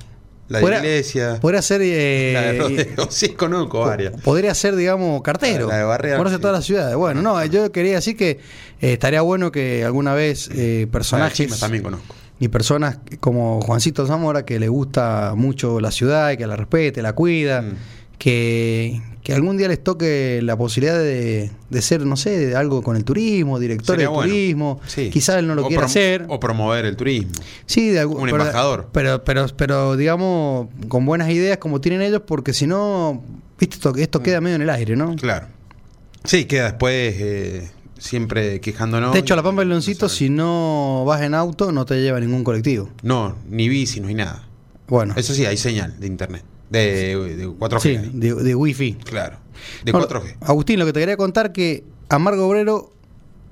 La, 0.50 0.60
la 0.62 0.70
de 0.70 0.78
iglesia. 0.78 1.38
Podría 1.42 1.62
ser. 1.62 1.82
eh, 1.84 2.32
la 2.34 2.42
de 2.42 2.60
Rodeo. 2.60 3.08
Sí, 3.10 3.30
conozco 3.30 3.82
varias. 3.82 4.14
Podría 4.22 4.54
ser, 4.54 4.76
digamos, 4.76 5.22
cartero. 5.22 5.68
La 5.68 5.78
de 5.78 5.84
Barrial, 5.84 6.18
Conoce 6.18 6.36
sí. 6.36 6.42
todas 6.42 6.56
las 6.58 6.66
ciudades. 6.66 6.96
Bueno, 6.96 7.22
no, 7.22 7.44
yo 7.46 7.72
quería 7.72 7.96
decir 7.96 8.16
que 8.18 8.32
eh, 8.82 8.94
estaría 8.94 9.22
bueno 9.22 9.52
que 9.52 9.84
alguna 9.86 10.14
vez 10.14 10.48
eh, 10.50 10.52
La 10.52 10.56
de 10.80 10.88
personajes 10.88 11.60
también 11.60 11.84
conozco. 11.84 12.14
Y 12.44 12.48
personas 12.50 13.00
como 13.20 13.62
Juancito 13.62 14.06
Zamora, 14.06 14.46
que 14.46 14.60
le 14.60 14.68
gusta 14.68 15.34
mucho 15.36 15.80
la 15.80 15.92
ciudad 15.92 16.32
y 16.32 16.38
que 16.38 16.46
la 16.48 16.56
respete, 16.56 17.02
la 17.02 17.14
cuida, 17.14 17.62
Mm. 17.62 17.76
que, 18.18 19.02
que 19.24 19.34
algún 19.34 19.58
día 19.58 19.68
les 19.68 19.84
toque 19.84 20.40
la 20.44 20.58
posibilidad 20.58 20.98
de, 20.98 21.52
de 21.70 21.82
ser, 21.82 22.06
no 22.06 22.16
sé, 22.16 22.38
de 22.48 22.56
algo 22.56 22.82
con 22.82 22.96
el 22.96 23.04
turismo, 23.04 23.60
director 23.60 23.96
Sería 23.96 24.10
de 24.10 24.14
bueno. 24.16 24.30
turismo. 24.32 24.80
Sí. 24.88 25.10
Quizás 25.10 25.38
él 25.38 25.48
no 25.48 25.56
lo 25.56 25.66
O 25.66 25.68
quiera 25.68 25.86
hacer. 25.86 26.26
O 26.30 26.40
promover 26.40 26.86
el 26.86 26.96
turismo. 26.96 27.32
Sí, 27.66 27.90
de 27.90 28.00
algún, 28.02 28.18
Un 28.22 28.26
pero- 28.30 28.38
embajador. 28.44 28.90
Pero, 28.92 29.24
pero, 29.24 29.48
pero, 29.56 29.96
digamos, 29.98 30.68
con 30.88 31.06
buenas 31.06 31.30
ideas 31.30 31.58
como 31.58 31.82
tienen 31.82 32.02
ellos, 32.02 32.22
porque 32.26 32.54
si 32.54 32.68
no, 32.68 33.22
viste, 33.60 33.76
esto, 33.76 33.94
esto 33.96 34.20
Mm. 34.20 34.24
queda 34.24 34.42
medio 34.42 34.56
en 34.58 34.62
el 34.64 34.70
aire, 34.70 34.96
¿no? 34.96 35.16
Claro. 35.16 35.48
Sí, 36.26 36.46
queda 36.46 36.66
después 36.66 37.16
eh, 37.18 37.70
siempre 38.04 38.60
quejándonos. 38.60 39.14
De 39.14 39.20
hecho, 39.20 39.34
a 39.34 39.38
la 39.38 39.44
Pampa 39.44 39.62
del 39.62 39.70
Leoncito, 39.70 40.10
si 40.10 40.30
no 40.30 41.04
vas 41.06 41.22
en 41.22 41.34
auto, 41.34 41.72
no 41.72 41.86
te 41.86 42.02
lleva 42.02 42.20
ningún 42.20 42.44
colectivo. 42.44 42.90
No, 43.02 43.38
ni 43.50 43.70
bici, 43.70 44.02
no 44.02 44.10
hay 44.10 44.16
nada. 44.16 44.44
Bueno, 44.88 45.14
Eso 45.18 45.34
sí, 45.34 45.46
hay 45.46 45.56
señal 45.58 45.98
de 46.00 46.08
internet. 46.08 46.44
De, 46.70 47.16
de 47.38 47.48
4G. 47.48 47.80
sí, 47.80 47.90
ahí. 47.90 48.10
de, 48.14 48.34
de 48.36 48.56
wifi. 48.56 48.94
Claro. 49.06 49.38
De 49.86 49.92
Bueno, 49.92 50.08
4G. 50.08 50.36
Agustín, 50.42 50.80
lo 50.80 50.86
que 50.86 50.94
te 50.94 51.00
quería 51.00 51.16
contar 51.18 51.54
que 51.54 51.84
Amargo 52.10 52.48
Obrero 52.48 52.92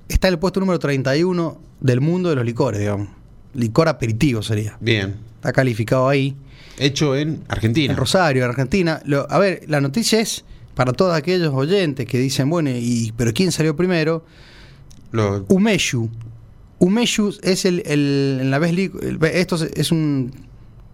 está 0.09 0.27
en 0.27 0.33
el 0.33 0.39
puesto 0.39 0.59
número 0.59 0.79
31 0.79 1.57
del 1.79 2.01
mundo 2.01 2.29
de 2.29 2.35
los 2.35 2.43
licores, 2.45 2.79
digamos. 2.79 3.07
Licor 3.53 3.87
aperitivo 3.87 4.41
sería. 4.43 4.75
Bien. 4.81 5.15
está 5.35 5.53
calificado 5.53 6.09
ahí. 6.09 6.35
Hecho 6.77 7.15
en 7.15 7.43
Argentina. 7.47 7.93
En 7.93 7.97
Rosario, 7.97 8.43
en 8.43 8.49
Argentina. 8.49 9.01
Lo- 9.05 9.27
a 9.29 9.37
ver, 9.39 9.63
la 9.67 9.79
noticia 9.81 10.19
es 10.19 10.43
para 10.75 10.93
todos 10.93 11.13
aquellos 11.15 11.53
oyentes 11.53 12.05
que 12.07 12.17
dicen, 12.17 12.49
bueno, 12.49 12.69
y, 12.71 13.13
pero 13.17 13.33
¿quién 13.33 13.51
salió 13.51 13.75
primero? 13.75 14.25
Lo- 15.11 15.45
Umeshu. 15.49 16.09
Umeshu 16.79 17.33
es 17.43 17.65
el, 17.65 17.83
el- 17.85 18.39
en 18.41 18.51
la 18.51 18.59
vez 18.59 18.73
esto 19.33 19.55
es, 19.55 19.63
es 19.75 19.91
un 19.91 20.31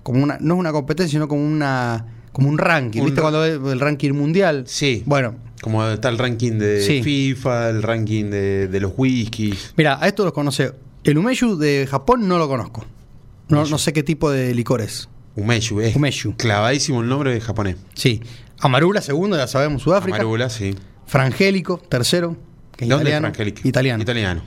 como 0.04 0.24
una 0.24 0.38
no 0.40 0.56
es 0.56 0.60
una 0.60 0.72
competencia, 0.72 1.12
sino 1.18 1.28
como 1.28 1.46
una 1.46 2.06
como 2.32 2.50
un 2.50 2.58
ranking, 2.58 3.00
Un 3.02 3.06
¿viste 3.08 3.22
ra- 3.22 3.30
cuando 3.32 3.42
ves 3.42 3.74
el 3.74 3.80
ranking 3.80 4.12
mundial? 4.12 4.64
Sí. 4.68 5.04
Bueno, 5.06 5.36
Como 5.62 5.86
está 5.88 6.10
el 6.10 6.18
ranking 6.18 6.54
de 6.54 6.82
Sí. 6.82 7.02
FIFA, 7.04 7.70
el 7.70 7.82
ranking 7.84 8.26
de, 8.26 8.68
de 8.68 8.80
los 8.80 8.92
whiskies. 8.96 9.74
mira, 9.76 9.98
a 10.02 10.08
esto 10.08 10.24
los 10.24 10.34
conoce. 10.34 10.72
El 11.04 11.18
Umeshu 11.18 11.58
de 11.58 11.88
Japón 11.90 12.28
no 12.28 12.38
lo 12.38 12.48
conozco. 12.48 12.86
No, 13.50 13.66
no 13.66 13.78
sé 13.78 13.92
qué 13.94 14.04
tipo 14.04 14.30
de 14.30 14.54
licor 14.54 14.82
es. 14.82 15.08
Umeshu, 15.36 15.80
es 15.82 15.96
Umeshu. 15.96 16.36
clavadísimo 16.36 17.02
el 17.02 17.08
nombre 17.08 17.34
de 17.34 17.40
japonés. 17.42 17.78
Sí. 17.94 18.22
Amarula, 18.60 19.02
segundo, 19.02 19.38
ya 19.38 19.48
sabemos, 19.48 19.82
Sudáfrica. 19.84 20.18
Amarula, 20.18 20.50
sí. 20.50 20.76
Frangélico, 21.06 21.78
tercero, 21.78 22.36
que 22.76 22.86
es 22.86 22.90
¿Dónde 22.90 23.04
es 23.04 23.16
italiano. 23.18 23.28
Frangélico? 23.34 23.68
Italiano. 23.68 24.42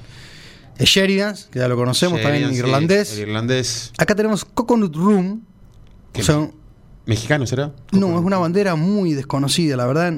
Sheridan, 0.78 1.36
que 1.50 1.58
ya 1.58 1.68
lo 1.68 1.76
conocemos, 1.76 2.20
también 2.22 2.50
sí, 2.50 2.56
irlandés. 2.56 3.12
el 3.14 3.28
irlandés. 3.28 3.92
Acá 3.98 4.14
tenemos 4.14 4.44
Coconut 4.44 4.94
Room. 4.96 5.42
¿Qué 6.12 6.22
O 6.22 6.24
sea, 6.24 6.50
¿Mexicano 7.06 7.46
será? 7.46 7.72
no, 7.92 8.18
es 8.18 8.24
una 8.24 8.38
bandera 8.38 8.76
muy 8.76 9.12
desconocida, 9.12 9.76
la 9.76 9.86
verdad. 9.86 10.14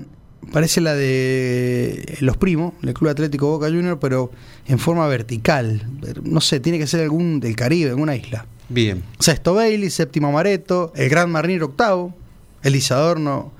Parece 0.52 0.80
la 0.80 0.94
de 0.94 2.16
los 2.20 2.36
primos, 2.36 2.74
el 2.82 2.94
Club 2.94 3.10
Atlético 3.10 3.48
Boca 3.48 3.66
Junior, 3.66 3.98
pero 4.00 4.30
en 4.66 4.78
forma 4.78 5.06
vertical. 5.06 5.86
No 6.22 6.40
sé, 6.40 6.58
tiene 6.60 6.78
que 6.78 6.86
ser 6.86 7.00
algún 7.02 7.38
del 7.40 7.54
Caribe, 7.54 7.90
alguna 7.90 8.16
isla. 8.16 8.46
Bien. 8.68 9.02
Sexto 9.20 9.54
Bailey, 9.54 9.90
séptimo 9.90 10.28
Amaretto, 10.28 10.92
el 10.96 11.08
Gran 11.08 11.30
Marnier 11.30 11.62
octavo, 11.62 12.14
el 12.62 12.72
Disadorno, 12.72 13.52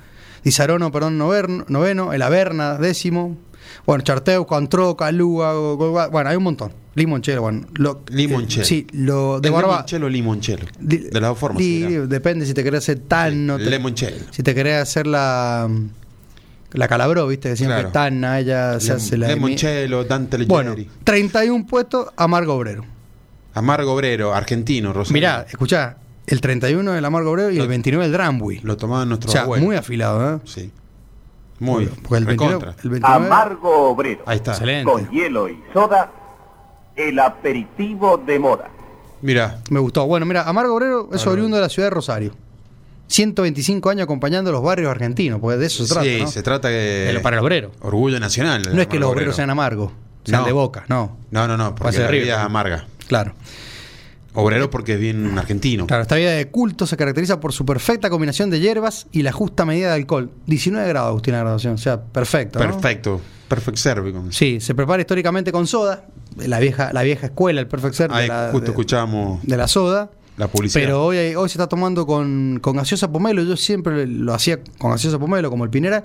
Disarono, 0.45 0.91
perdón, 0.91 1.19
noverno- 1.19 1.65
noveno, 1.69 2.13
el 2.13 2.23
Averna 2.23 2.77
décimo, 2.79 3.37
bueno, 3.87 4.03
Charteu, 4.05 4.45
Contró, 4.47 4.97
Calúa, 4.97 6.09
bueno, 6.09 6.31
hay 6.31 6.37
un 6.37 6.43
montón. 6.43 6.73
Limonchelo, 6.95 7.41
bueno. 7.43 7.67
Lo, 7.75 8.03
Limonchelo. 8.11 8.63
eh, 8.65 8.67
sí, 8.67 8.87
lo 8.93 9.41
de 9.41 9.49
¿El 9.49 9.55
barba. 9.55 9.73
limonchelo 9.77 10.07
o 10.07 10.09
limonchelo? 10.11 10.67
De 10.79 11.09
las 11.13 11.23
dos 11.31 11.39
formas. 11.39 11.63
será. 11.63 12.07
depende 12.07 12.45
si 12.45 12.53
te 12.55 12.63
querés 12.63 12.79
hacer 12.81 12.99
tan. 12.99 13.47
no 13.47 13.57
te- 13.57 13.71
Limonchelo. 13.71 14.17
si 14.31 14.43
te 14.43 14.55
querés 14.55 14.83
hacer 14.83 15.07
la. 15.07 15.71
La 16.73 16.89
calabró, 16.89 17.27
viste, 17.27 17.51
que 17.51 17.57
siempre 17.57 17.77
Claro. 17.81 17.93
tana, 17.93 18.41
ella 18.41 18.81
se 18.81 18.93
hace 18.93 19.17
la. 19.17 19.29
Limonchelo, 19.29 20.05
Dante 20.05 20.39
Leggeri. 20.39 20.49
Bueno, 20.49 20.75
31 21.05 21.67
puestos, 21.67 22.09
Amargo 22.17 22.55
Obrero. 22.55 22.85
Amargo 23.55 23.93
Obrero, 23.95 24.35
argentino, 24.35 24.93
Rosario. 24.93 25.13
Mirá, 25.15 25.47
escuchá, 25.49 25.97
el 26.27 26.41
31 26.41 26.95
el 26.95 27.05
Amargo 27.05 27.31
Obrero 27.33 27.51
y 27.51 27.57
el 27.57 27.63
Lo- 27.63 27.69
29 27.69 28.05
el 28.07 28.13
Drambuie. 28.13 28.61
Lo 28.63 28.77
tomaban 28.77 29.05
O 29.05 29.11
nuestros 29.11 29.33
sea, 29.33 29.43
abuelos. 29.43 29.65
muy 29.67 29.77
afilado, 29.77 30.37
¿eh? 30.37 30.41
Sí. 30.45 30.71
Muy. 31.59 31.87
Porque 31.87 32.17
el 32.17 32.25
29, 32.25 32.55
recontra. 32.59 32.83
el 32.83 32.91
29 32.91 33.27
Amargo 33.27 33.91
Obrero. 33.91 34.23
Ahí 34.27 34.37
está. 34.37 34.53
Excelente. 34.53 34.91
Con 34.91 35.09
hielo 35.11 35.49
y 35.49 35.59
soda, 35.73 36.11
el 36.97 37.19
aperitivo 37.19 38.17
de 38.19 38.39
moda. 38.39 38.69
Mira, 39.21 39.61
Me 39.71 39.79
gustó. 39.79 40.07
Bueno, 40.07 40.27
mira, 40.27 40.43
Amargo 40.43 40.75
Obrero 40.75 41.09
es 41.13 41.23
Amargo. 41.23 41.33
oriundo 41.33 41.57
de 41.57 41.63
la 41.63 41.69
ciudad 41.69 41.87
de 41.87 41.91
Rosario. 41.95 42.35
125 43.09 43.91
años 43.91 44.05
acompañando 44.05 44.51
los 44.53 44.63
barrios 44.63 44.91
argentinos, 44.91 45.39
porque 45.41 45.59
de 45.59 45.67
eso 45.67 45.85
se 45.85 45.93
trata. 45.93 46.09
sí, 46.09 46.19
¿no? 46.23 46.27
se 46.29 46.43
trata. 46.43 46.69
De 46.69 47.21
para 47.23 47.37
el 47.37 47.43
obrero. 47.45 47.71
Orgullo 47.81 48.19
nacional. 48.19 48.63
No 48.73 48.81
es 48.81 48.89
que 48.89 48.99
los 48.99 49.09
obreros 49.11 49.29
Obrero. 49.29 49.33
sean 49.35 49.51
amargos, 49.51 49.93
sean 50.25 50.41
No. 50.41 50.47
de 50.47 50.53
boca, 50.53 50.85
no. 50.89 51.19
No, 51.31 51.47
no, 51.47 51.57
no, 51.57 51.75
porque 51.75 51.99
la 51.99 52.09
vida 52.09 52.35
es 52.39 52.39
amarga. 52.41 52.87
Claro. 53.07 53.35
Obrero 54.35 54.71
porque 54.71 54.95
es 54.95 55.01
bien 55.01 55.39
argentino. 55.39 55.87
Claro, 55.87 56.03
esta 56.03 56.17
vida 56.17 56.31
de 56.31 56.49
culto 56.49 56.87
se 56.87 56.97
caracteriza 56.97 57.39
por 57.39 57.53
su 57.53 57.67
perfecta 57.67 58.09
combinación 58.09 58.49
de 58.49 58.61
hierbas 58.61 59.07
y 59.13 59.23
la 59.23 59.33
justa 59.33 59.65
medida 59.67 59.89
de 59.89 59.95
alcohol. 59.97 60.31
19 60.47 60.89
grados, 60.89 61.09
Agustín, 61.11 61.35
la 61.35 61.41
graduación. 61.41 61.75
O 61.75 61.79
sea, 61.79 62.01
perfecto. 62.03 62.59
¿no? 62.59 62.65
Perfecto. 62.65 63.21
Perfect 63.49 63.77
serve. 63.77 64.15
Sí, 64.31 64.61
se 64.61 64.75
prepara 64.75 65.03
históricamente 65.03 65.53
con 65.53 65.67
soda. 65.67 66.07
La 66.39 66.59
vieja, 66.61 66.93
la 66.95 67.03
vieja 67.03 67.27
escuela, 67.27 67.61
el 67.61 67.67
perfect 67.67 67.95
serve 67.95 68.15
Ahí 68.15 68.23
de, 68.23 68.29
la, 68.29 68.49
justo 68.51 68.65
de- 68.65 68.71
escuchábamos 68.71 69.43
de 69.43 69.57
la 69.59 69.69
soda. 69.69 70.11
la 70.39 70.49
publicidad. 70.49 70.83
Pero 70.83 71.05
hoy, 71.05 71.19
hoy 71.35 71.49
se 71.51 71.59
está 71.59 71.67
tomando 71.69 72.07
con, 72.07 72.59
con 72.63 72.75
gaseosa 72.77 73.13
pomelo. 73.13 73.43
Yo 73.43 73.55
siempre 73.59 74.07
lo 74.07 74.33
hacía 74.33 74.61
con 74.79 74.93
gaseosa 74.93 75.19
pomelo, 75.19 75.51
como 75.51 75.65
el 75.65 75.71
Pinera. 75.71 76.03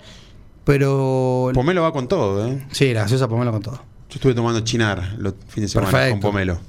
Pero. 0.66 1.52
Pomelo 1.54 1.82
va 1.82 1.94
con 1.94 2.08
todo, 2.10 2.46
¿eh? 2.46 2.66
sí, 2.72 2.94
la 2.94 3.04
gaseosa 3.04 3.28
pomelo 3.30 3.52
con 3.54 3.62
todo. 3.62 3.76
Yo 4.10 4.16
estuve 4.16 4.34
tomando 4.34 4.60
chinar 4.62 5.16
los 5.18 5.34
fines 5.48 5.70
de 5.70 5.74
semana 5.74 5.92
Perfecto. 5.92 6.14
con 6.16 6.32
pomelo. 6.32 6.60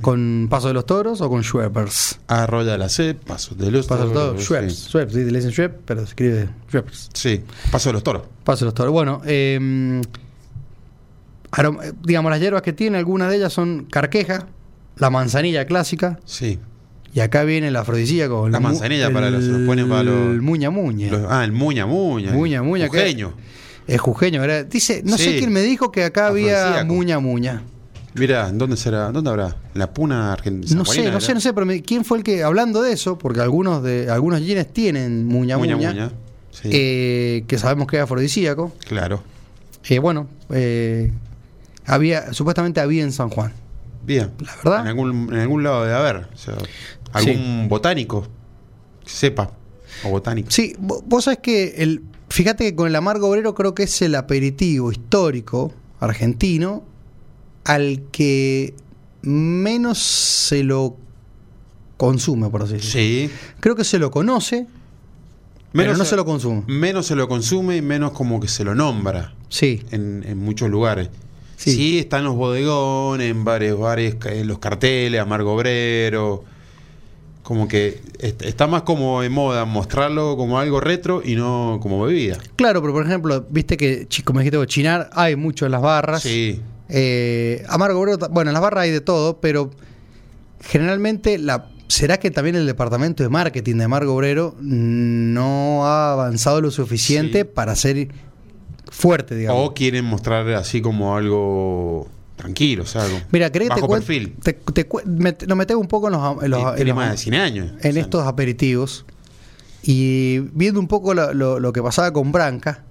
¿Con 0.00 0.46
Paso 0.48 0.68
de 0.68 0.74
los 0.74 0.86
Toros 0.86 1.20
o 1.20 1.28
con 1.28 1.42
Schweppers? 1.42 2.20
Arroya 2.28 2.78
la 2.78 2.88
C, 2.88 3.14
paso 3.14 3.54
de 3.56 3.70
los 3.70 3.86
Paso 3.86 4.02
de 4.02 4.04
los 4.06 4.14
Toros. 4.14 4.28
toros. 4.30 4.44
Schweppers. 4.44 4.76
Sí. 4.78 4.88
Schweppers, 4.88 5.12
sí, 5.14 5.24
le 5.30 5.38
dicen 5.38 5.50
Schwepp, 5.50 5.80
pero 5.84 6.00
se 6.02 6.06
escribe 6.08 6.48
Schweppers. 6.68 7.10
Sí, 7.14 7.40
paso 7.70 7.88
de 7.88 7.92
los 7.94 8.02
toros. 8.04 8.22
Paso 8.44 8.60
de 8.64 8.66
los 8.66 8.74
Toros. 8.74 8.92
Bueno, 8.92 9.20
eh, 9.24 10.00
digamos, 12.04 12.30
las 12.30 12.40
hierbas 12.40 12.62
que 12.62 12.72
tiene, 12.72 12.98
algunas 12.98 13.28
de 13.30 13.36
ellas 13.36 13.52
son 13.52 13.86
carqueja, 13.90 14.46
la 14.96 15.10
manzanilla 15.10 15.66
clásica, 15.66 16.18
Sí. 16.24 16.58
y 17.12 17.20
acá 17.20 17.42
viene 17.44 17.68
el 17.68 17.76
afrodisíaco. 17.76 18.48
La 18.48 18.58
el 18.58 18.62
manzanilla 18.62 19.12
para 19.12 19.30
los- 19.30 19.44
los 19.44 19.66
ponen 19.66 19.88
para 19.88 20.02
los- 20.04 20.30
El 20.30 20.42
muña 20.42 20.70
muña. 20.70 21.10
Los- 21.10 21.26
ah, 21.28 21.44
el 21.44 21.52
muña 21.52 21.86
muña. 21.86 22.32
Muña, 22.32 22.62
muña. 22.62 22.88
Jujeño. 22.88 23.32
Es 23.86 24.00
jujeño, 24.00 24.40
¿verdad? 24.40 24.64
Dice, 24.64 25.02
no 25.04 25.18
sé 25.18 25.38
quién 25.38 25.52
me 25.52 25.60
dijo 25.60 25.90
que 25.90 26.04
acá 26.04 26.28
había 26.28 26.84
muña 26.84 27.18
muña. 27.18 27.62
Mirá, 28.14 28.50
¿dónde 28.52 28.76
será? 28.76 29.10
¿Dónde 29.10 29.30
habrá? 29.30 29.56
¿En 29.74 29.78
¿La 29.78 29.92
puna 29.94 30.32
argentina? 30.32 30.74
No 30.76 30.84
sé, 30.84 31.10
no 31.10 31.20
sé, 31.20 31.32
no 31.34 31.40
sé, 31.40 31.52
pero 31.54 31.64
me- 31.64 31.82
quién 31.82 32.04
fue 32.04 32.18
el 32.18 32.24
que, 32.24 32.42
hablando 32.42 32.82
de 32.82 32.92
eso, 32.92 33.16
porque 33.16 33.40
algunos 33.40 33.82
de 33.82 34.10
algunos 34.10 34.40
jeans 34.42 34.70
tienen 34.72 35.26
muña 35.26 35.56
muña, 35.56 35.76
Muña 35.76 35.88
muña. 35.92 36.12
Sí, 36.50 36.68
eh, 36.70 37.44
que 37.46 37.58
sabemos 37.58 37.86
que 37.86 37.96
es 37.96 38.02
afrodisíaco. 38.02 38.72
claro. 38.86 39.22
Eh, 39.88 39.98
bueno, 39.98 40.28
eh, 40.50 41.10
había, 41.86 42.32
supuestamente 42.34 42.80
había 42.80 43.02
en 43.02 43.10
San 43.12 43.30
Juan. 43.30 43.52
Bien. 44.04 44.30
La 44.38 44.54
verdad. 44.56 44.80
En 44.82 44.86
algún, 44.88 45.32
en 45.32 45.40
algún 45.40 45.62
lado 45.64 45.82
debe 45.82 45.94
haber. 45.96 46.16
O 46.32 46.36
sea, 46.36 46.54
algún 47.12 47.66
botánico 47.68 48.26
que 49.04 49.10
sepa. 49.10 49.50
O 50.04 50.10
botánico. 50.10 50.50
Sí, 50.50 50.74
vo- 50.80 51.02
vos 51.06 51.24
sabés 51.24 51.40
que 51.40 51.74
el, 51.78 52.02
fíjate 52.28 52.64
que 52.64 52.74
con 52.76 52.86
el 52.88 52.94
amargo 52.96 53.28
obrero 53.28 53.54
creo 53.54 53.74
que 53.74 53.84
es 53.84 54.02
el 54.02 54.14
aperitivo 54.14 54.92
histórico 54.92 55.72
argentino 56.00 56.84
al 57.64 58.02
que 58.12 58.74
menos 59.22 59.98
se 59.98 60.64
lo 60.64 60.96
consume, 61.96 62.48
por 62.50 62.62
así 62.62 62.74
decirlo. 62.74 62.92
Sí. 62.92 63.30
Creo 63.60 63.76
que 63.76 63.84
se 63.84 63.98
lo 63.98 64.10
conoce, 64.10 64.66
pero 65.72 65.96
no 65.96 66.04
se 66.04 66.16
lo 66.16 66.24
consume. 66.24 66.64
Menos 66.66 67.06
se 67.06 67.14
lo 67.14 67.28
consume 67.28 67.76
y 67.76 67.82
menos 67.82 68.12
como 68.12 68.40
que 68.40 68.48
se 68.48 68.64
lo 68.64 68.74
nombra 68.74 69.34
Sí, 69.48 69.82
en, 69.90 70.24
en 70.26 70.38
muchos 70.38 70.68
lugares. 70.70 71.10
Sí. 71.56 71.72
Sí. 71.72 71.98
están 72.00 72.24
los 72.24 72.34
bodegones, 72.34 73.30
en 73.30 73.44
varios 73.44 73.78
bares, 73.78 74.16
en 74.24 74.48
los 74.48 74.58
carteles, 74.58 75.20
Amargo 75.20 75.52
Obrero. 75.54 76.42
Como 77.44 77.68
que 77.68 78.00
est- 78.18 78.42
está 78.42 78.66
más 78.66 78.82
como 78.82 79.20
de 79.20 79.28
moda 79.28 79.64
mostrarlo 79.64 80.36
como 80.36 80.58
algo 80.58 80.80
retro 80.80 81.22
y 81.24 81.34
no 81.36 81.78
como 81.82 82.02
bebida. 82.04 82.38
claro, 82.56 82.80
pero 82.80 82.92
por 82.92 83.04
ejemplo, 83.06 83.46
viste 83.50 83.76
que, 83.76 84.08
como 84.24 84.40
dijiste, 84.40 84.64
chinar 84.66 85.10
hay 85.12 85.36
mucho 85.36 85.66
en 85.66 85.72
las 85.72 85.82
barras. 85.82 86.22
Sí. 86.22 86.60
Eh, 86.94 87.64
amargo 87.68 88.00
obrero, 88.00 88.18
bueno, 88.30 88.50
en 88.50 88.52
las 88.52 88.62
barras 88.62 88.82
hay 88.84 88.90
de 88.90 89.00
todo, 89.00 89.40
pero 89.40 89.70
generalmente 90.60 91.38
la 91.38 91.68
¿Será 91.88 92.16
que 92.18 92.30
también 92.30 92.56
el 92.56 92.64
departamento 92.64 93.22
de 93.22 93.28
marketing 93.28 93.76
de 93.76 93.84
Amargo 93.84 94.14
Obrero 94.14 94.54
no 94.62 95.84
ha 95.86 96.12
avanzado 96.14 96.62
lo 96.62 96.70
suficiente 96.70 97.40
Sí. 97.40 97.44
para 97.54 97.76
ser 97.76 98.08
fuerte, 98.90 99.34
digamos? 99.36 99.68
O 99.68 99.74
quieren 99.74 100.06
mostrar 100.06 100.48
así 100.54 100.80
como 100.80 101.14
algo 101.14 102.08
tranquilo, 102.36 102.84
o 102.84 102.86
sea, 102.86 103.02
algo 103.04 103.18
Mira, 103.30 103.52
¿querés 103.52 103.68
que 103.68 103.74
te 103.74 103.80
bajo 103.82 103.92
perfil. 103.92 104.34
Te, 104.42 104.54
te 104.54 104.86
cu- 104.86 105.02
me- 105.04 105.36
nos 105.46 105.58
metemos 105.58 105.82
un 105.82 105.88
poco 105.88 106.06
en 106.06 106.12
los, 106.14 106.42
en 106.42 106.50
los- 106.50 106.78
en 106.80 106.86
los- 106.88 106.96
más 106.96 107.10
de 107.10 107.16
100 107.18 107.34
años. 107.34 107.72
en 107.82 107.90
O 107.90 107.92
sea, 107.92 108.02
estos 108.02 108.26
aperitivos 108.26 109.04
y 109.82 110.38
viendo 110.54 110.80
un 110.80 110.88
poco 110.88 111.12
lo, 111.12 111.34
lo- 111.34 111.60
lo 111.60 111.72
que 111.74 111.82
pasaba 111.82 112.10
con 112.10 112.32
Branca, 112.32 112.84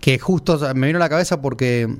que 0.00 0.18
justo 0.18 0.54
o 0.54 0.58
sea, 0.60 0.72
me 0.72 0.86
vino 0.86 0.96
a 0.96 1.00
la 1.00 1.10
cabeza 1.10 1.42
porque 1.42 1.94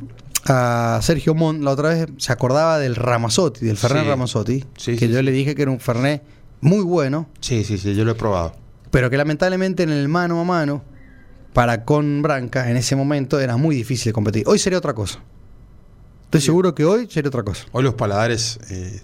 a 0.47 0.99
Sergio 1.03 1.35
Mont 1.35 1.63
la 1.63 1.71
otra 1.71 1.91
vez 1.91 2.07
se 2.19 2.33
acordaba 2.33 2.79
del 2.79 2.97
Ramazzotti, 2.97 3.65
del 3.67 3.77
Fernet 3.77 4.03
Sí. 4.05 4.09
Ramazzotti, 4.09 4.65
Sí, 4.77 4.97
que 4.97 5.07
sí, 5.07 5.13
yo 5.13 5.23
le 5.23 5.31
dije 5.33 5.55
que 5.55 5.63
era 5.63 5.71
un 5.71 5.81
Fernet 5.81 6.23
muy 6.61 6.83
bueno, 6.83 7.29
Sí, 7.41 7.65
sí, 7.65 7.79
sí, 7.79 7.95
yo 7.95 8.05
lo 8.05 8.13
he 8.13 8.15
probado. 8.15 8.55
pero 8.91 9.11
que 9.11 9.17
lamentablemente 9.17 9.83
en 9.83 9.91
el 9.91 10.09
mano 10.09 10.41
a 10.41 10.45
mano 10.45 10.83
para 11.53 11.85
con 11.85 12.21
Branca 12.23 12.71
en 12.71 12.77
ese 12.77 12.97
momento 12.97 13.39
era 13.41 13.57
muy 13.57 13.77
difícil 13.77 14.07
de 14.11 14.13
competir. 14.13 14.45
Hoy 14.47 14.59
sería 14.59 14.79
otra 14.79 14.93
cosa. 14.93 15.21
Estoy 16.25 16.41
seguro 16.41 16.75
que 16.75 16.85
hoy 16.85 17.07
sería 17.09 17.29
otra 17.29 17.43
cosa. 17.45 17.65
Hoy 17.73 17.85
los 17.85 17.95
paladares 17.95 18.59
eh, 18.71 19.01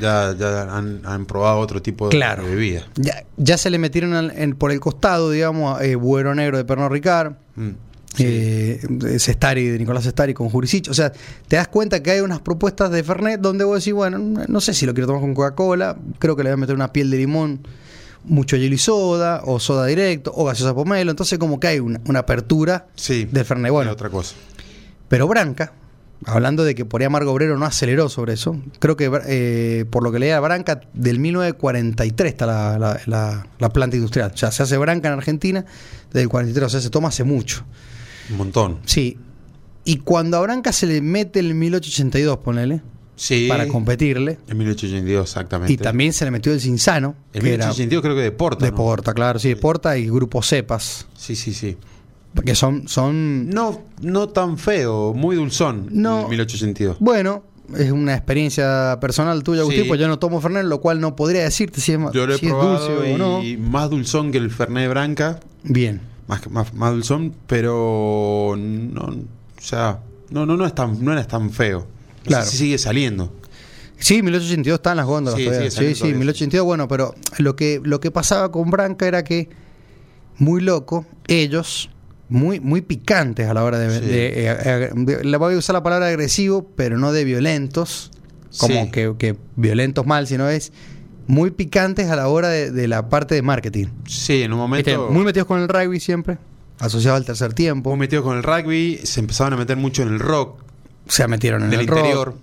ya, 0.00 0.32
ya 0.38 0.62
han, 0.76 1.02
han 1.04 1.26
probado 1.26 1.58
otro 1.58 1.82
tipo 1.82 2.08
de, 2.08 2.16
Claro. 2.16 2.44
bebida. 2.44 2.86
Ya, 2.94 3.24
ya 3.36 3.58
se 3.58 3.68
le 3.68 3.78
metieron 3.78 4.30
en- 4.30 4.54
por 4.54 4.70
el 4.70 4.78
costado, 4.78 5.30
digamos, 5.30 5.80
eh, 5.82 5.96
Buero 5.96 6.34
Negro 6.36 6.56
de 6.56 6.64
Pernod 6.64 6.90
Ricard, 6.92 7.34
Mm. 7.56 7.70
Eh, 8.18 8.80
de 8.88 9.18
Sestari, 9.18 9.68
de 9.68 9.78
Nicolás 9.78 10.04
Sestari 10.04 10.34
con 10.34 10.48
Jurisic. 10.48 10.88
O 10.90 10.94
sea, 10.94 11.12
te 11.48 11.56
das 11.56 11.68
cuenta 11.68 12.02
que 12.02 12.10
hay 12.10 12.20
unas 12.20 12.40
propuestas 12.40 12.90
de 12.90 13.02
Fernet 13.02 13.40
donde 13.40 13.64
vos 13.64 13.78
decís, 13.80 13.92
bueno, 13.94 14.18
no 14.18 14.60
sé 14.60 14.74
si 14.74 14.86
lo 14.86 14.94
quiero 14.94 15.06
tomar 15.06 15.22
con 15.22 15.34
Coca-Cola, 15.34 15.96
creo 16.18 16.36
que 16.36 16.42
le 16.42 16.50
voy 16.50 16.54
a 16.54 16.56
meter 16.58 16.74
una 16.74 16.92
piel 16.92 17.10
de 17.10 17.16
limón, 17.18 17.66
mucho 18.24 18.56
hielo 18.56 18.74
y 18.74 18.78
soda, 18.78 19.42
o 19.44 19.58
soda 19.58 19.86
directo, 19.86 20.32
o 20.34 20.44
gaseosa 20.44 20.74
pomelo. 20.74 21.10
Entonces, 21.10 21.38
como 21.38 21.58
que 21.58 21.66
hay 21.68 21.80
una, 21.80 22.00
una 22.06 22.20
apertura 22.20 22.86
Sí. 22.94 23.28
del 23.30 23.44
Fernet. 23.44 23.72
Bueno, 23.72 23.90
otra 23.92 24.10
cosa. 24.10 24.34
pero 25.08 25.26
Branca, 25.26 25.72
hablando 26.24 26.62
de 26.62 26.76
que 26.76 26.84
por 26.84 27.00
ahí 27.00 27.06
Amargo 27.06 27.32
Obrero 27.32 27.58
no 27.58 27.66
aceleró 27.66 28.08
sobre 28.08 28.34
eso, 28.34 28.56
creo 28.78 28.96
que 28.96 29.10
eh, 29.26 29.84
por 29.90 30.04
lo 30.04 30.12
que 30.12 30.20
leía 30.20 30.38
Branca, 30.38 30.82
del 30.94 31.18
1943 31.18 32.32
está 32.32 32.46
la, 32.46 32.78
la- 32.78 33.00
la- 33.06 33.46
la 33.58 33.68
planta 33.70 33.96
industrial. 33.96 34.30
O 34.32 34.36
sea, 34.36 34.52
se 34.52 34.62
hace 34.62 34.76
Branca 34.76 35.08
en 35.08 35.14
Argentina 35.14 35.64
desde 36.12 36.22
el 36.22 36.28
43, 36.28 36.66
o 36.66 36.70
sea, 36.70 36.80
se 36.80 36.90
toma 36.90 37.08
hace 37.08 37.24
mucho. 37.24 37.64
Un 38.32 38.38
montón. 38.38 38.78
Sí. 38.84 39.16
Y 39.84 39.98
cuando 39.98 40.36
a 40.36 40.40
Branca 40.40 40.72
se 40.72 40.86
le 40.86 41.00
mete 41.00 41.40
el 41.40 41.54
1882, 41.54 42.38
ponele, 42.38 42.82
Sí. 43.16 43.46
para 43.48 43.68
competirle, 43.68 44.38
En 44.48 44.58
1882, 44.58 45.28
exactamente. 45.28 45.72
y 45.72 45.76
también 45.76 46.12
se 46.12 46.24
le 46.24 46.30
metió 46.30 46.52
el 46.52 46.60
Cinzano, 46.60 47.14
En 47.32 47.42
que 47.42 47.48
era 47.54 47.66
1882 47.66 48.02
creo 48.02 48.16
que 48.16 48.22
de 48.22 48.32
Porta. 48.32 48.64
de 48.64 48.70
¿no? 48.70 48.76
Porta, 48.76 49.12
claro, 49.14 49.38
sí, 49.38 49.48
de 49.50 49.56
Porta 49.56 49.96
y 49.98 50.06
Grupo 50.08 50.42
Cepas, 50.42 51.06
Sí, 51.16 51.36
sí, 51.36 51.52
sí. 51.52 51.76
que 52.44 52.54
son, 52.54 52.88
son 52.88 53.50
No, 53.50 53.82
no 54.00 54.28
tan 54.30 54.56
feo, 54.58 55.12
muy 55.14 55.36
dulzón. 55.36 55.88
No. 55.90 56.22
el 56.22 56.28
1882. 56.30 56.96
Bueno, 57.00 57.44
es 57.76 57.90
una 57.92 58.14
experiencia 58.14 58.98
personal 59.00 59.42
tuya, 59.42 59.60
Agustín, 59.60 59.82
Sí. 59.82 59.88
pues 59.88 60.00
yo 60.00 60.08
no 60.08 60.18
tomo 60.18 60.40
Fernet, 60.40 60.64
lo 60.64 60.80
cual 60.80 61.00
no 61.00 61.14
podría 61.14 61.42
decirte 61.44 61.80
si 61.80 61.92
es, 61.92 61.98
Yo 62.12 62.26
lo 62.26 62.34
he 62.34 62.38
si 62.38 62.46
es 62.46 62.52
probado 62.52 62.88
dulce 62.88 63.14
o 63.14 63.18
no. 63.18 63.42
y 63.42 63.56
más 63.56 63.90
dulzón 63.90 64.32
que 64.32 64.38
el 64.38 64.50
Fernet 64.50 64.88
Branca. 64.88 65.38
Bien. 65.64 66.00
Más, 66.32 66.50
más, 66.50 66.72
más 66.72 66.92
dulzón, 66.92 67.34
pero 67.46 68.54
no, 68.56 69.02
o 69.02 69.60
sea, 69.60 70.00
no, 70.30 70.46
no, 70.46 70.56
no 70.56 70.64
es 70.64 70.74
tan, 70.74 71.04
no 71.04 71.18
es 71.18 71.28
tan 71.28 71.50
feo. 71.50 71.86
Claro. 72.24 72.46
si 72.46 72.56
sigue 72.56 72.78
saliendo. 72.78 73.30
Sí, 73.98 74.22
1882 74.22 74.78
están 74.78 74.96
las 74.96 75.04
góndolas 75.06 75.38
Sí, 75.38 75.44
todavía. 75.44 75.70
Sí, 75.70 75.76
sí, 75.76 75.94
todavía. 75.94 76.16
1882, 76.18 76.64
bueno, 76.64 76.88
pero 76.88 77.14
lo 77.36 77.54
que, 77.54 77.80
lo 77.84 78.00
que 78.00 78.10
pasaba 78.10 78.50
con 78.50 78.70
Branca 78.70 79.06
era 79.06 79.22
que, 79.24 79.50
muy 80.38 80.62
loco, 80.62 81.04
ellos, 81.28 81.90
muy, 82.30 82.60
muy 82.60 82.80
picantes 82.80 83.46
a 83.48 83.52
la 83.52 83.62
hora 83.64 83.78
de... 83.78 83.90
Sí. 84.00 84.06
de- 84.06 84.46
eh, 84.48 84.56
eh, 84.64 84.90
de- 84.94 85.24
le 85.24 85.36
voy 85.36 85.54
a 85.54 85.58
usar 85.58 85.74
la 85.74 85.82
palabra 85.82 86.06
agresivo, 86.08 86.66
pero 86.76 86.96
no 86.96 87.12
de 87.12 87.24
violentos, 87.24 88.10
como 88.58 88.84
Sí. 88.86 88.90
que, 88.90 89.14
que 89.18 89.36
violentos 89.56 90.06
mal, 90.06 90.26
sino 90.26 90.48
es 90.48 90.72
muy 91.26 91.50
picantes 91.50 92.10
a 92.10 92.16
la 92.16 92.28
hora 92.28 92.48
de, 92.48 92.70
de 92.70 92.88
la 92.88 93.08
parte 93.08 93.34
de 93.34 93.42
marketing. 93.42 93.86
Sí, 94.06 94.42
en 94.42 94.52
un 94.52 94.58
momento. 94.58 95.08
muy 95.10 95.24
metidos 95.24 95.46
con 95.46 95.60
el 95.60 95.68
rugby 95.68 96.00
siempre, 96.00 96.38
asociado 96.78 97.16
al 97.16 97.24
tercer 97.24 97.52
tiempo. 97.54 97.90
muy 97.90 97.98
metido 98.00 98.22
con 98.22 98.36
el 98.36 98.42
rugby, 98.42 99.00
se 99.04 99.20
empezaban 99.20 99.52
a 99.52 99.56
meter 99.56 99.76
mucho 99.76 100.02
en 100.02 100.08
el 100.08 100.18
rock 100.20 100.60
se 101.08 101.26
metieron 101.28 101.64
en 101.64 101.70
del 101.70 101.80
el 101.80 101.86
rock. 101.88 101.98
interior. 101.98 102.34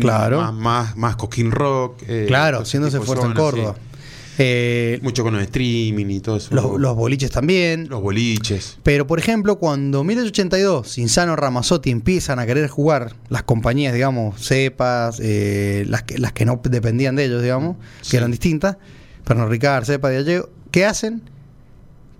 Claro. 0.00 0.40
Más, 0.40 0.52
más, 0.54 0.96
más 0.96 1.16
coquín 1.16 1.50
rock. 1.50 2.02
eh, 2.08 2.24
Claro, 2.26 2.60
haciéndose 2.60 2.98
fuerte 3.00 3.26
en 3.26 3.34
Córdoba. 3.34 3.74
sí. 3.76 3.91
Eh, 4.38 4.98
Mucho 5.02 5.22
con 5.24 5.34
el 5.34 5.42
streaming 5.42 6.06
y 6.06 6.20
todo 6.20 6.36
eso. 6.36 6.54
los, 6.54 6.80
los 6.80 6.96
boliches 6.96 7.30
también. 7.30 7.88
Los 7.88 8.00
boliches. 8.00 8.78
Pero, 8.82 9.06
por 9.06 9.18
ejemplo, 9.18 9.58
cuando 9.58 10.04
1882, 10.04 10.98
Insano 10.98 11.36
Ramazotti 11.36 11.90
empiezan 11.90 12.38
a 12.38 12.46
querer 12.46 12.68
jugar, 12.68 13.14
las 13.28 13.42
compañías, 13.42 13.92
digamos, 13.92 14.40
cepas, 14.42 15.20
eh, 15.22 15.84
las, 15.88 16.02
que, 16.04 16.18
las 16.18 16.32
que 16.32 16.44
no 16.46 16.60
dependían 16.64 17.14
de 17.16 17.26
ellos, 17.26 17.42
digamos, 17.42 17.76
que 18.10 18.16
eran 18.16 18.30
distintas, 18.30 18.78
Pernod 19.24 19.48
Ricard, 19.50 19.84
Cepa, 19.84 20.08
Diageo, 20.10 20.48
¿qué 20.70 20.86
hacen? 20.86 21.22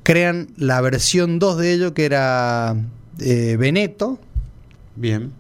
Crean 0.03 0.49
la 0.57 0.81
versión 0.81 1.39
2 1.39 1.59
de 1.59 1.73
ello, 1.73 1.95
que 1.95 2.05
era 2.05 2.77
eh, 3.21 3.57
Veneto, 3.59 4.19
Bien. 4.97 5.33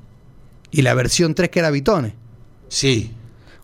y 0.70 0.82
la 0.82 0.94
versión 0.94 1.34
3, 1.34 1.50
que 1.50 1.58
era 1.58 1.70
Vitone. 1.70 2.14
Sí. 2.68 3.10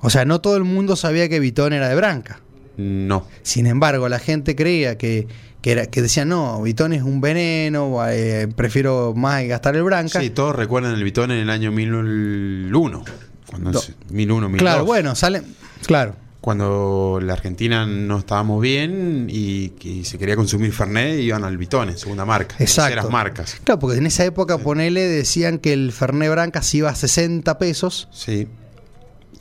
O 0.01 0.11
sea, 0.11 0.25
no 0.25 0.41
todo 0.41 0.57
el 0.57 0.65
mundo 0.65 0.95
sabía 0.97 1.29
que 1.29 1.41
Vitone 1.41 1.77
era 1.77 1.89
de 1.89 1.95
Branca. 1.95 2.41
No. 2.79 3.27
Sin 3.43 3.67
embargo, 3.67 4.09
la 4.09 4.19
gente 4.21 4.55
creía 4.57 4.97
que, 4.97 5.27
que, 5.61 5.73
era, 5.73 5.87
que 5.87 6.01
decía, 6.01 6.25
no, 6.25 6.63
Vitón 6.63 6.93
es 6.95 7.03
un 7.03 7.21
veneno, 7.21 7.99
eh, 8.09 8.49
prefiero 8.57 9.13
más 9.17 9.45
gastar 9.47 9.77
el 9.77 9.83
Branca. 9.83 10.21
Sí, 10.21 10.31
todos 10.31 10.55
recuerdan 10.57 10.95
el 10.95 11.05
Vitón 11.05 11.31
en 11.33 11.39
el 11.39 11.51
año 11.51 11.71
1001. 11.73 13.05
Cuando 13.51 13.73
Do- 13.73 13.81
se- 13.81 13.95
1001, 14.11 14.49
1002. 14.49 14.59
claro, 14.61 14.85
bueno, 14.85 15.15
sale, 15.15 15.43
claro. 15.87 16.15
Cuando 16.41 17.19
la 17.21 17.33
Argentina 17.33 17.85
no 17.85 18.19
estábamos 18.19 18.63
bien 18.63 19.27
y, 19.29 19.71
que 19.71 20.05
se 20.05 20.19
quería 20.19 20.37
consumir 20.37 20.73
Fernet, 20.73 21.19
iban 21.21 21.43
al 21.43 21.59
Vitone, 21.59 21.97
segunda 21.97 22.25
marca. 22.25 22.55
Exacto. 22.61 22.91
Terceras 22.95 23.11
marcas. 23.13 23.57
Claro, 23.65 23.81
porque 23.81 23.99
en 23.99 24.07
esa 24.07 24.25
época, 24.25 24.57
ponele, 24.57 25.01
decían 25.03 25.59
que 25.59 25.73
el 25.73 25.91
Fernet 25.91 26.31
Branca 26.31 26.63
se 26.63 26.79
iba 26.79 26.91
a 26.91 26.95
60 26.95 27.59
pesos 27.59 28.09
Sí. 28.13 28.47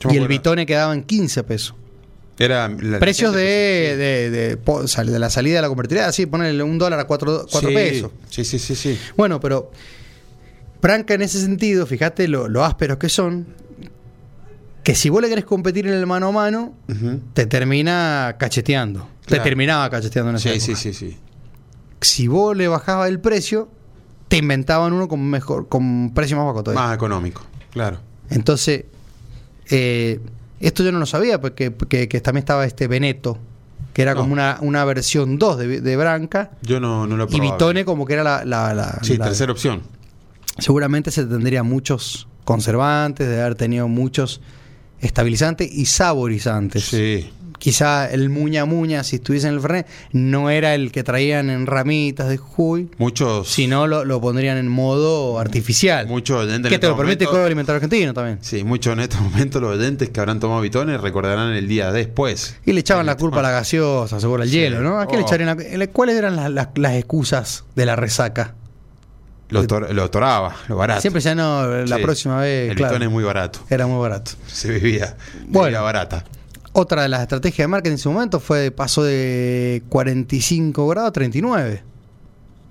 Yo 0.00 0.10
y 0.12 0.16
el. 0.16 0.26
Vitone 0.28 0.66
quedaba 0.66 0.92
en 0.92 1.04
15 1.04 1.44
pesos. 1.44 1.76
Era 2.38 2.68
la- 2.68 2.98
Precios 3.00 3.34
de, 3.34 3.96
de, 3.96 4.30
de, 4.30 5.18
la 5.18 5.30
salida 5.30 5.56
de 5.56 5.62
la 5.62 5.68
convertibilidad, 5.68 6.08
así, 6.08 6.26
ponerle 6.26 6.62
un 6.62 6.78
dólar 6.78 7.00
a 7.00 7.04
4 7.04 7.46
sí. 7.48 7.58
Sí, 7.58 7.66
pesos. 7.74 8.10
Sí, 8.30 8.44
sí, 8.44 8.58
sí, 8.58 8.74
sí. 8.76 8.98
Bueno, 9.16 9.40
pero 9.40 9.72
Branca 10.80 11.14
en 11.14 11.22
ese 11.22 11.40
sentido, 11.40 11.86
fíjate 11.86 12.28
lo, 12.28 12.48
lo 12.48 12.64
ásperos 12.64 12.98
que 12.98 13.08
son, 13.08 13.48
que 14.84 14.94
si 14.94 15.08
vos 15.08 15.20
le 15.20 15.28
querés 15.28 15.44
competir 15.44 15.86
en 15.86 15.94
el 15.94 16.06
mano 16.06 16.28
a 16.28 16.32
mano, 16.32 16.74
te 17.34 17.46
termina 17.46 18.36
cacheteando. 18.38 19.08
Te 19.26 19.40
terminaba 19.40 19.90
cacheteando 19.90 20.30
en 20.30 20.36
esa 20.36 20.50
Sí, 20.52 20.60
sí, 20.60 20.74
sí, 20.76 20.94
sí. 20.94 21.16
Si 22.00 22.28
vos 22.28 22.56
le 22.56 22.68
bajabas 22.68 23.08
el 23.08 23.18
precio, 23.18 23.68
te 24.28 24.36
inventaban 24.36 24.92
uno 24.92 25.08
con 25.08 25.28
mejor, 25.28 25.68
con 25.68 26.14
precio 26.14 26.36
más 26.36 26.46
bajo 26.46 26.62
todavía. 26.62 26.86
Más 26.86 26.94
económico, 26.94 27.42
claro. 27.72 27.98
Entonces, 28.30 28.84
eh, 29.70 30.20
esto 30.60 30.82
yo 30.82 30.92
no 30.92 30.98
lo 30.98 31.06
sabía, 31.06 31.40
porque, 31.40 31.70
porque- 31.70 32.08
que 32.08 32.20
también 32.20 32.40
estaba 32.42 32.64
este 32.66 32.86
Veneto, 32.88 33.38
que 33.92 34.02
era 34.02 34.14
No. 34.14 34.20
como 34.20 34.32
una, 34.32 34.58
una 34.60 34.84
versión 34.84 35.38
2 35.38 35.58
de, 35.58 35.80
de 35.80 35.96
Branca, 35.96 36.50
Yo 36.62 36.78
no, 36.80 37.06
no 37.06 37.16
lo 37.16 37.24
he 37.24 37.26
y. 37.28 37.40
Vitone 37.40 37.84
como 37.84 38.06
que 38.06 38.14
era 38.14 38.22
la... 38.24 38.44
la- 38.44 38.74
la- 38.74 38.98
Sí, 39.02 39.16
la- 39.16 39.26
tercera 39.26 39.52
opción. 39.52 39.82
seguramente 40.58 41.10
se 41.10 41.24
tendría 41.24 41.62
muchos 41.62 42.26
conservantes, 42.44 43.28
de 43.28 43.40
haber 43.40 43.54
tenido 43.54 43.88
muchos 43.88 44.40
estabilizantes 45.00 45.70
y 45.72 45.86
saborizantes. 45.86 46.84
Sí. 46.84 47.30
Quizá 47.58 48.08
el 48.10 48.30
muña 48.30 48.64
muña, 48.66 49.02
si 49.02 49.16
estuviese 49.16 49.48
en 49.48 49.54
el 49.54 49.60
Fernet, 49.60 49.86
no 50.12 50.48
era 50.48 50.74
el 50.76 50.92
que 50.92 51.02
traían 51.02 51.50
en 51.50 51.66
ramitas 51.66 52.28
de 52.28 52.36
Jujuy, 52.36 52.88
Muchos. 52.98 53.48
sino 53.48 53.86
lo, 53.88 54.04
lo 54.04 54.20
pondrían 54.20 54.56
en 54.58 54.68
modo 54.68 55.40
artificial. 55.40 56.06
Muchos 56.06 56.38
oyentes 56.44 56.56
en 56.56 56.62
que 56.62 56.68
te 56.70 56.74
este 56.76 56.88
lo 56.88 56.96
permite 56.96 57.24
el 57.24 57.30
Código 57.30 57.46
Alimentario 57.46 57.76
Argentino 57.78 58.14
también. 58.14 58.38
Sí, 58.42 58.62
muchos 58.62 58.92
en 58.92 59.00
estos 59.00 59.20
momentos 59.20 59.60
los 59.60 59.76
oyentes 59.76 60.10
que 60.10 60.20
habrán 60.20 60.38
tomado 60.38 60.60
bitones 60.60 61.00
recordarán 61.00 61.52
el 61.54 61.66
día 61.66 61.90
después. 61.90 62.56
Y 62.64 62.72
le 62.72 62.80
echaban 62.80 63.06
la 63.06 63.16
culpa 63.16 63.40
a 63.40 63.42
la 63.42 63.50
gaseosa, 63.50 64.20
seguro 64.20 64.44
al 64.44 64.48
Sí. 64.48 64.54
hielo, 64.56 64.80
¿no? 64.80 65.00
¿A 65.00 65.08
qué 65.08 65.16
le 65.16 65.22
Oh. 65.22 65.26
echarían 65.26 65.56
la- 65.78 65.86
¿Cuáles 65.88 66.16
eran 66.16 66.36
las, 66.36 66.50
las- 66.52 66.68
las 66.76 66.94
excusas 66.94 67.64
de 67.74 67.86
la 67.86 67.96
resaca? 67.96 68.54
Lo, 69.50 69.64
tor- 69.66 69.90
lo 69.92 70.10
toraba, 70.10 70.54
lo 70.68 70.76
barato. 70.76 71.00
Siempre 71.00 71.18
decían, 71.20 71.38
no, 71.38 71.66
la 71.66 71.96
Sí. 71.96 72.02
próxima 72.02 72.38
vez, 72.40 72.70
El 72.70 72.76
claro, 72.76 72.92
bitón 72.94 73.02
es 73.08 73.10
muy 73.10 73.24
barato. 73.24 73.60
era 73.70 73.86
muy 73.86 73.98
barato. 74.00 74.32
Se 74.46 74.70
vivía. 74.70 75.16
Bueno. 75.46 75.64
Bebida 75.64 75.80
barata. 75.80 76.24
Otra 76.78 77.02
de 77.02 77.08
las 77.08 77.22
estrategias 77.22 77.64
de 77.64 77.68
marketing 77.68 77.94
en 77.94 77.98
su 77.98 78.12
momento 78.12 78.38
fue 78.38 78.70
pasó 78.70 79.02
de 79.02 79.82
45 79.88 80.86
grados 80.86 81.08
a 81.08 81.12
39. 81.12 81.82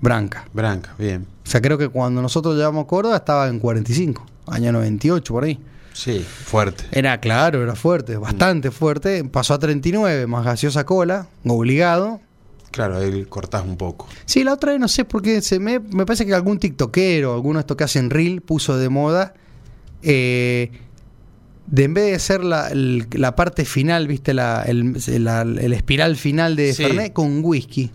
Branca. 0.00 0.48
Branca, 0.54 0.94
bien. 0.98 1.26
O 1.44 1.50
sea, 1.50 1.60
creo 1.60 1.76
que 1.76 1.90
cuando 1.90 2.22
nosotros 2.22 2.56
llegamos 2.56 2.84
a 2.84 2.86
Córdoba 2.86 3.16
estaba 3.16 3.48
en 3.48 3.58
45, 3.58 4.24
año 4.46 4.72
98 4.72 5.32
por 5.34 5.44
ahí. 5.44 5.60
Sí, 5.92 6.20
fuerte. 6.20 6.84
Era 6.92 7.20
claro, 7.20 7.62
era 7.62 7.74
fuerte, 7.74 8.16
bastante 8.16 8.70
fuerte. 8.70 9.24
Pasó 9.24 9.52
a 9.52 9.58
39, 9.58 10.26
más 10.26 10.42
gaseosa 10.42 10.84
cola, 10.86 11.26
obligado. 11.46 12.20
Claro, 12.70 12.96
ahí 12.96 13.26
cortás 13.26 13.62
un 13.62 13.76
poco. 13.76 14.08
Sí, 14.24 14.42
la 14.42 14.54
otra 14.54 14.72
vez 14.72 14.80
no 14.80 14.88
sé 14.88 15.04
por 15.04 15.20
qué 15.20 15.42
se 15.42 15.58
me, 15.58 15.80
me 15.80 16.06
parece 16.06 16.24
que 16.24 16.32
algún 16.34 16.58
tiktokero, 16.58 17.34
alguno 17.34 17.58
de 17.58 17.60
estos 17.60 17.76
que 17.76 17.84
hacen 17.84 18.08
reel, 18.08 18.40
puso 18.40 18.78
de 18.78 18.88
moda. 18.88 19.34
eh, 20.02 20.70
de 21.70 21.84
en 21.84 21.94
vez 21.94 22.12
de 22.12 22.18
ser 22.18 22.42
la, 22.44 22.70
la 22.72 23.36
parte 23.36 23.64
final, 23.64 24.06
viste, 24.08 24.32
la, 24.34 24.62
el, 24.66 24.96
la- 25.22 25.42
el 25.42 25.72
espiral 25.72 26.16
final 26.16 26.56
de 26.56 26.72
Sí. 26.72 26.82
Fernet 26.84 27.12
con 27.12 27.40
whisky. 27.44 27.90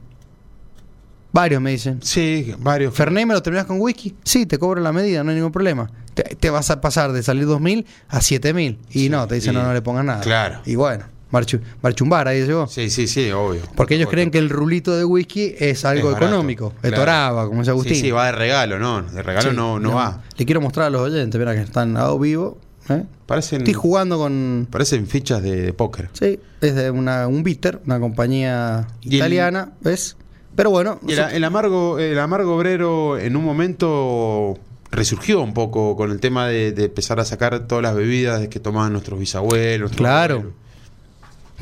Varios 1.32 1.62
me 1.62 1.72
dicen. 1.72 2.00
Sí, 2.04 2.54
varios. 2.60 2.94
Fernet 2.94 3.26
me 3.26 3.34
lo 3.34 3.42
terminas 3.42 3.66
con 3.66 3.82
whisky. 3.82 4.16
Sí, 4.24 4.46
te 4.46 4.60
cobro 4.60 4.82
la 4.82 4.92
medida, 4.94 5.24
no 5.24 5.32
hay 5.32 5.36
ningún 5.38 5.52
problema. 5.52 5.90
Te, 6.14 6.22
te 6.36 6.50
vas 6.52 6.70
a 6.70 6.80
pasar 6.80 7.12
de 7.12 7.24
salir 7.24 7.48
2000 7.48 7.88
a 8.10 8.22
7000. 8.22 8.78
Y 8.92 8.94
Sí, 8.94 9.10
no, 9.10 9.28
te 9.28 9.36
dicen 9.36 9.54
y- 9.54 9.58
no, 9.58 9.64
no 9.64 9.74
le 9.74 9.82
pongas 9.82 10.06
nada. 10.06 10.22
claro. 10.22 10.60
Y 10.64 10.76
bueno, 10.76 11.06
marchu, 11.32 11.60
marchumbar 11.82 12.28
ahí 12.28 12.46
llegó. 12.46 12.68
Sí, 12.68 12.92
sí, 12.92 13.08
sí, 13.08 13.32
obvio. 13.32 13.62
Porque 13.76 13.96
ellos 13.96 14.10
creen 14.12 14.30
que 14.30 14.38
el 14.38 14.52
rulito 14.52 14.96
de 14.96 15.06
whisky 15.06 15.56
es 15.58 15.84
algo 15.86 16.10
Es 16.10 16.14
barato, 16.14 16.28
económico. 16.32 16.74
claro. 16.82 16.96
Etoraba, 16.98 17.48
como 17.48 17.62
dice 17.62 17.72
Agustín. 17.72 17.96
Sí, 17.96 18.02
sí, 18.02 18.12
va 18.12 18.28
de 18.28 18.34
regalo, 18.34 18.78
no. 18.78 19.02
De 19.02 19.24
regalo 19.24 19.50
Sí, 19.50 19.56
no, 19.56 19.80
no 19.80 19.96
va. 19.96 20.22
Le 20.38 20.46
quiero 20.46 20.62
mostrar 20.62 20.86
a 20.86 20.90
los 20.92 21.02
oyentes, 21.02 21.40
mira 21.40 21.56
que 21.56 21.62
están 21.62 21.98
a 21.98 22.14
vivo. 22.16 22.60
¿Eh? 22.90 23.04
Parecen, 23.26 23.60
Estoy 23.62 23.74
jugando 23.74 24.18
con. 24.18 24.68
parecen 24.70 25.08
fichas 25.08 25.42
de 25.42 25.74
póker. 25.74 26.10
Sí, 26.14 26.40
es 26.62 26.76
de 26.76 26.92
una, 26.92 27.28
un 27.28 27.44
bitter, 27.44 27.80
una 27.86 28.00
compañía 28.00 28.88
Y 29.02 29.10
el- 29.10 29.14
italiana, 29.16 29.74
¿ves? 29.82 30.18
Pero 30.56 30.70
bueno, 30.70 31.00
Y 31.08 31.14
el, 31.14 31.20
el 31.20 31.44
amargo, 31.44 31.98
el 32.00 32.20
amargo 32.20 32.56
obrero 32.56 33.18
en 33.18 33.36
un 33.36 33.44
momento 33.44 34.58
resurgió 34.92 35.42
un 35.42 35.54
poco 35.56 35.96
con 35.96 36.12
el 36.12 36.20
tema 36.20 36.48
de, 36.48 36.72
de 36.72 36.86
empezar 36.86 37.20
a 37.20 37.26
sacar 37.26 37.68
todas 37.68 37.82
las 37.82 37.96
bebidas 37.96 38.48
que 38.50 38.60
tomaban 38.60 38.92
nuestros 38.94 39.20
bisabuelos. 39.20 39.92
Claro. 39.94 40.36
abuelos. 40.36 40.54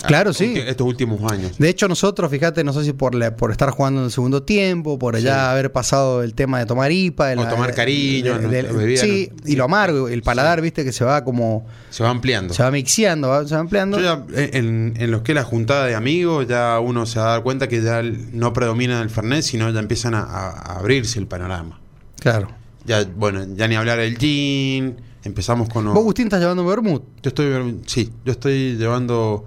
Claro, 0.06 0.32
Ah, 0.32 0.34
sí. 0.34 0.46
ulti- 0.56 0.68
Estos 0.68 0.88
últimos 0.88 1.32
años. 1.32 1.58
De 1.60 1.70
hecho, 1.70 1.88
nosotros, 1.88 2.32
fíjate, 2.32 2.64
no 2.64 2.74
sé 2.74 2.84
si 2.84 2.94
por, 2.94 3.14
la- 3.14 3.36
por 3.36 3.52
estar 3.52 3.70
jugando 3.70 4.00
en 4.00 4.06
el 4.06 4.12
segundo 4.12 4.42
tiempo, 4.42 4.98
por 4.98 5.16
allá 5.16 5.34
Sí. 5.36 5.50
haber 5.52 5.72
pasado 5.72 6.24
el 6.24 6.34
tema 6.34 6.58
de 6.60 6.66
tomar 6.66 6.92
IPA, 6.92 7.28
de 7.28 7.38
O 7.38 7.48
tomar 7.48 7.76
cariño, 7.76 8.40
de- 8.40 8.64
bebida, 8.64 9.02
sí, 9.02 9.30
¿no? 9.32 9.50
y 9.52 9.56
lo 9.58 9.66
amargo, 9.66 10.08
el 10.10 10.24
paladar, 10.24 10.62
viste, 10.62 10.84
que 10.84 10.92
se 10.92 11.04
va 11.06 11.24
como, 11.24 11.68
Se 11.92 12.04
va 12.04 12.10
ampliando. 12.10 12.54
se 12.54 12.64
va 12.64 12.72
mixeando, 12.72 13.28
va- 13.28 13.48
se 13.48 13.54
va 13.54 13.62
ampliando. 13.62 14.00
Yo 14.00 14.26
ya, 14.34 14.42
en, 14.58 14.94
en 14.98 15.12
los 15.12 15.22
que 15.22 15.34
es 15.34 15.36
la 15.36 15.44
juntada 15.44 15.86
de 15.86 15.94
amigos, 15.94 16.48
ya 16.48 16.80
uno 16.80 17.06
se 17.06 17.20
va 17.20 17.26
a 17.26 17.30
dar 17.34 17.44
cuenta 17.44 17.68
que 17.68 17.84
ya 17.84 18.02
no 18.02 18.54
predomina 18.54 19.02
el 19.02 19.10
Fernet, 19.10 19.44
sino 19.44 19.70
ya 19.70 19.80
empiezan 19.82 20.16
a, 20.16 20.50
abrirse 20.78 21.20
el 21.20 21.28
panorama. 21.28 21.80
Claro. 22.20 22.48
Ya, 22.86 23.04
bueno, 23.16 23.46
ya 23.56 23.68
ni 23.68 23.76
hablar 23.76 24.00
del 24.00 24.18
gin, 24.18 24.96
empezamos 25.24 25.70
con... 25.70 25.86
Vos, 25.86 25.98
Agustín, 25.98 26.26
estás 26.28 26.40
llevando 26.40 26.66
vermut. 26.66 27.04
Yo 27.22 27.28
estoy, 27.28 27.82
sí, 27.86 28.10
yo 28.26 28.32
estoy 28.32 28.78
llevando 28.78 29.46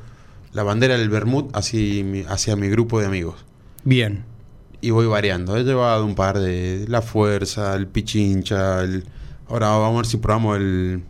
la 0.55 0.63
bandera 0.63 0.97
del 0.97 1.11
Bermud 1.11 1.51
hacia 1.53 2.03
mi, 2.03 2.23
hacia 2.27 2.57
mi 2.57 2.69
grupo 2.69 2.99
de 3.01 3.07
amigos. 3.07 3.45
Bien. 3.85 4.25
Y 4.81 4.91
voy 4.91 5.07
variando. 5.07 5.57
He 5.57 5.65
llevado 5.65 6.05
un 6.07 6.15
par 6.15 6.39
de 6.39 6.87
La 6.89 7.03
Fuerza, 7.03 7.75
el 7.75 7.87
Pichincha, 7.87 8.81
el... 8.83 9.05
Ahora 9.49 9.69
vamos 9.69 9.95
a 9.95 9.97
ver 9.99 10.07
si 10.07 10.17
probamos 10.17 10.57
el... 10.57 11.03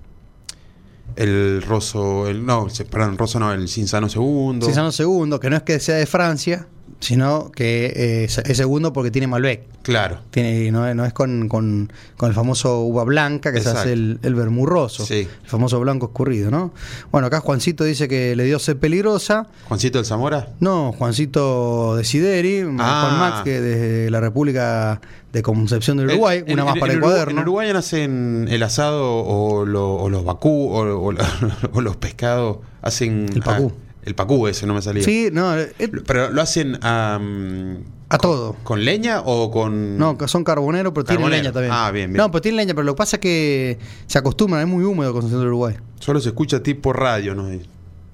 El 1.17 1.63
Rosso, 1.63 2.27
el, 2.27 2.45
no, 2.45 2.69
se- 2.71 2.85
perdón, 2.85 3.17
Rosso 3.17 3.39
no, 3.39 3.53
el 3.53 3.69
Cinzano 3.69 4.09
Segundo. 4.09 4.67
Cisano 4.67 4.91
segundo, 4.91 5.39
que 5.39 5.49
no 5.49 5.55
es 5.57 5.63
que 5.63 5.79
sea 5.79 5.95
de 5.97 6.07
Francia, 6.07 6.67
sino 7.05 7.51
que 7.53 7.93
eh, 7.95 8.25
es 8.25 8.39
es 8.39 8.57
segundo 8.57 8.93
porque 8.93 9.11
tiene 9.11 9.27
Malbec. 9.27 9.63
Claro. 9.83 10.19
Tiene, 10.31 10.71
no, 10.73 10.89
es- 10.89 10.97
no 10.97 11.05
es 11.05 11.13
con, 11.13 11.49
con- 11.49 11.93
con 12.17 12.29
el 12.31 12.35
famoso 12.35 12.81
uva 12.81 13.05
blanca 13.05 13.53
que 13.53 13.61
se 13.61 13.69
hace 13.69 13.93
el, 13.93 14.19
el 14.23 14.35
vermurroso. 14.35 15.05
Sí. 15.05 15.29
El 15.43 15.49
famoso 15.49 15.79
blanco 15.81 16.07
escurrido, 16.07 16.51
¿no? 16.51 16.73
Bueno, 17.13 17.27
acá 17.27 17.41
Juancito 17.41 17.85
dice 17.85 18.09
que 18.09 18.35
le 18.35 18.45
dio 18.45 18.59
sed 18.59 18.79
peligrosa. 18.79 19.47
Juancito 19.69 19.99
del 19.99 20.07
Zamora. 20.07 20.49
No, 20.61 20.93
Juancito 20.93 21.97
Desideri, 21.97 22.61
Ah. 22.79 23.07
Juan 23.09 23.19
Max, 23.21 23.43
que 23.45 23.61
desde 23.61 24.11
la 24.11 24.21
República 24.21 25.01
de 25.33 25.43
Concepción 25.43 25.99
del 25.99 26.07
Uruguay, 26.07 26.43
una 26.47 26.63
en- 26.63 26.65
más 26.65 26.75
en- 26.77 26.81
para 26.81 26.93
en 26.93 26.99
el 26.99 27.03
Uruguay- 27.05 27.13
cuaderno. 27.17 27.41
En 27.41 27.43
Uruguay 27.43 27.71
hacen 27.71 28.47
el 28.49 28.63
asado 28.63 29.17
o, 29.17 29.67
lo- 29.67 29.97
o 29.97 30.09
los 30.09 30.25
bacú 30.25 30.71
o, 30.73 30.79
o 31.05 31.13
la- 31.13 31.29
o 31.75 31.81
los 31.83 31.97
pescados 31.97 32.59
hacen 32.81 33.27
El 33.35 33.43
pacú. 33.43 33.73
ah, 33.75 33.81
el 34.05 34.15
pacú 34.15 34.47
ese 34.47 34.67
no 34.67 34.75
me 34.75 34.83
salía. 34.83 35.03
Sí, 35.03 35.31
no, 35.33 35.57
eh, 35.59 35.73
Pero 36.07 36.31
lo 36.31 36.41
hacen 36.43 36.79
am, 36.85 37.79
a 38.09 38.19
todo. 38.19 38.55
con 38.63 38.85
leña 38.85 39.23
o 39.25 39.51
con 39.51 39.97
No, 39.99 40.17
son 40.27 40.45
carboneros, 40.45 40.93
pero 40.95 41.05
tienen 41.05 41.31
leña 41.31 41.53
también. 41.53 41.73
Ah, 41.75 41.91
bien, 41.91 42.11
bien. 42.13 42.19
No, 42.19 42.31
pero 42.31 42.43
tienen 42.43 42.59
leña, 42.59 42.75
pero 42.75 42.85
lo 42.85 42.95
que 42.95 42.99
pasa 42.99 43.17
es 43.17 43.21
que 43.21 43.79
se 44.07 44.19
acostumbran, 44.19 44.61
es 44.63 44.69
muy 44.69 44.85
húmedo 44.85 45.13
Concepción 45.13 45.41
del 45.41 45.49
Uruguay. 45.49 45.77
Solo 46.01 46.21
se 46.21 46.29
escucha 46.29 46.63
tipo 46.63 46.93
radio, 46.93 47.35
¿no? 47.35 47.45
No 47.49 47.59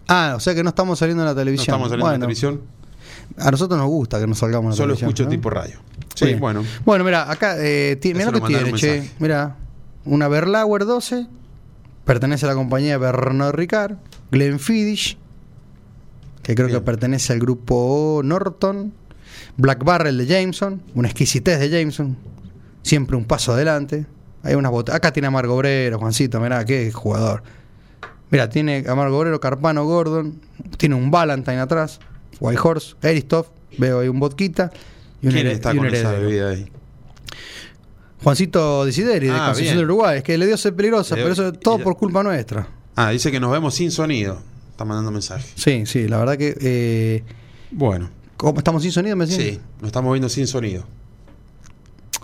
Ah, 0.08 0.34
o 0.36 0.40
sea 0.40 0.54
que 0.54 0.62
no 0.62 0.70
estamos 0.70 0.98
saliendo 0.98 1.22
en 1.22 1.28
la 1.28 1.34
televisión. 1.34 1.64
estamos 1.74 1.88
saliendo 1.88 2.06
en 2.06 2.20
la 2.20 2.26
Bueno, 2.26 2.26
televisión, 2.26 2.60
A 3.38 3.50
nosotros 3.52 3.78
nos 3.78 3.88
gusta 3.88 4.18
que 4.18 4.26
nos 4.26 4.38
salgamos 4.38 4.70
la 4.72 4.76
solo 4.76 4.94
televisión. 4.94 5.08
escucho 5.10 5.24
¿no? 5.24 5.30
tipo 5.30 5.50
radio. 5.50 5.78
Sí, 6.16 6.24
Bien. 6.26 6.40
bueno. 6.40 6.64
Bueno, 6.84 7.04
mira, 7.04 7.30
acá, 7.30 7.54
eh, 7.58 7.98
mira 8.02 8.30
lo 8.32 8.40
que 8.40 8.46
tiene, 8.48 8.72
che. 8.72 9.08
Mira, 9.20 9.56
una 10.04 10.26
Berlauer 10.28 10.84
12, 10.84 11.26
pertenece 12.04 12.44
a 12.46 12.48
la 12.48 12.54
compañía 12.56 12.98
Bernard 12.98 13.54
Ricard, 13.54 13.96
Glenfiddich, 14.32 15.16
que 16.50 16.54
creo 16.56 16.68
que 16.68 16.80
pertenece 16.80 17.32
al 17.32 17.38
grupo 17.38 18.20
Norton, 18.24 18.92
Black 19.56 19.84
Barrel 19.84 20.18
de 20.18 20.26
Jameson, 20.26 20.82
una 20.94 21.08
exquisitez 21.08 21.60
de 21.60 21.68
Jameson, 21.68 22.16
siempre 22.82 23.16
un 23.16 23.24
paso 23.24 23.52
adelante. 23.52 24.06
Hay 24.42 24.54
unas 24.54 24.72
botellas. 24.72 24.96
Acá 24.96 25.12
tiene 25.12 25.28
Amargo 25.28 25.54
Obrero, 25.54 25.98
Juancito, 25.98 26.40
mirá, 26.40 26.64
qué 26.64 26.90
jugador. 26.92 27.42
Mira, 28.30 28.48
tiene 28.48 28.84
Amargo 28.88 29.18
Obrero, 29.18 29.38
Carpano, 29.40 29.84
Gordon, 29.84 30.40
tiene 30.76 30.94
un 30.94 31.10
Valentine 31.10 31.58
atrás, 31.58 32.00
White 32.40 32.60
Horse, 32.62 32.94
Eristoff, 33.02 33.48
veo 33.78 34.00
ahí 34.00 34.08
un 34.08 34.18
vodquita 34.18 34.70
y 35.22 35.26
un, 35.26 35.32
¿Quién 35.32 35.46
hered- 35.46 35.52
está 35.52 35.74
y 35.74 35.78
un 35.78 35.84
con 35.86 35.94
esa 35.94 36.12
bebida 36.12 36.50
ahí? 36.50 36.66
Juancito 38.22 38.84
Desideri, 38.84 39.26
de 39.28 39.32
Ah, 39.32 39.46
Concepción 39.46 39.64
bien. 39.64 39.76
del 39.78 39.84
Uruguay. 39.86 40.18
Es 40.18 40.24
que 40.24 40.36
le 40.36 40.46
dio 40.46 40.56
ser 40.56 40.74
peligrosa, 40.74 41.14
pero 41.14 41.28
eso 41.32 41.48
es 41.48 41.58
todo 41.60 41.78
por 41.78 41.96
culpa 41.96 42.22
nuestra. 42.22 42.66
Ah, 42.96 43.10
dice 43.10 43.30
que 43.30 43.40
nos 43.40 43.50
vemos 43.50 43.74
sin 43.74 43.90
sonido. 43.90 44.42
Está 44.80 44.86
mandando 44.86 45.10
mensaje. 45.10 45.46
Sí, 45.56 45.84
sí, 45.84 46.08
la 46.08 46.16
verdad 46.16 46.38
que. 46.38 46.56
Eh, 46.58 47.22
Bueno, 47.70 48.08
¿Cómo 48.38 48.56
estamos 48.60 48.80
sin 48.82 48.90
sonido? 48.90 49.14
¿Me 49.14 49.26
decían? 49.26 49.42
sí, 49.56 49.60
nos 49.78 49.88
estamos 49.88 50.10
viendo 50.10 50.30
sin 50.30 50.46
sonido. 50.46 50.84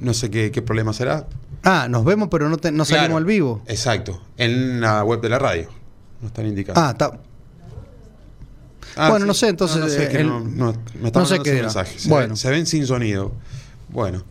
No 0.01 0.15
sé 0.15 0.31
qué, 0.31 0.51
qué 0.51 0.63
problema 0.63 0.95
será. 0.95 1.27
Ah, 1.65 1.87
nos 1.91 2.03
vemos, 2.07 2.29
pero 2.31 2.49
no, 2.49 2.57
te- 2.57 2.73
no 2.73 2.87
salimos 2.87 3.09
Claro, 3.09 3.17
al 3.19 3.25
vivo. 3.27 3.63
Exacto, 3.67 4.23
en 4.39 4.81
la 4.81 5.05
web 5.05 5.21
de 5.21 5.29
la 5.29 5.39
radio. 5.39 5.69
No 6.23 6.29
están 6.29 6.47
indicando. 6.47 6.81
Ah, 6.81 6.93
está. 6.93 7.21
Ah, 8.97 9.11
bueno, 9.11 9.27
no 9.27 9.35
sé, 9.35 9.49
entonces, 9.49 9.77
No, 9.77 9.85
no 9.85 9.91
sé, 9.93 10.05
eh, 10.07 10.09
que 10.09 10.21
el- 10.23 10.27
no, 10.27 10.41
no- 10.41 10.75
me 11.03 11.09
está 11.09 11.19
no 11.21 11.27
sé 11.27 11.39
qué 11.41 11.53
mensaje. 11.61 11.99
Se, 11.99 12.09
Bueno. 12.09 12.29
ven, 12.29 12.37
se 12.39 12.49
ven 12.51 12.65
sin 12.65 12.87
sonido. 12.87 13.33
Bueno. 13.91 14.23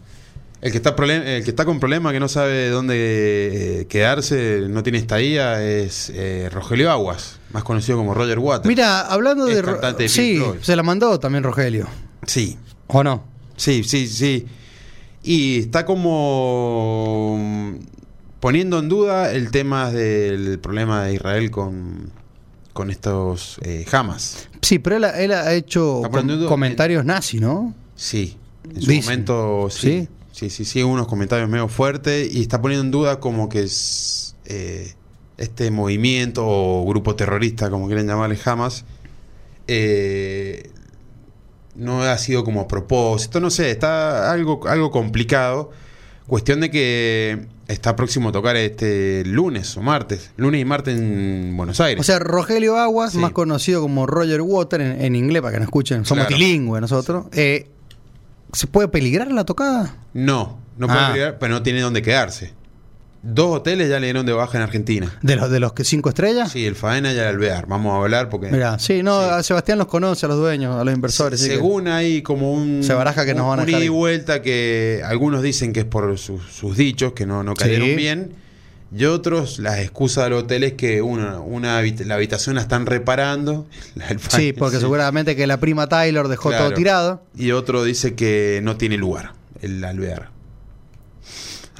El 0.65 0.71
que 0.71 0.77
está 0.77 0.95
problem- 0.95 1.23
el 1.23 1.43
que 1.43 1.49
está 1.51 1.63
con 1.63 1.79
problema 1.79 2.11
que 2.11 2.19
no 2.19 2.27
sabe 2.27 2.69
dónde 2.69 3.81
eh, 3.81 3.85
quedarse, 3.87 4.61
no 4.67 4.81
tiene 4.81 4.97
estadía, 4.97 5.63
es 5.63 6.09
eh, 6.13 6.49
Rogelio 6.51 6.89
Aguas, 6.91 7.39
más 7.51 7.63
conocido 7.63 7.97
como 7.99 8.13
Roger 8.15 8.39
Waters. 8.39 8.67
Mira, 8.67 9.01
hablando 9.01 9.47
Es 9.47 9.55
de. 9.57 9.61
Ro- 9.61 9.93
de 9.93 10.09
sí, 10.09 10.37
Floyd. 10.37 10.59
se 10.61 10.75
la 10.75 10.81
mandó 10.83 11.19
también 11.19 11.43
Rogelio. 11.43 11.87
Sí, 12.25 12.57
¿O 12.87 13.03
no? 13.03 13.23
sí, 13.57 13.83
sí, 13.83 14.07
sí. 14.07 14.47
Y 15.21 15.59
está 15.59 15.85
como 15.85 17.77
poniendo 18.39 18.79
en 18.79 18.89
duda 18.89 19.31
el 19.31 19.51
tema 19.51 19.91
del 19.91 20.59
problema 20.59 21.03
de 21.05 21.13
Israel 21.15 21.51
con, 21.51 22.09
con 22.73 22.89
estos 22.89 23.57
eh, 23.63 23.85
Hamas. 23.91 24.47
Sí, 24.61 24.79
pero 24.79 24.97
él, 24.97 25.03
ha- 25.03 25.19
él 25.21 25.31
ha 25.31 25.53
hecho 25.53 26.01
com- 26.11 26.45
comentarios 26.47 27.05
nazis, 27.05 27.41
¿no? 27.41 27.73
Sí, 27.95 28.37
en 28.73 28.81
su 28.81 28.91
momento 28.93 29.67
sí. 29.69 29.79
¿Sí? 30.01 30.09
Sí. 30.35 30.49
Sí, 30.49 30.65
sí, 30.65 30.83
unos 30.83 31.07
comentarios 31.07 31.49
medio 31.49 31.67
fuertes 31.67 32.33
y 32.33 32.41
está 32.41 32.61
poniendo 32.61 32.83
en 32.85 32.91
duda 32.91 33.19
como 33.19 33.47
que 33.49 33.61
es, 33.63 34.35
eh, 34.45 34.93
este 35.37 35.71
movimiento 35.71 36.43
o 36.45 36.85
grupo 36.87 37.15
terrorista, 37.15 37.69
como 37.69 37.87
quieren 37.87 38.07
llamarle 38.07 38.37
Hamas, 38.45 38.85
eh, 39.67 40.69
no 41.75 42.03
ha 42.03 42.17
sido 42.17 42.43
como 42.43 42.61
a 42.61 42.67
propósito, 42.67 43.39
no 43.39 43.49
sé, 43.49 43.71
está 43.71 44.31
algo, 44.31 44.65
algo 44.67 44.91
complicado. 44.91 45.71
Cuestión 46.27 46.59
de 46.61 46.71
que 46.71 47.45
está 47.67 47.95
próximo 47.95 48.29
a 48.29 48.31
tocar 48.31 48.55
este 48.55 49.23
lunes 49.25 49.75
o 49.77 49.81
martes, 49.81 50.31
lunes 50.37 50.61
y 50.61 50.65
martes 50.65 50.97
en 50.97 51.55
Buenos 51.55 51.79
Aires. 51.81 51.99
O 51.99 52.03
sea, 52.03 52.17
Rogelio 52.19 52.77
Aguas, 52.77 53.11
Sí. 53.11 53.17
más 53.19 53.31
conocido 53.31 53.81
como 53.81 54.07
Roger 54.07 54.41
Water 54.41 54.81
en, 54.81 55.01
en 55.01 55.15
inglés, 55.15 55.41
para 55.41 55.53
que 55.53 55.59
nos 55.59 55.67
escuchen, 55.67 56.03
somos 56.05 56.25
Claro. 56.27 56.37
bilingües 56.41 56.81
nosotros. 56.81 57.25
Eh, 57.33 57.67
¿Se 58.55 58.67
puede 58.67 58.87
peligrar 58.87 59.31
la 59.31 59.43
tocada? 59.45 59.95
no, 60.13 60.57
no 60.77 60.87
puede 60.87 60.99
Ah. 60.99 61.13
llegar, 61.13 61.37
pero 61.39 61.53
no 61.53 61.63
tiene 61.63 61.81
dónde 61.81 62.01
quedarse. 62.01 62.53
Dos 63.27 63.55
hoteles 63.57 63.89
ya 63.89 63.99
le 63.99 64.05
dieron 64.05 64.23
de 64.25 64.33
baja 64.33 64.57
en 64.57 64.63
Argentina. 64.63 65.11
¿De 65.23 65.35
los, 65.35 65.49
de 65.49 65.59
los 65.59 65.73
que 65.73 65.83
cinco 65.83 66.09
estrellas? 66.09 66.51
Sí, 66.51 66.65
el 66.67 66.75
Faena 66.75 67.11
y 67.11 67.17
el 67.17 67.23
Alvear. 67.25 67.65
Vamos 67.65 67.91
a 67.93 67.97
hablar 68.03 68.29
porque. 68.29 68.51
Mira, 68.51 68.77
sí, 68.77 69.01
no, 69.01 69.19
Sí. 69.23 69.29
a 69.31 69.41
Sebastián 69.41 69.79
los 69.79 69.87
conoce, 69.87 70.27
a 70.27 70.29
los 70.29 70.37
dueños, 70.37 70.75
a 70.79 70.83
los 70.83 70.93
inversores. 70.93 71.39
Según 71.41 71.87
hay 71.87 72.21
como 72.21 72.53
un. 72.53 72.83
Se 72.83 72.93
baraja 72.93 73.25
que 73.25 73.33
nos 73.33 73.47
van 73.47 73.61
a 73.61 73.63
un 73.63 73.69
ida 73.69 73.79
y 73.83 73.89
vuelta 73.89 74.43
que 74.43 75.01
algunos 75.03 75.41
dicen 75.41 75.73
que 75.73 75.79
es 75.79 75.85
por 75.87 76.15
sus, 76.19 76.43
sus 76.51 76.77
dichos, 76.77 77.13
que 77.13 77.25
no, 77.25 77.41
no 77.41 77.55
cayeron 77.55 77.87
Sí. 77.89 77.95
bien. 77.95 78.35
Y 78.95 79.05
otros, 79.05 79.59
las 79.59 79.79
excusas 79.79 80.25
del 80.25 80.33
hotel 80.33 80.63
es 80.63 80.73
que 80.73 81.01
una, 81.01 81.39
una 81.39 81.81
la 81.81 82.15
habitación 82.15 82.55
la 82.55 82.61
están 82.61 82.85
reparando. 82.85 83.65
la 83.95 84.07
del 84.07 84.19
Sí, 84.19 84.53
porque 84.53 84.77
sí. 84.77 84.81
seguramente 84.81 85.35
que 85.35 85.47
la 85.47 85.59
prima 85.59 85.87
Taylor 85.87 86.27
dejó 86.27 86.49
Claro. 86.49 86.65
todo 86.65 86.73
tirado. 86.75 87.23
Y 87.35 87.51
otro 87.51 87.83
dice 87.83 88.15
que 88.15 88.59
no 88.63 88.77
tiene 88.77 88.97
lugar, 88.97 89.33
el 89.61 89.83
Alvear. 89.83 90.29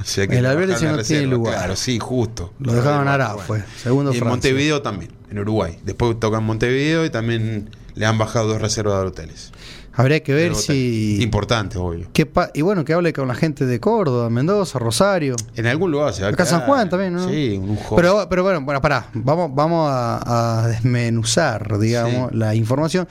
O 0.02 0.04
sea 0.04 0.26
El 0.26 0.46
Alvear 0.46 0.70
la 0.82 0.92
no 0.92 1.04
tiene 1.04 1.28
lugar. 1.28 1.56
Claro, 1.56 1.76
sí, 1.76 2.00
justo. 2.00 2.54
Lo 2.60 2.74
dejaron 2.74 2.98
Bueno, 3.00 3.12
Arao, 3.12 3.34
bueno. 3.36 3.48
fue. 3.48 3.64
Segundo 3.82 4.14
Y 4.14 4.18
en. 4.18 4.28
Montevideo 4.28 4.82
también, 4.82 5.12
en 5.32 5.40
Uruguay. 5.40 5.78
Después 5.84 6.20
tocan 6.20 6.44
Montevideo 6.44 7.06
y 7.06 7.10
también 7.10 7.70
le 7.94 8.06
han 8.06 8.18
bajado 8.18 8.48
dos 8.50 8.62
reservas 8.62 9.00
de 9.02 9.08
hoteles. 9.08 9.52
Habría 9.98 10.22
que 10.24 10.34
ver 10.34 10.56
si. 10.56 11.20
Importante, 11.22 11.78
obvio. 11.78 12.08
y 12.54 12.62
bueno, 12.62 12.84
que 12.84 12.94
hable 12.94 13.14
con 13.14 13.28
la 13.28 13.36
gente 13.36 13.66
de 13.66 13.80
Córdoba, 13.80 14.30
Mendoza, 14.30 14.78
Rosario. 14.78 15.36
En 15.56 15.68
algún 15.68 15.92
lugar 15.92 16.14
se 16.14 16.22
va 16.24 16.28
a 16.28 16.32
Acá 16.32 16.46
San. 16.46 16.62
Juan 16.62 16.90
también, 16.90 17.14
¿no? 17.14 17.30
Sí, 17.30 17.58
un. 17.62 17.80
Pero, 17.96 18.28
pero 18.30 18.44
bueno, 18.44 18.62
bueno, 18.62 18.82
pará, 18.82 19.08
vamos, 19.14 19.52
vamos 19.56 19.90
a, 19.90 20.64
a 20.64 20.68
desmenuzar, 20.68 21.80
digamos, 21.80 22.32
Sí. 22.32 22.38
la 22.38 22.56
información. 22.56 23.08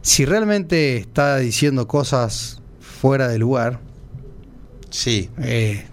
Si 0.00 0.24
realmente 0.24 0.96
está 0.96 1.36
diciendo 1.38 1.86
cosas 1.86 2.60
fuera 2.80 3.28
de 3.28 3.38
lugar, 3.38 3.78
Sí, 4.90 5.28
eh, 5.42 5.86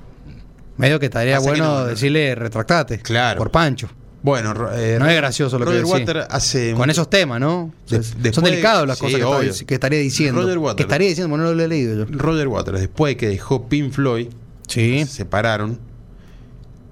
medio 0.78 1.00
que 1.00 1.08
estaría 1.08 1.38
Pasa 1.38 1.52
que 1.54 1.60
bueno 1.60 1.80
no- 1.80 1.86
decirle 1.88 2.36
retractate. 2.36 3.00
Claro. 3.00 3.40
Por 3.40 3.52
Pancho. 3.52 3.90
Bueno, 4.24 4.54
eh, 4.74 4.98
No 5.00 5.08
es 5.10 5.16
gracioso 5.16 5.58
lo 5.58 5.66
que 5.66 5.72
Roger 5.72 5.86
decís. 5.86 6.08
Water 6.08 6.28
hace. 6.30 6.74
Con 6.74 6.90
esos 6.92 7.10
temas, 7.10 7.40
¿no? 7.40 7.74
De- 7.90 7.98
después 8.00 8.36
son 8.36 8.44
de- 8.44 8.52
delicados 8.52 8.88
las 8.88 8.98
sí, 9.00 9.06
cosas 9.20 9.60
que, 9.60 9.66
que 9.66 9.74
estaría 9.74 10.00
diciendo. 10.00 10.42
Roger 10.42 10.58
Waters. 10.60 10.76
Que 10.78 10.84
estaría 10.84 11.08
diciendo, 11.08 11.30
bueno, 11.30 11.46
no 11.46 11.54
lo 11.54 11.64
he 11.64 11.68
leído 11.68 12.06
yo. 12.06 12.18
Roger 12.18 12.48
Waters, 12.48 12.80
después 12.80 13.16
que 13.16 13.28
dejó 13.30 13.68
Pink 13.68 13.92
Floyd, 13.92 14.28
Sí. 14.68 15.00
se 15.06 15.12
separaron, 15.12 15.80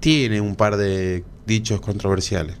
tiene 0.00 0.40
un 0.40 0.56
par 0.56 0.76
de 0.76 1.24
dichos 1.46 1.80
controversiales. 1.80 2.56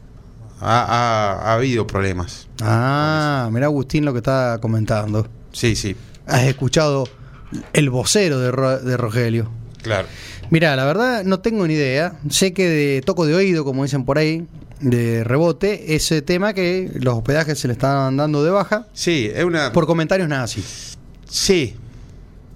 Ha, 0.60 0.82
ha- 0.84 1.50
ha 1.50 1.54
habido 1.54 1.86
problemas. 1.86 2.46
Ah, 2.62 3.48
mira 3.52 3.66
Agustín 3.66 4.04
lo 4.04 4.12
que 4.12 4.18
está 4.18 4.58
comentando. 4.60 5.26
Sí, 5.52 5.74
sí, 5.74 5.96
Has 6.26 6.44
escuchado 6.44 7.08
el 7.72 7.90
vocero 7.90 8.38
de, 8.38 8.52
Ro- 8.52 8.78
de 8.78 8.96
Rogelio. 8.96 9.50
claro. 9.82 10.06
Mira, 10.50 10.74
la 10.74 10.84
verdad 10.84 11.22
no 11.22 11.38
tengo 11.38 11.64
ni 11.68 11.74
idea. 11.74 12.14
Sé 12.28 12.52
que 12.52 12.68
de 12.68 13.02
toco 13.02 13.24
de 13.24 13.36
oído, 13.36 13.64
como 13.64 13.84
dicen 13.84 14.04
por 14.04 14.18
ahí, 14.18 14.48
de 14.80 15.24
rebote, 15.24 15.94
ese 15.94 16.22
tema 16.22 16.52
que 16.54 16.90
los 16.94 17.14
hospedajes 17.16 17.58
se 17.58 17.68
le 17.68 17.72
están 17.72 18.16
dando 18.16 18.42
de 18.44 18.50
baja 18.50 18.86
Sí, 18.92 19.30
es 19.34 19.44
una. 19.44 19.72
por 19.72 19.86
comentarios 19.86 20.28
nazis. 20.28 20.96
Sí. 21.28 21.76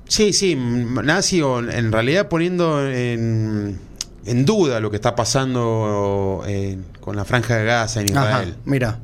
Sí, 0.08 0.32
sí. 0.32 0.54
Nazi 0.56 1.40
o 1.42 1.58
en 1.60 1.92
realidad 1.92 2.28
poniendo 2.28 2.86
en, 2.86 3.78
en 4.26 4.44
duda 4.44 4.80
lo 4.80 4.90
que 4.90 4.96
está 4.96 5.14
pasando 5.14 6.42
en- 6.46 6.84
con 7.00 7.16
la 7.16 7.24
franja 7.24 7.56
de 7.56 7.64
Gaza 7.64 8.00
en 8.00 8.16
Ajá, 8.16 8.28
Israel. 8.30 8.54
mira. 8.64 9.00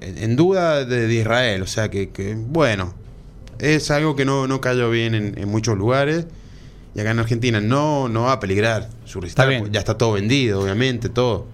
En, 0.00 0.18
en 0.18 0.36
duda 0.36 0.84
de, 0.84 1.06
de 1.06 1.14
Israel. 1.14 1.62
O 1.62 1.66
sea 1.66 1.88
que, 1.90 2.10
que, 2.10 2.34
bueno, 2.36 2.94
es 3.58 3.90
algo 3.90 4.16
que 4.16 4.24
no, 4.24 4.46
no 4.46 4.60
cayó 4.60 4.90
bien 4.90 5.14
en, 5.14 5.38
en 5.38 5.48
muchos 5.48 5.76
lugares. 5.76 6.26
Y 6.94 7.00
acá 7.00 7.10
en 7.10 7.18
Argentina 7.18 7.60
no, 7.60 8.08
no 8.08 8.22
va 8.22 8.32
a 8.32 8.40
peligrar 8.40 8.88
su 9.04 9.18
porque 9.20 9.70
Ya 9.72 9.80
está 9.80 9.98
todo 9.98 10.12
vendido, 10.12 10.60
obviamente, 10.60 11.08
todo. 11.08 11.46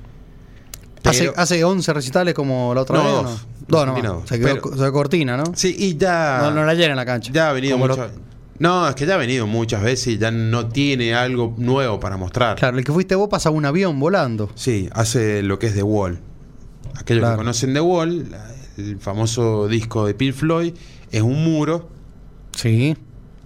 Hace, 1.05 1.21
Pero- 1.21 1.33
hace 1.37 1.65
11 1.65 1.93
recitales 1.93 2.35
como 2.35 2.75
la 2.75 2.83
otra 2.83 2.97
No, 2.99 3.05
vez. 3.05 3.13
¿o 3.13 3.17
dos. 3.17 3.25
no? 3.25 3.31
Dos 3.31 3.41
Dos 3.69 3.87
nomás. 3.87 3.95
terminados. 4.03 4.29
Se 4.29 4.39
quedó, 4.39 4.49
Pero- 4.55 4.71
se 4.71 4.77
quedó 4.77 4.93
cortina, 4.93 5.37
¿no? 5.37 5.45
Sí, 5.55 5.75
y 5.79 5.97
ya. 5.97 6.41
No, 6.43 6.51
no 6.51 6.65
la 6.65 6.75
llena 6.75 6.91
en 6.91 6.97
la 6.97 7.07
cancha. 7.07 7.33
Ya 7.33 7.51
ha 7.51 7.53
venido 7.53 7.79
mucho- 7.79 8.11
No, 8.59 8.87
es 8.89 8.95
que 8.95 9.07
ya 9.07 9.15
ha 9.15 9.17
venido 9.19 9.47
muchas 9.47 9.83
veces 9.83 10.09
y 10.09 10.19
ya 10.19 10.31
no 10.31 10.67
tiene 10.69 11.15
algo 11.15 11.55
nuevo 11.57 11.99
para 11.99 12.19
mostrar. 12.19 12.57
Claro, 12.57 12.77
el 12.79 12.85
que 12.85 12.93
fuiste 12.93 13.15
vos 13.15 13.29
pasa 13.31 13.49
un 13.49 13.65
avión 13.65 13.99
volando. 13.99 14.51
Sí, 14.55 14.91
hace 14.93 15.43
lo 15.43 15.59
que 15.59 15.69
es 15.69 15.75
The 15.75 15.83
Wall. 15.83 16.21
Aquellos 16.99 17.23
Claro. 17.23 17.37
que 17.37 17.39
conocen 17.39 17.73
The 17.73 17.81
Wall, 17.81 18.27
el 18.77 18.99
famoso 18.99 19.67
disco 19.69 20.05
de 20.07 20.13
Pink 20.15 20.35
Floyd, 20.35 20.75
es 21.11 21.23
un 21.23 21.43
muro 21.43 21.89
Sí. 22.55 22.95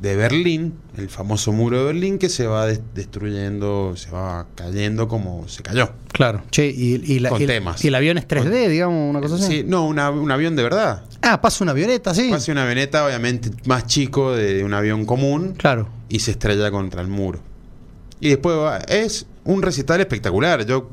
De 0.05 0.15
Berlín, 0.17 0.75
el 0.97 1.09
famoso 1.09 1.51
muro 1.51 1.79
de 1.79 1.85
Berlín 1.87 2.19
que 2.19 2.29
se 2.29 2.47
va 2.47 2.67
des- 2.67 2.81
destruyendo, 2.95 3.95
se 3.97 4.11
va 4.11 4.47
cayendo 4.55 5.09
como 5.09 5.49
se 5.49 5.63
cayó. 5.63 5.91
Claro. 6.13 6.43
Che, 6.51 6.67
y, 6.69 7.03
y 7.05 7.19
la- 7.19 7.31
Con 7.31 7.43
y 7.43 7.47
temas. 7.47 7.85
y 7.85 7.89
el 7.89 7.95
avión 7.95 8.19
es 8.19 8.29
3D, 8.29 8.69
digamos, 8.69 9.11
una 9.11 9.21
cosa 9.21 9.37
así. 9.37 9.45
Sí, 9.47 9.65
no, 9.67 9.87
una- 9.87 10.11
un 10.11 10.31
avión 10.31 10.55
de 10.57 10.63
verdad. 10.63 11.05
Ah, 11.23 11.41
pasa 11.41 11.65
una 11.65 11.73
avioneta, 11.73 12.15
sí. 12.15 12.29
Pasa 12.31 12.53
una 12.53 12.63
avioneta 12.63 13.05
obviamente 13.07 13.51
más 13.67 13.87
chico 13.87 14.33
de 14.33 14.63
un 14.63 14.75
avión 14.75 15.07
común 15.07 15.55
Claro. 15.57 15.89
y 16.09 16.21
se 16.21 16.33
estrella 16.33 16.71
contra 16.71 17.01
el 17.01 17.09
muro. 17.09 17.41
Y 18.21 18.29
después 18.29 18.57
va- 18.57 18.79
es 18.79 19.27
un 19.45 19.63
recital 19.63 20.01
espectacular. 20.01 20.65
Yo, 20.67 20.91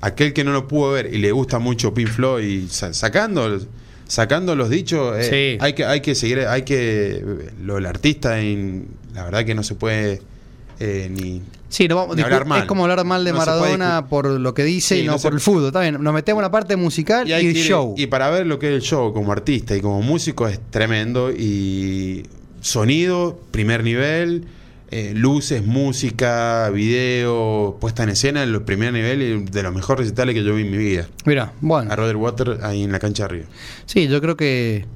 aquel 0.00 0.32
que 0.32 0.44
no 0.44 0.52
lo 0.52 0.66
pudo 0.68 0.92
ver 0.92 1.14
y 1.14 1.18
le 1.18 1.30
gusta 1.32 1.58
mucho 1.58 1.94
Pink 1.94 2.08
Floyd, 2.08 2.44
y 2.44 2.68
sacando, 2.68 3.58
sacando 4.10 4.56
los 4.56 4.68
dichos, 4.70 5.16
eh, 5.18 5.54
Sí. 5.54 5.58
hay 5.64 5.72
que, 5.74 5.84
hay 5.84 6.00
que 6.00 6.16
seguir, 6.16 6.40
hay 6.40 6.62
que 6.62 7.24
lo 7.62 7.76
del 7.76 7.86
artista, 7.86 8.40
en, 8.40 8.88
la 9.14 9.22
verdad 9.24 9.44
que 9.44 9.54
no 9.54 9.62
se 9.62 9.76
puede 9.76 10.20
eh, 10.80 11.08
ni 11.10 11.42
Sí, 11.68 11.86
no 11.86 11.94
vamos, 11.94 12.16
Ni 12.16 12.22
hablar 12.22 12.44
mal. 12.46 12.62
es 12.62 12.66
como 12.66 12.82
hablar 12.82 13.04
mal 13.04 13.22
de 13.24 13.30
No 13.30 13.38
Maradona 13.38 14.06
por 14.08 14.26
lo 14.26 14.52
que 14.54 14.64
dice 14.64 14.96
Sí, 14.96 15.02
y 15.02 15.06
no, 15.06 15.12
no 15.12 15.18
se- 15.18 15.28
por 15.28 15.34
el 15.34 15.40
fútbol. 15.40 15.66
Está 15.66 15.80
bien, 15.82 16.02
nos 16.02 16.12
metemos 16.12 16.40
en 16.40 16.42
la 16.42 16.50
parte 16.50 16.74
musical 16.74 17.28
y, 17.28 17.32
hay 17.32 17.46
el 17.46 17.54
show. 17.54 17.94
Y 17.96 18.08
para 18.08 18.28
ver 18.30 18.46
lo 18.48 18.58
que 18.58 18.66
es 18.70 18.74
el 18.74 18.80
show 18.82 19.12
como 19.12 19.30
artista 19.30 19.76
y 19.76 19.80
como 19.80 20.02
músico 20.02 20.48
es 20.48 20.58
tremendo. 20.70 21.30
Y 21.30 22.24
sonido, 22.60 23.38
primer 23.52 23.84
nivel, 23.84 24.46
eh, 24.92 25.12
luces, 25.14 25.64
música, 25.64 26.68
video, 26.70 27.76
puesta 27.80 28.02
en 28.02 28.08
escena, 28.10 28.42
en 28.42 28.52
los 28.52 28.62
primer 28.62 28.92
nivel 28.92 29.44
de 29.44 29.62
los 29.62 29.72
mejores 29.74 30.06
recitales 30.06 30.34
que 30.34 30.42
yo 30.42 30.54
vi 30.54 30.62
en 30.62 30.70
mi 30.70 30.78
vida. 30.78 31.06
Mira, 31.24 31.52
bueno. 31.60 31.92
A 31.92 31.96
Roger 31.96 32.16
Water 32.16 32.58
ahí 32.62 32.82
en 32.82 32.92
la 32.92 32.98
cancha 32.98 33.24
arriba. 33.26 33.46
Sí, 33.86 34.08
yo 34.08 34.20
creo 34.20 34.36
que 34.36 34.86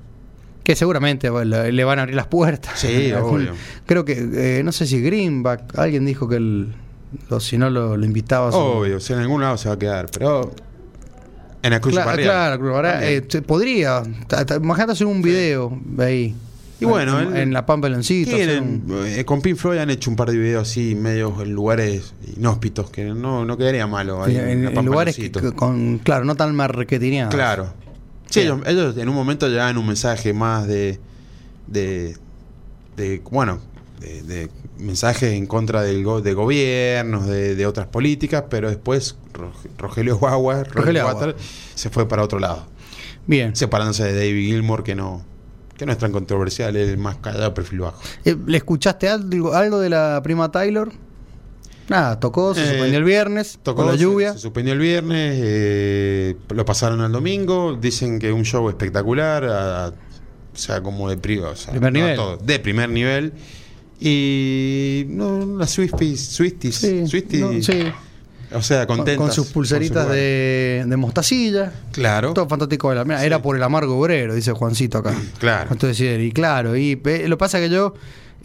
que 0.65 0.75
seguramente 0.77 1.29
bueno, 1.29 1.63
le 1.71 1.85
van 1.85 1.99
a 1.99 2.03
abrir 2.03 2.17
las 2.17 2.27
puertas. 2.27 2.73
Sí, 2.81 3.13
obvio. 3.23 3.53
Creo 3.87 4.05
que, 4.07 4.13
eh, 4.59 4.63
no 4.65 4.73
sé 4.73 4.87
si 4.87 5.01
Greenback, 5.01 5.79
alguien 5.79 6.07
dijo 6.07 6.27
que 6.27 6.37
el, 6.37 6.75
lo- 7.29 7.39
si 7.39 7.59
no 7.59 7.69
lo, 7.71 7.97
lo 7.99 8.05
invitaba 8.07 8.49
Obvio, 8.49 8.97
o 8.97 9.01
sea, 9.01 9.17
en 9.17 9.23
algún 9.23 9.43
lado 9.43 9.59
se 9.59 9.69
va 9.69 9.75
a 9.75 9.79
quedar. 9.79 10.07
Pero 10.11 10.53
en 11.63 11.71
la 11.71 11.81
Cruz 11.81 11.95
Cla- 11.95 12.07
Barrial. 12.07 12.29
claro, 12.31 12.59
Cruz 12.59 12.73
Barrial, 12.73 13.05
eh, 13.05 13.23
podría. 13.47 14.03
Imagínate 14.57 14.93
hacer 14.93 15.07
un 15.07 15.21
video 15.23 15.79
ahí. 15.99 16.35
Y 16.81 16.85
bueno, 16.87 17.21
en, 17.35 17.53
la 17.53 17.65
Pampa 17.67 17.89
Leoncito. 17.89 18.35
Tienen, 18.35 18.83
un- 18.89 19.07
eh, 19.07 19.25
con 19.25 19.41
Pink 19.41 19.57
Floyd 19.57 19.79
han 19.79 19.91
hecho 19.91 20.11
un 20.11 20.17
par 20.17 20.31
de 20.31 20.37
videos 20.39 20.69
así, 20.69 20.95
medios 20.95 21.41
en 21.41 21.53
lugares 21.53 22.15
inhóspitos, 22.37 22.91
que 22.91 23.05
no, 23.05 23.45
no 23.45 23.57
quedaría 23.57 23.87
malo. 23.87 24.23
ahí 24.25 24.37
en, 24.37 24.65
la 24.65 24.69
en 24.71 24.75
Pampa 24.75 24.91
lugares 24.91 25.17
que- 25.17 25.31
con, 25.53 25.99
claro, 25.99 26.25
no 26.25 26.35
tan 26.35 26.55
marketineados. 26.55 27.33
Claro. 27.35 27.73
Sí, 28.29 28.41
ellos, 28.41 28.61
ellos 28.67 28.97
en 28.97 29.09
un 29.09 29.15
momento 29.15 29.47
llevaban 29.49 29.79
un 29.79 29.87
mensaje 29.87 30.33
más 30.33 30.67
de. 30.67 30.99
de. 31.69 32.17
de 32.97 33.23
bueno, 33.31 33.61
de, 34.01 34.23
de 34.23 34.51
mensajes 34.79 35.33
en 35.35 35.47
contra 35.47 35.83
del 35.83 36.03
go- 36.03 36.21
de 36.21 36.35
gobiernos, 36.35 37.27
de, 37.29 37.55
de 37.55 37.67
otras 37.67 37.87
políticas, 37.87 38.45
pero 38.51 38.69
después 38.69 39.17
Ro- 39.33 39.53
Rogelio 39.79 40.19
Guagua, 40.19 40.65
Rogelio 40.65 41.03
Rogelio 41.03 41.07
Water, 41.07 41.37
se 41.77 41.91
fue 41.91 42.09
para 42.09 42.25
otro 42.25 42.41
lado. 42.41 42.67
Bien. 43.29 43.55
Separándose 43.55 44.03
de 44.05 44.15
David 44.15 44.47
Gilmour, 44.49 44.83
que 44.83 44.97
no. 44.97 45.23
Que 45.77 45.87
no 45.87 45.93
es 45.93 45.99
tan 45.99 46.13
controversial, 46.13 46.77
es 46.77 46.89
el 46.89 46.99
más 46.99 47.17
callado, 47.17 47.53
perfil 47.55 47.81
bajo. 47.81 48.01
Eh, 48.25 48.37
¿Le 48.47 48.57
escuchaste 48.59 49.09
algo, 49.09 49.53
algo 49.55 49.79
de 49.81 49.91
la 49.91 50.21
prima 50.23 50.51
Taylor? 50.53 50.93
Nada, 51.89 52.19
tocó, 52.19 52.55
se 52.55 52.63
Eh, 52.63 52.69
suspendió 52.71 52.99
el 52.99 53.05
viernes, 53.05 53.59
Tocó, 53.63 53.83
con 53.83 53.91
la 53.93 53.97
lluvia. 53.97 54.33
Se, 54.33 54.39
suspendió 54.39 54.73
el 54.73 54.79
viernes, 54.79 55.39
eh, 55.43 56.37
lo 56.49 56.65
pasaron 56.65 57.01
al 57.03 57.13
domingo. 57.13 57.77
Dicen 57.79 58.19
que 58.19 58.33
un 58.33 58.45
show 58.45 58.69
espectacular, 58.71 59.45
a- 59.45 59.87
a- 59.87 59.89
o 59.89 60.57
sea, 60.57 60.83
como 60.83 61.11
de 61.11 61.17
pri- 61.19 61.41
o 61.41 61.55
sea, 61.57 61.73
Primer 61.73 61.93
no, 61.93 61.99
nivel. 61.99 62.17
todo, 62.17 62.37
de 62.39 62.59
primer 62.61 62.89
nivel. 62.89 63.33
Y 64.01 65.05
no, 65.09 65.59
las 65.59 65.71
Swifties, 65.71 66.21
Swifties, 66.21 66.75
Sí, 66.77 67.07
Swifties, 67.07 67.41
no, 67.41 67.63
sí. 67.63 67.93
O 68.55 68.63
sea, 68.63 68.87
Con, 68.87 68.99
contentas. 68.99 69.27
con 69.27 69.33
sus 69.35 69.49
pulseritas 69.53 69.95
con 69.95 70.03
su 70.05 70.09
lugar. 70.09 70.17
de, 70.19 70.85
de 70.87 70.97
mostacilla. 70.97 71.73
Claro, 71.93 72.33
Todo 72.35 72.49
fantástico. 72.49 72.91
de 72.91 72.97
la- 72.97 73.05
Mira, 73.05 73.25
Era 73.25 73.41
por 73.43 73.57
el 73.57 73.63
amargo 73.63 73.99
obrero, 73.99 74.35
dice 74.35 74.53
Juancito 74.53 74.99
acá. 74.99 75.15
claro. 75.39 75.71
Entonces, 75.73 76.21
y 76.23 76.33
claro, 76.33 76.77
y 76.77 77.01
eh, 77.05 77.25
lo 77.29 77.37
pasa 77.39 77.59
que 77.59 77.69
yo 77.71 77.95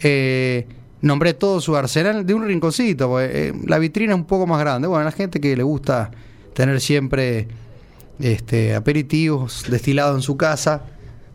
eh, 0.00 0.66
nombré 1.02 1.34
todo 1.34 1.60
su 1.60 1.76
arsenal 1.76 2.26
de 2.26 2.34
un 2.34 2.46
rinconcito, 2.46 3.08
porque, 3.08 3.48
eh, 3.48 3.52
la 3.66 3.78
vitrina 3.78 4.12
es 4.12 4.18
un 4.18 4.26
poco 4.26 4.46
más 4.46 4.60
grande. 4.60 4.88
Bueno, 4.88 5.04
la 5.04 5.12
gente 5.12 5.40
que 5.40 5.56
le 5.56 5.62
gusta 5.62 6.10
tener 6.54 6.80
siempre 6.80 7.48
este, 8.18 8.74
aperitivos 8.74 9.64
destilados 9.68 10.16
en 10.16 10.22
su 10.22 10.36
casa 10.36 10.82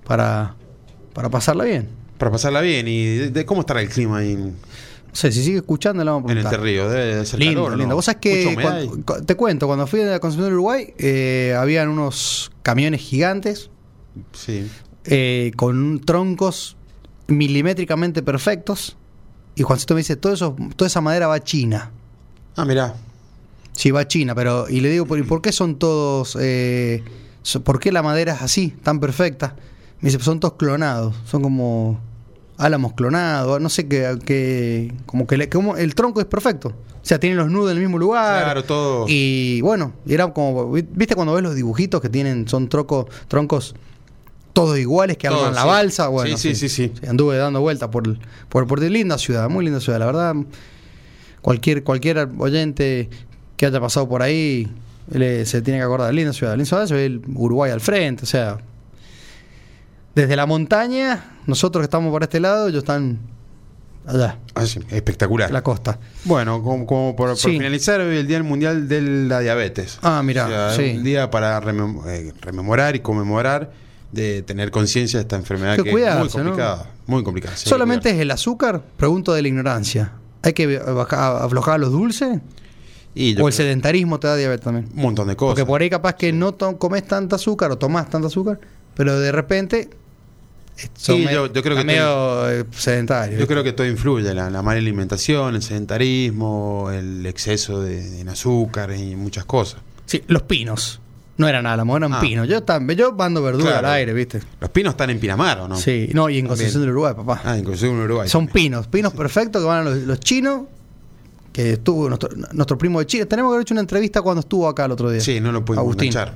para, 0.06 0.56
para 1.14 1.30
pasarla 1.30 1.64
bien. 1.64 1.88
Para 2.18 2.32
pasarla 2.32 2.62
bien. 2.62 2.88
¿Y 2.88 3.06
de, 3.18 3.30
de 3.32 3.46
cómo 3.46 3.62
estará 3.62 3.82
el 3.82 3.90
clima 3.90 4.20
ahí 4.20 4.34
en, 4.34 4.56
No 5.16 5.20
sé, 5.22 5.32
si 5.32 5.45
sigue 5.45 5.57
escuchando, 5.59 6.03
le 6.03 6.11
vamos 6.11 6.28
a 6.30 6.34
en 6.34 6.36
preguntar. 6.39 6.53
Entre 6.59 6.72
Ríos? 6.72 6.91
Debe 6.91 7.16
de 7.16 7.26
ser 7.26 7.39
Lindo, 7.39 7.61
calor, 7.63 7.72
¿no? 7.72 7.78
lindo. 7.78 7.95
Vos 7.95 8.03
sabés 8.03 8.20
que, 8.20 8.93
te 9.26 9.36
cuento, 9.36 9.66
cuando 9.66 9.88
fui 9.88 10.01
a 10.01 10.05
la 10.07 10.20
Concepción 10.20 10.47
del 10.47 10.55
Uruguay, 10.55 10.93
eh, 10.97 11.55
habían 11.57 11.88
unos 11.88 12.51
camiones 12.63 12.99
gigantes 12.99 13.70
Sí. 14.34 14.70
eh, 15.05 15.53
con 15.55 16.01
troncos 16.01 16.76
milimétricamente 17.28 18.24
perfectos. 18.24 18.97
Y 19.55 19.63
Juancito 19.63 19.93
me 19.93 19.99
dice, 20.01 20.18
todo 20.18 20.34
eso, 20.34 20.53
toda 20.76 20.88
esa 20.88 20.99
madera 20.99 21.28
va 21.28 21.36
a 21.36 21.43
China. 21.43 21.91
Ah, 22.57 22.66
mirá. 22.66 22.95
Sí, 23.72 23.91
va 23.91 24.01
a 24.01 24.07
China, 24.09 24.36
pero... 24.36 24.70
Y 24.70 24.82
le 24.82 24.89
digo, 24.89 25.05
¿por, 25.05 25.18
y 25.18 25.24
por 25.24 25.41
qué 25.41 25.53
son 25.53 25.76
todos... 25.80 26.38
eh, 26.41 27.03
¿Por 27.63 27.80
qué 27.80 27.93
la 27.93 28.03
madera 28.03 28.34
es 28.34 28.41
así, 28.41 28.74
tan 28.84 28.99
perfecta? 28.99 29.55
Me 30.01 30.09
dice, 30.09 30.22
son 30.22 30.41
todos 30.41 30.55
clonados. 30.55 31.16
Son 31.26 31.41
como 31.41 32.01
álamos 32.58 32.93
clonados. 32.93 33.60
No 33.62 33.70
sé 33.70 33.88
qué... 33.88 34.18
qué- 34.26 34.93
como 35.06 35.28
que 35.28 35.38
le- 35.38 35.49
como 35.49 35.78
el 35.78 35.95
tronco 35.95 36.20
es 36.20 36.26
perfecto. 36.26 36.70
O 36.70 37.08
sea, 37.08 37.20
tienen 37.20 37.38
los 37.38 37.51
nudos 37.51 37.72
en 37.72 37.78
el 37.78 37.84
mismo 37.84 37.99
lugar. 37.99 38.43
Claro, 38.43 38.64
todo. 38.64 39.06
Y 39.08 39.62
bueno, 39.62 39.93
era 40.08 40.34
como... 40.34 40.72
¿Viste 40.72 41.14
cuando 41.16 41.34
ves 41.34 41.43
los 41.43 41.53
dibujitos 41.56 42.01
que 42.01 42.10
tienen... 42.10 42.47
Son 42.47 42.68
troco, 42.68 43.08
troncos 43.28 43.76
todos 44.53 44.80
iguales 44.80 45.18
que 45.18 45.28
Todos, 45.28 45.41
arman 45.41 45.56
la 45.56 45.62
sí. 45.64 45.68
balsa? 45.68 46.08
Bueno, 46.08 46.38
Sí, 46.38 46.56
sí, 46.56 46.70
sí, 46.70 46.89
sí. 46.93 47.08
Anduve 47.08 47.36
dando 47.38 47.60
vueltas 47.62 47.89
por, 47.89 48.18
por, 48.49 48.66
por 48.66 48.82
linda 48.82 49.18
ciudad, 49.18 49.49
muy 49.49 49.66
linda 49.66 49.82
ciudad, 49.82 49.99
la 49.99 50.06
verdad. 50.06 50.34
Cualquier, 51.41 51.84
cualquier 51.84 52.30
oyente 52.39 53.10
que 53.58 53.66
haya 53.66 53.80
pasado 53.80 54.08
por 54.10 54.22
ahí 54.22 54.68
le- 55.12 55.45
se 55.45 55.62
tiene 55.62 55.80
que 55.80 55.84
acordar. 55.84 56.14
Linda 56.14 56.34
ciudad, 56.34 56.53
linda 56.53 56.66
ciudad, 56.66 56.88
se 56.88 56.93
ve 56.95 57.06
el 57.06 57.22
Uruguay 57.36 57.72
al 57.72 57.82
frente, 57.82 58.24
o 58.24 58.26
sea. 58.26 58.58
Desde 60.16 60.36
la 60.36 60.45
montaña, 60.45 61.38
nosotros 61.45 61.82
que 61.82 61.86
estamos 61.86 62.11
por 62.11 62.24
este 62.24 62.39
lado, 62.39 62.68
ellos 62.70 62.80
están 62.84 63.20
allá, 64.07 64.38
Ah, 64.53 64.66
sí, 64.66 64.80
espectacular. 64.89 65.51
la 65.51 65.61
costa. 65.61 65.99
Bueno, 66.24 66.63
como, 66.63 66.86
como 66.86 67.16
por, 67.16 67.36
finalizar, 67.36 67.99
hoy 67.99 68.18
el 68.18 68.28
Día 68.28 68.41
Mundial 68.41 68.88
de 68.88 69.01
la 69.01 69.39
Diabetes. 69.41 69.99
Ah, 70.01 70.22
mirá, 70.24 70.45
O 70.45 70.49
sea, 70.49 70.72
sí. 70.76 70.93
Un 70.97 71.03
día 71.03 71.30
para 71.30 71.59
remem- 71.61 72.01
eh, 72.07 72.32
rememorar 72.41 72.95
y 72.95 72.99
conmemorar 73.01 73.72
de 74.11 74.41
tener 74.43 74.72
conciencia 74.72 75.20
de 75.20 75.24
esta 75.24 75.36
enfermedad 75.36 75.76
Que 75.76 75.84
que, 75.84 75.89
es 75.89 76.16
muy 76.16 76.30
complicada. 76.30 76.89
Muy 77.07 77.24
complicada. 77.24 77.57
sí, 77.57 77.68
¿Solamente 77.68 78.09
es 78.11 78.18
el 78.20 78.32
azúcar? 78.32 78.82
Pregunto 78.95 79.34
de 79.34 79.41
la 79.41 79.47
ignorancia. 79.49 80.13
¿Hay 80.43 80.53
que 80.53 80.80
bajar- 80.80 81.41
aflojar 81.43 81.80
los 81.80 81.91
dulces? 81.91 82.39
Y 83.16 83.30
¿O 83.30 83.30
el 83.32 83.36
creo- 83.36 83.51
sedentarismo 83.51 84.20
te 84.20 84.28
da 84.28 84.36
diabetes 84.38 84.63
también? 84.63 84.88
un 84.95 85.01
montón 85.01 85.28
de 85.28 85.36
cosas. 85.36 85.55
Porque 85.55 85.66
por 85.66 85.82
ahí 85.82 85.89
capaz 85.89 86.13
que 86.16 86.32
no 86.32 86.55
comes 86.78 87.05
tanta 87.05 87.36
azúcar 87.36 87.72
o 87.72 87.78
tomás 87.78 88.09
tanta 88.09 88.28
azúcar, 88.28 88.59
pero 88.95 89.20
de 89.20 89.32
repente... 89.34 89.89
Sí, 90.98 91.24
me- 91.26 91.34
yo- 91.34 91.52
yo 91.52 91.64
creo 91.64 91.78
que 91.78 91.84
medio 91.86 92.50
eh, 92.50 92.66
sedentario. 92.72 93.40
Yo 93.40 93.48
creo 93.48 93.64
que 93.64 93.72
todo 93.72 93.88
influye, 93.88 94.34
la, 94.34 94.50
la 94.50 94.62
mala 94.62 94.80
alimentación, 94.80 95.56
el 95.56 95.62
sedentarismo, 95.62 96.90
el 96.92 97.26
exceso 97.26 97.82
de, 97.82 98.20
en 98.22 98.30
azúcar 98.30 98.92
y 98.94 99.16
muchas 99.16 99.46
cosas. 99.46 99.80
Sí, 100.06 100.24
los 100.28 100.42
pinos. 100.44 101.00
No 101.38 101.48
eran 101.50 101.66
álamos, 101.66 101.98
eran 101.98 102.14
Ah. 102.14 102.20
pinos. 102.22 102.48
Yo 102.48 102.64
también, 102.64 102.98
yo 103.00 103.12
mando 103.14 103.42
verdura 103.42 103.72
Claro. 103.72 103.88
al 103.88 103.94
aire, 103.96 104.14
¿viste? 104.14 104.42
Los 104.62 104.70
pinos 104.70 104.94
están 104.94 105.10
en 105.10 105.20
Pinamar, 105.20 105.60
¿o 105.60 105.68
no? 105.68 105.76
Sí, 105.78 106.10
no, 106.14 106.30
y 106.30 106.40
en. 106.40 106.48
Concepción 106.48 106.82
del 106.82 106.92
Uruguay, 106.92 107.14
papá. 107.16 107.42
Ah, 107.44 107.58
en 107.58 107.66
Uruguay. 107.68 108.28
Son 108.30 108.48
también. 108.48 108.66
pinos, 108.72 108.88
pinos 108.88 109.14
perfectos 109.14 109.62
que 109.62 109.68
van 109.68 109.80
a 109.88 109.90
los, 109.90 109.98
los 110.04 110.20
chinos, 110.22 110.62
que 111.52 111.72
estuvo 111.74 112.08
nuestro, 112.08 112.30
nuestro 112.54 112.78
primo 112.78 113.00
de 113.00 113.06
Chile. 113.06 113.26
Tenemos 113.26 113.52
que 113.52 113.56
haber 113.56 113.62
hecho 113.64 113.74
una 113.74 113.82
entrevista 113.82 114.22
cuando 114.22 114.42
estuvo 114.42 114.68
acá 114.68 114.86
el 114.86 114.92
otro 114.92 115.10
día. 115.10 115.20
Sí, 115.22 115.40
no 115.42 115.52
lo 115.52 115.64
pudimos 115.66 115.84
Agustín. 115.84 116.10
enganchar. 116.10 116.36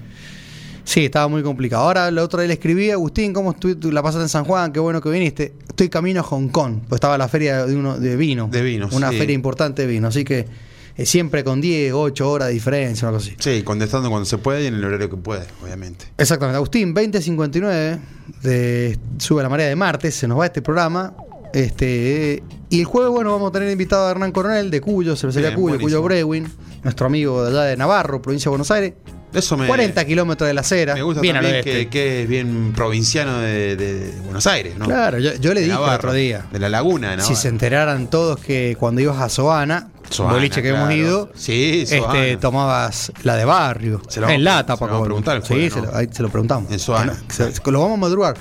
Sí, 0.89 1.05
estaba 1.05 1.27
muy 1.27 1.43
complicado. 1.43 1.83
Ahora 1.83 2.07
el 2.07 2.17
otro 2.17 2.39
día 2.39 2.47
le 2.47 2.55
escribí, 2.55 2.89
Agustín, 2.89 3.31
¿cómo 3.31 3.51
estuviste? 3.51 3.91
La 3.91 4.01
pasaste 4.01 4.23
en 4.23 4.29
San 4.29 4.43
Juan, 4.43 4.73
qué 4.73 4.79
bueno 4.79 4.99
que 5.01 5.11
viniste. 5.11 5.53
Estoy 5.67 5.87
camino 5.87 6.21
a 6.21 6.23
Hong 6.23 6.47
Kong, 6.47 6.79
pues 6.89 6.97
estaba 6.97 7.15
la 7.15 7.27
feria 7.27 7.63
de, 7.67 7.75
uno, 7.75 7.99
de 7.99 8.15
vino. 8.15 8.47
De 8.51 8.63
vinos, 8.63 8.91
Una 8.93 9.11
sí. 9.11 9.19
feria 9.19 9.35
importante 9.35 9.83
de 9.83 9.87
vino, 9.87 10.07
así 10.07 10.23
que 10.23 10.47
eh, 10.97 11.05
siempre 11.05 11.43
con 11.43 11.61
10, 11.61 11.93
8 11.93 12.31
horas 12.31 12.47
de 12.47 12.55
diferencia, 12.55 13.07
una 13.07 13.19
cosa 13.19 13.29
así. 13.29 13.37
Sí, 13.39 13.61
contestando 13.61 14.09
cuando 14.09 14.25
se 14.25 14.39
puede 14.39 14.63
y 14.63 14.65
en 14.65 14.73
el 14.73 14.83
horario 14.83 15.11
que 15.11 15.17
puede, 15.17 15.45
obviamente. 15.63 16.05
Exactamente, 16.17 16.55
Agustín, 16.55 16.91
2059 16.95 17.99
de 18.41 18.97
Sube 19.19 19.43
la 19.43 19.49
Marea 19.49 19.67
de 19.67 19.75
Martes, 19.75 20.15
se 20.15 20.27
nos 20.27 20.39
va 20.39 20.47
este 20.47 20.63
programa. 20.63 21.13
Este, 21.53 22.41
y 22.71 22.79
el 22.79 22.85
jueves, 22.85 23.11
bueno, 23.11 23.31
vamos 23.31 23.49
a 23.49 23.51
tener 23.51 23.69
invitado 23.69 24.07
a 24.07 24.09
Hernán 24.09 24.31
Coronel 24.31 24.71
de 24.71 24.81
Cuyo, 24.81 25.15
cervecería 25.15 25.53
Cuyo. 25.53 25.79
Cuyo 25.79 26.01
Brewin, 26.01 26.47
nuestro 26.83 27.05
amigo 27.05 27.43
de 27.43 27.51
allá 27.51 27.61
de 27.65 27.77
Navarro, 27.77 28.23
provincia 28.23 28.45
de 28.45 28.49
Buenos 28.49 28.71
Aires. 28.71 28.93
Eso 29.33 29.57
me, 29.57 29.67
40 29.67 30.05
kilómetros 30.05 30.47
de 30.47 30.53
la 30.53 30.61
acera, 30.61 30.95
me 30.95 31.03
gusta 31.03 31.21
bien 31.21 31.35
también 31.35 31.63
que, 31.63 31.87
que 31.87 32.23
es 32.23 32.27
bien 32.27 32.73
provinciano 32.75 33.37
de, 33.39 34.13
Buenos 34.23 34.47
Aires, 34.47 34.75
¿no? 34.77 34.85
Claro, 34.85 35.19
yo, 35.19 35.35
yo 35.35 35.53
le 35.53 35.61
De 35.61 35.67
dije 35.67 35.77
el 35.77 35.83
otro 35.89 36.13
día. 36.13 36.45
De 36.51 36.59
la 36.59 36.69
laguna, 36.69 37.15
¿no? 37.15 37.23
Si 37.23 37.35
se 37.35 37.47
enteraran 37.47 38.09
todos 38.09 38.39
que 38.39 38.75
cuando 38.79 39.01
ibas 39.01 39.19
a 39.19 39.29
Soana, 39.29 39.89
Soana, 40.09 40.33
boliche 40.33 40.61
que 40.63 40.69
hemos 40.69 40.91
ido, 40.91 41.31
Sí, 41.35 41.85
este, 41.87 42.37
tomabas 42.37 43.11
la 43.23 43.35
de 43.35 43.45
barrio. 43.45 44.01
Se 44.07 44.19
lo 44.19 44.25
vamos- 44.27 44.37
en 44.37 44.43
lata, 44.43 44.73
se 44.75 44.79
lo 44.79 44.79
Paco. 44.79 44.91
vamos 44.93 45.01
a 45.01 45.05
preguntar 45.05 45.41
Sí, 45.45 45.69
lo, 45.69 45.95
ahí 45.95 46.09
se 46.11 46.23
lo 46.23 46.29
preguntamos. 46.29 46.71
En 46.71 46.79
Soana. 46.79 47.13
Se- 47.29 47.51
lo 47.71 47.81
vamos 47.81 47.97
a 47.97 48.01
madrugar. 48.01 48.35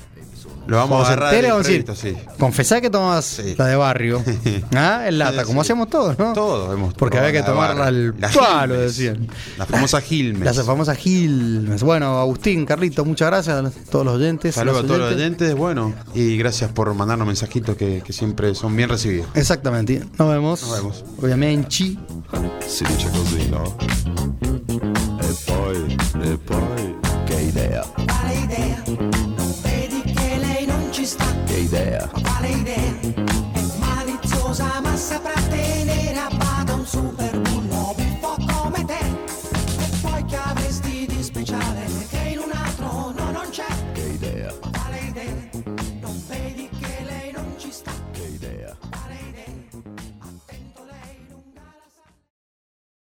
Lo 0.69 0.77
vamos 0.77 0.89
Cuando 0.99 1.05
a 1.05 1.07
agarrar 1.09 1.29
entere, 1.35 1.47
de 1.47 1.53
vamos 1.53 1.67
a 1.67 1.69
decir, 1.71 1.81
imprevisto, 1.81 2.23
sí. 2.31 2.37
confesá 2.39 2.81
que 2.83 2.91
tomabas 2.91 3.25
Sí. 3.25 3.55
la 3.57 3.67
de 3.67 3.77
barrio. 3.77 4.23
¿Ah? 4.77 5.05
En 5.09 5.19
lata, 5.19 5.41
Sí, 5.41 5.47
como 5.47 5.63
sí. 5.65 5.67
hacemos 5.69 5.89
todos, 5.89 6.19
¿no? 6.19 6.35
Todos 6.35 6.75
hemos 6.75 6.93
Porque 6.95 7.17
había 7.19 7.33
que 7.33 7.43
tomarla 7.43 7.87
al 7.87 8.13
palo, 8.15 8.75
Gilmes. 8.75 8.97
decían. 8.97 9.29
La 9.57 9.65
famosa 9.65 10.01
Gilmes. 10.03 10.57
La 10.57 10.63
famosa 10.65 10.95
Gilmes. 10.95 11.83
Bueno, 11.83 12.19
Agustín, 12.21 12.67
Carlito, 12.67 13.05
muchas 13.07 13.29
gracias 13.29 13.57
a 13.65 13.71
todos 13.91 14.05
los 14.05 14.15
oyentes. 14.17 14.55
Saludos 14.55 14.85
a 14.85 14.87
todos 14.87 15.01
los 15.01 15.15
oyentes. 15.15 15.55
bueno, 15.57 15.95
y 16.15 16.37
gracias 16.37 16.71
por 16.71 16.93
mandarnos 16.95 17.27
mensajitos 17.27 17.75
que, 17.77 18.03
que 18.05 18.13
siempre 18.13 18.55
son 18.55 18.77
bien 18.77 18.91
recibidos. 18.91 19.27
Exactamente. 19.35 20.05
Nos 20.19 20.29
vemos. 20.29 20.63
Nos 20.63 20.77
vemos. 20.77 21.05
Ovviamente. 21.23 21.69
Si 22.67 22.85
dice 22.85 23.09
così, 23.11 23.49
no? 23.51 23.65
E 25.21 25.35
poi, 25.47 25.97
e 26.25 26.37
poi, 26.37 26.97
che 27.27 27.43
idea, 27.43 27.83
Quale 27.95 28.35
idea? 28.45 29.48
Idea. 31.59 32.09
Quale 32.09 32.49
idea? 32.49 32.95
È 33.53 33.61
maliziosa 33.79 34.81
ma 34.83 34.97
saprà 34.97 35.48